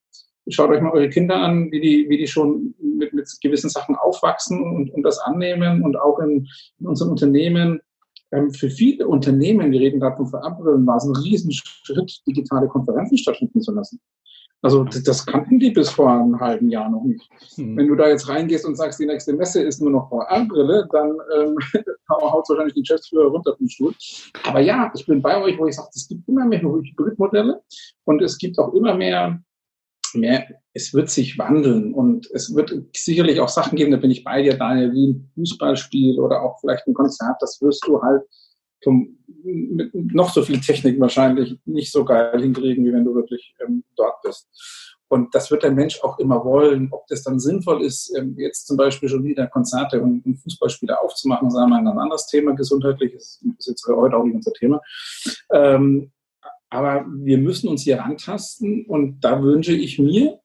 schaut 0.49 0.71
euch 0.71 0.81
mal 0.81 0.93
eure 0.93 1.09
Kinder 1.09 1.37
an, 1.37 1.71
wie 1.71 1.81
die, 1.81 2.09
wie 2.09 2.19
die 2.19 2.27
schon 2.27 2.75
mit, 2.81 3.13
mit 3.13 3.29
gewissen 3.43 3.71
Sachen 3.71 3.97
aufwachsen 3.97 4.63
und, 4.63 4.91
und 4.91 5.03
das 5.03 5.19
annehmen 5.19 5.83
und 5.83 5.97
auch 5.97 6.19
in, 6.21 6.47
in 6.79 6.87
unseren 6.87 7.11
Unternehmen. 7.11 7.81
Ähm, 8.33 8.51
für 8.53 8.71
viele 8.71 9.07
Unternehmen, 9.07 9.73
wir 9.73 9.81
reden 9.81 10.01
gerade 10.01 10.17
von 10.17 10.27
Verabredungen, 10.27 10.87
war 10.87 10.97
es 10.97 11.05
ein 11.05 11.17
Riesenschritt, 11.17 12.21
digitale 12.27 12.69
Konferenzen 12.69 13.19
stattfinden 13.19 13.61
zu 13.61 13.73
lassen. 13.73 14.01
Also 14.63 14.85
das 14.85 15.27
kannten 15.27 15.59
die 15.59 15.71
bis 15.71 15.91
vor 15.91 16.11
einem 16.11 16.39
halben 16.39 16.71
Jahr 16.71 16.89
noch 16.89 17.03
nicht. 17.03 17.29
Hm. 17.57 17.77
Wenn 17.77 17.89
du 17.89 17.97
da 17.97 18.09
jetzt 18.09 18.29
reingehst 18.29 18.65
und 18.65 18.77
sagst, 18.77 19.01
die 19.01 19.07
nächste 19.07 19.33
Messe 19.33 19.63
ist 19.63 19.83
nur 19.83 19.91
noch 19.91 20.09
VR-Brille, 20.09 20.89
dann 20.93 21.19
ähm, 21.37 21.59
haut 22.11 22.49
wahrscheinlich 22.49 22.75
die 22.75 22.83
Geschäftsführer 22.83 23.29
runter 23.31 23.57
vom 23.57 23.69
Stuhl. 23.69 23.95
Aber 24.45 24.61
ja, 24.61 24.93
ich 24.95 25.05
bin 25.05 25.21
bei 25.21 25.43
euch, 25.43 25.59
wo 25.59 25.67
ich 25.67 25.75
sage, 25.75 25.89
es 25.93 26.07
gibt 26.09 26.29
immer 26.29 26.45
mehr 26.45 26.63
Hybridmodelle 26.63 27.61
und 28.05 28.23
es 28.23 28.39
gibt 28.39 28.59
auch 28.59 28.73
immer 28.73 28.95
mehr 28.95 29.43
mehr, 30.15 30.47
es 30.75 30.93
wird 30.95 31.11
sich 31.11 31.39
wandeln 31.39 31.95
und 31.95 32.31
es 32.33 32.55
wird 32.55 32.75
sicherlich 32.95 33.41
auch 33.41 33.49
Sachen 33.49 33.77
geben, 33.77 33.91
da 33.91 33.97
bin 33.97 34.11
ich 34.11 34.25
bei 34.25 34.43
dir, 34.43 34.57
Daniel, 34.57 34.93
wie 34.93 35.09
ein 35.09 35.31
Fußballspiel 35.35 36.19
oder 36.21 36.43
auch 36.43 36.61
vielleicht 36.61 36.87
ein 36.87 36.95
Konzert, 36.95 37.37
das 37.41 37.61
wirst 37.61 37.87
du 37.87 38.01
halt 38.03 38.23
vom, 38.83 39.19
mit 39.45 39.95
noch 39.95 40.33
so 40.33 40.43
viel 40.43 40.61
Technik 40.61 40.99
wahrscheinlich 41.01 41.59
nicht 41.65 41.93
so 41.93 42.05
geil 42.05 42.41
hinkriegen, 42.41 42.85
wie 42.85 42.93
wenn 42.93 43.05
du 43.05 43.15
wirklich 43.15 43.55
ähm, 43.61 43.85
dort 43.97 44.23
bist. 44.23 44.49
Und 45.09 45.35
das 45.35 45.51
wird 45.51 45.63
der 45.63 45.73
Mensch 45.73 46.03
auch 46.03 46.19
immer 46.19 46.43
wollen. 46.43 46.89
Ob 46.91 47.07
das 47.09 47.23
dann 47.23 47.39
sinnvoll 47.39 47.85
ist, 47.85 48.15
ähm, 48.17 48.35
jetzt 48.39 48.67
zum 48.67 48.79
Beispiel 48.79 49.11
schon 49.11 49.25
wieder 49.25 49.47
Konzerte 49.47 50.01
und, 50.01 50.25
und 50.25 50.37
Fußballspiele 50.37 50.99
aufzumachen, 50.99 51.51
sagen 51.51 51.71
wir 51.71 51.77
ein 51.77 51.87
anderes 51.87 52.27
Thema, 52.29 52.55
gesundheitliches, 52.55 53.45
ist 53.59 53.69
jetzt 53.69 53.87
heute 53.87 54.17
auch 54.17 54.25
nicht 54.25 54.37
unser 54.37 54.53
Thema. 54.55 54.81
Ähm, 55.53 56.13
aber 56.71 57.05
wir 57.15 57.37
müssen 57.37 57.69
uns 57.69 57.83
hier 57.83 57.99
rantasten 57.99 58.87
und 58.87 59.21
da 59.21 59.43
wünsche 59.43 59.75
ich 59.75 59.99
mir 59.99 60.41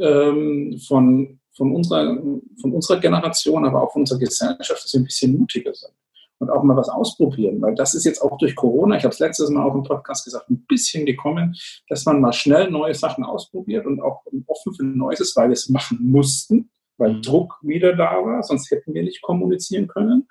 ähm, 0.00 0.78
von, 0.86 1.40
von, 1.56 1.74
unserer, 1.74 2.16
von 2.60 2.72
unserer 2.72 3.00
Generation, 3.00 3.66
aber 3.66 3.82
auch 3.82 3.92
von 3.92 4.02
unserer 4.02 4.20
Gesellschaft, 4.20 4.84
dass 4.84 4.92
wir 4.92 5.00
ein 5.00 5.04
bisschen 5.04 5.36
mutiger 5.36 5.74
sind 5.74 5.92
und 6.38 6.50
auch 6.50 6.62
mal 6.62 6.76
was 6.76 6.88
ausprobieren, 6.88 7.60
weil 7.62 7.74
das 7.74 7.94
ist 7.94 8.04
jetzt 8.04 8.20
auch 8.20 8.36
durch 8.38 8.54
Corona, 8.54 8.96
ich 8.96 9.04
habe 9.04 9.12
es 9.12 9.18
letztes 9.18 9.50
Mal 9.50 9.64
auch 9.64 9.74
im 9.74 9.82
Podcast 9.82 10.24
gesagt, 10.24 10.50
ein 10.50 10.64
bisschen 10.66 11.06
gekommen, 11.06 11.54
dass 11.88 12.04
man 12.04 12.20
mal 12.20 12.32
schnell 12.32 12.70
neue 12.70 12.94
Sachen 12.94 13.24
ausprobiert 13.24 13.86
und 13.86 14.00
auch 14.00 14.22
offen 14.46 14.74
für 14.74 14.84
Neues 14.84 15.20
ist, 15.20 15.36
weil 15.36 15.48
wir 15.48 15.54
es 15.54 15.68
machen 15.68 15.98
mussten, 16.02 16.70
weil 16.98 17.14
mhm. 17.14 17.22
Druck 17.22 17.58
wieder 17.62 17.94
da 17.94 18.24
war, 18.24 18.42
sonst 18.42 18.70
hätten 18.70 18.94
wir 18.94 19.02
nicht 19.02 19.22
kommunizieren 19.22 19.86
können 19.86 20.26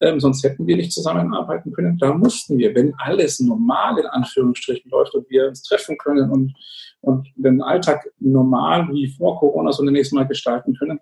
ähm, 0.00 0.20
sonst 0.20 0.44
hätten 0.44 0.66
wir 0.66 0.76
nicht 0.76 0.92
zusammenarbeiten 0.92 1.72
können. 1.72 1.98
Da 1.98 2.12
mussten 2.14 2.58
wir, 2.58 2.74
wenn 2.74 2.94
alles 2.98 3.40
normal 3.40 3.98
in 3.98 4.06
Anführungsstrichen 4.06 4.90
läuft 4.90 5.14
und 5.14 5.28
wir 5.28 5.48
uns 5.48 5.62
treffen 5.62 5.98
können 5.98 6.30
und, 6.30 6.54
und 7.00 7.28
den 7.36 7.62
Alltag 7.62 8.08
normal 8.18 8.88
wie 8.92 9.08
vor 9.08 9.38
Corona 9.38 9.72
so 9.72 9.82
nächsten 9.82 10.16
Mal 10.16 10.26
gestalten 10.26 10.74
können, 10.74 11.00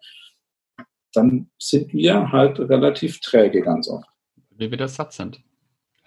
dann 1.12 1.50
sind 1.58 1.92
wir 1.92 2.30
halt 2.32 2.58
relativ 2.58 3.20
träge 3.20 3.62
ganz 3.62 3.88
oft. 3.88 4.08
Wie 4.58 4.70
wir 4.70 4.78
das 4.78 4.94
satt 4.94 5.12
sind. 5.12 5.40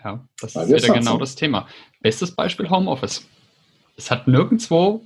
Ja, 0.04 0.28
das 0.40 0.56
Weil 0.56 0.72
ist 0.72 0.84
wieder 0.84 0.94
genau 0.94 1.12
sind. 1.12 1.22
das 1.22 1.36
Thema. 1.36 1.68
Bestes 2.02 2.36
Beispiel 2.36 2.70
Homeoffice. 2.70 3.28
Es 3.98 4.10
hat 4.10 4.30
nirgendwo, 4.30 5.06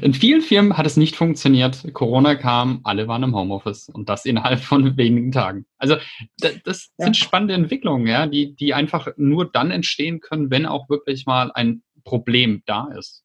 in 0.00 0.14
vielen 0.14 0.42
Firmen 0.42 0.76
hat 0.76 0.86
es 0.86 0.96
nicht 0.96 1.16
funktioniert. 1.16 1.92
Corona 1.92 2.36
kam, 2.36 2.80
alle 2.84 3.08
waren 3.08 3.24
im 3.24 3.34
Homeoffice 3.34 3.88
und 3.88 4.08
das 4.08 4.24
innerhalb 4.24 4.60
von 4.60 4.96
wenigen 4.96 5.32
Tagen. 5.32 5.66
Also 5.76 5.96
das, 6.38 6.52
das 6.62 6.90
ja. 6.98 7.06
sind 7.06 7.16
spannende 7.16 7.54
Entwicklungen, 7.54 8.06
ja, 8.06 8.28
die, 8.28 8.54
die 8.54 8.74
einfach 8.74 9.08
nur 9.16 9.50
dann 9.50 9.72
entstehen 9.72 10.20
können, 10.20 10.52
wenn 10.52 10.66
auch 10.66 10.88
wirklich 10.88 11.26
mal 11.26 11.50
ein 11.52 11.82
Problem 12.04 12.62
da 12.64 12.88
ist. 12.96 13.24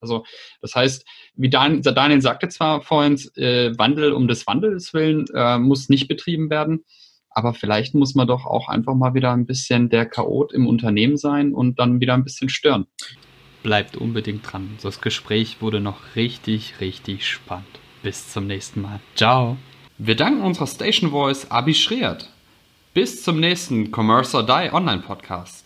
Also 0.00 0.24
das 0.60 0.76
heißt, 0.76 1.04
wie 1.34 1.50
Dan, 1.50 1.82
Daniel 1.82 2.22
sagte 2.22 2.48
zwar 2.48 2.82
vorhin, 2.82 3.18
äh, 3.34 3.76
Wandel 3.76 4.12
um 4.12 4.28
des 4.28 4.46
Wandels 4.46 4.94
willen 4.94 5.24
äh, 5.34 5.58
muss 5.58 5.88
nicht 5.88 6.06
betrieben 6.06 6.50
werden, 6.50 6.84
aber 7.36 7.54
vielleicht 7.54 7.94
muss 7.94 8.14
man 8.14 8.26
doch 8.26 8.46
auch 8.46 8.68
einfach 8.68 8.94
mal 8.94 9.14
wieder 9.14 9.32
ein 9.32 9.46
bisschen 9.46 9.88
der 9.90 10.06
Chaot 10.06 10.52
im 10.52 10.66
Unternehmen 10.66 11.16
sein 11.16 11.52
und 11.52 11.78
dann 11.78 12.00
wieder 12.00 12.14
ein 12.14 12.24
bisschen 12.24 12.48
stören 12.48 12.86
bleibt 13.66 13.96
unbedingt 13.96 14.52
dran. 14.52 14.78
Das 14.80 15.00
Gespräch 15.00 15.60
wurde 15.60 15.80
noch 15.80 16.14
richtig, 16.14 16.80
richtig 16.80 17.28
spannend. 17.28 17.66
Bis 18.04 18.30
zum 18.30 18.46
nächsten 18.46 18.80
Mal. 18.80 19.00
Ciao. 19.16 19.56
Wir 19.98 20.14
danken 20.14 20.42
unserer 20.42 20.68
Station 20.68 21.10
Voice 21.10 21.50
Abi 21.50 21.74
Schreert. 21.74 22.30
Bis 22.94 23.24
zum 23.24 23.40
nächsten 23.40 23.90
Commerce 23.92 24.36
or 24.36 24.46
Die 24.46 24.72
Online 24.72 25.02
Podcast. 25.02 25.65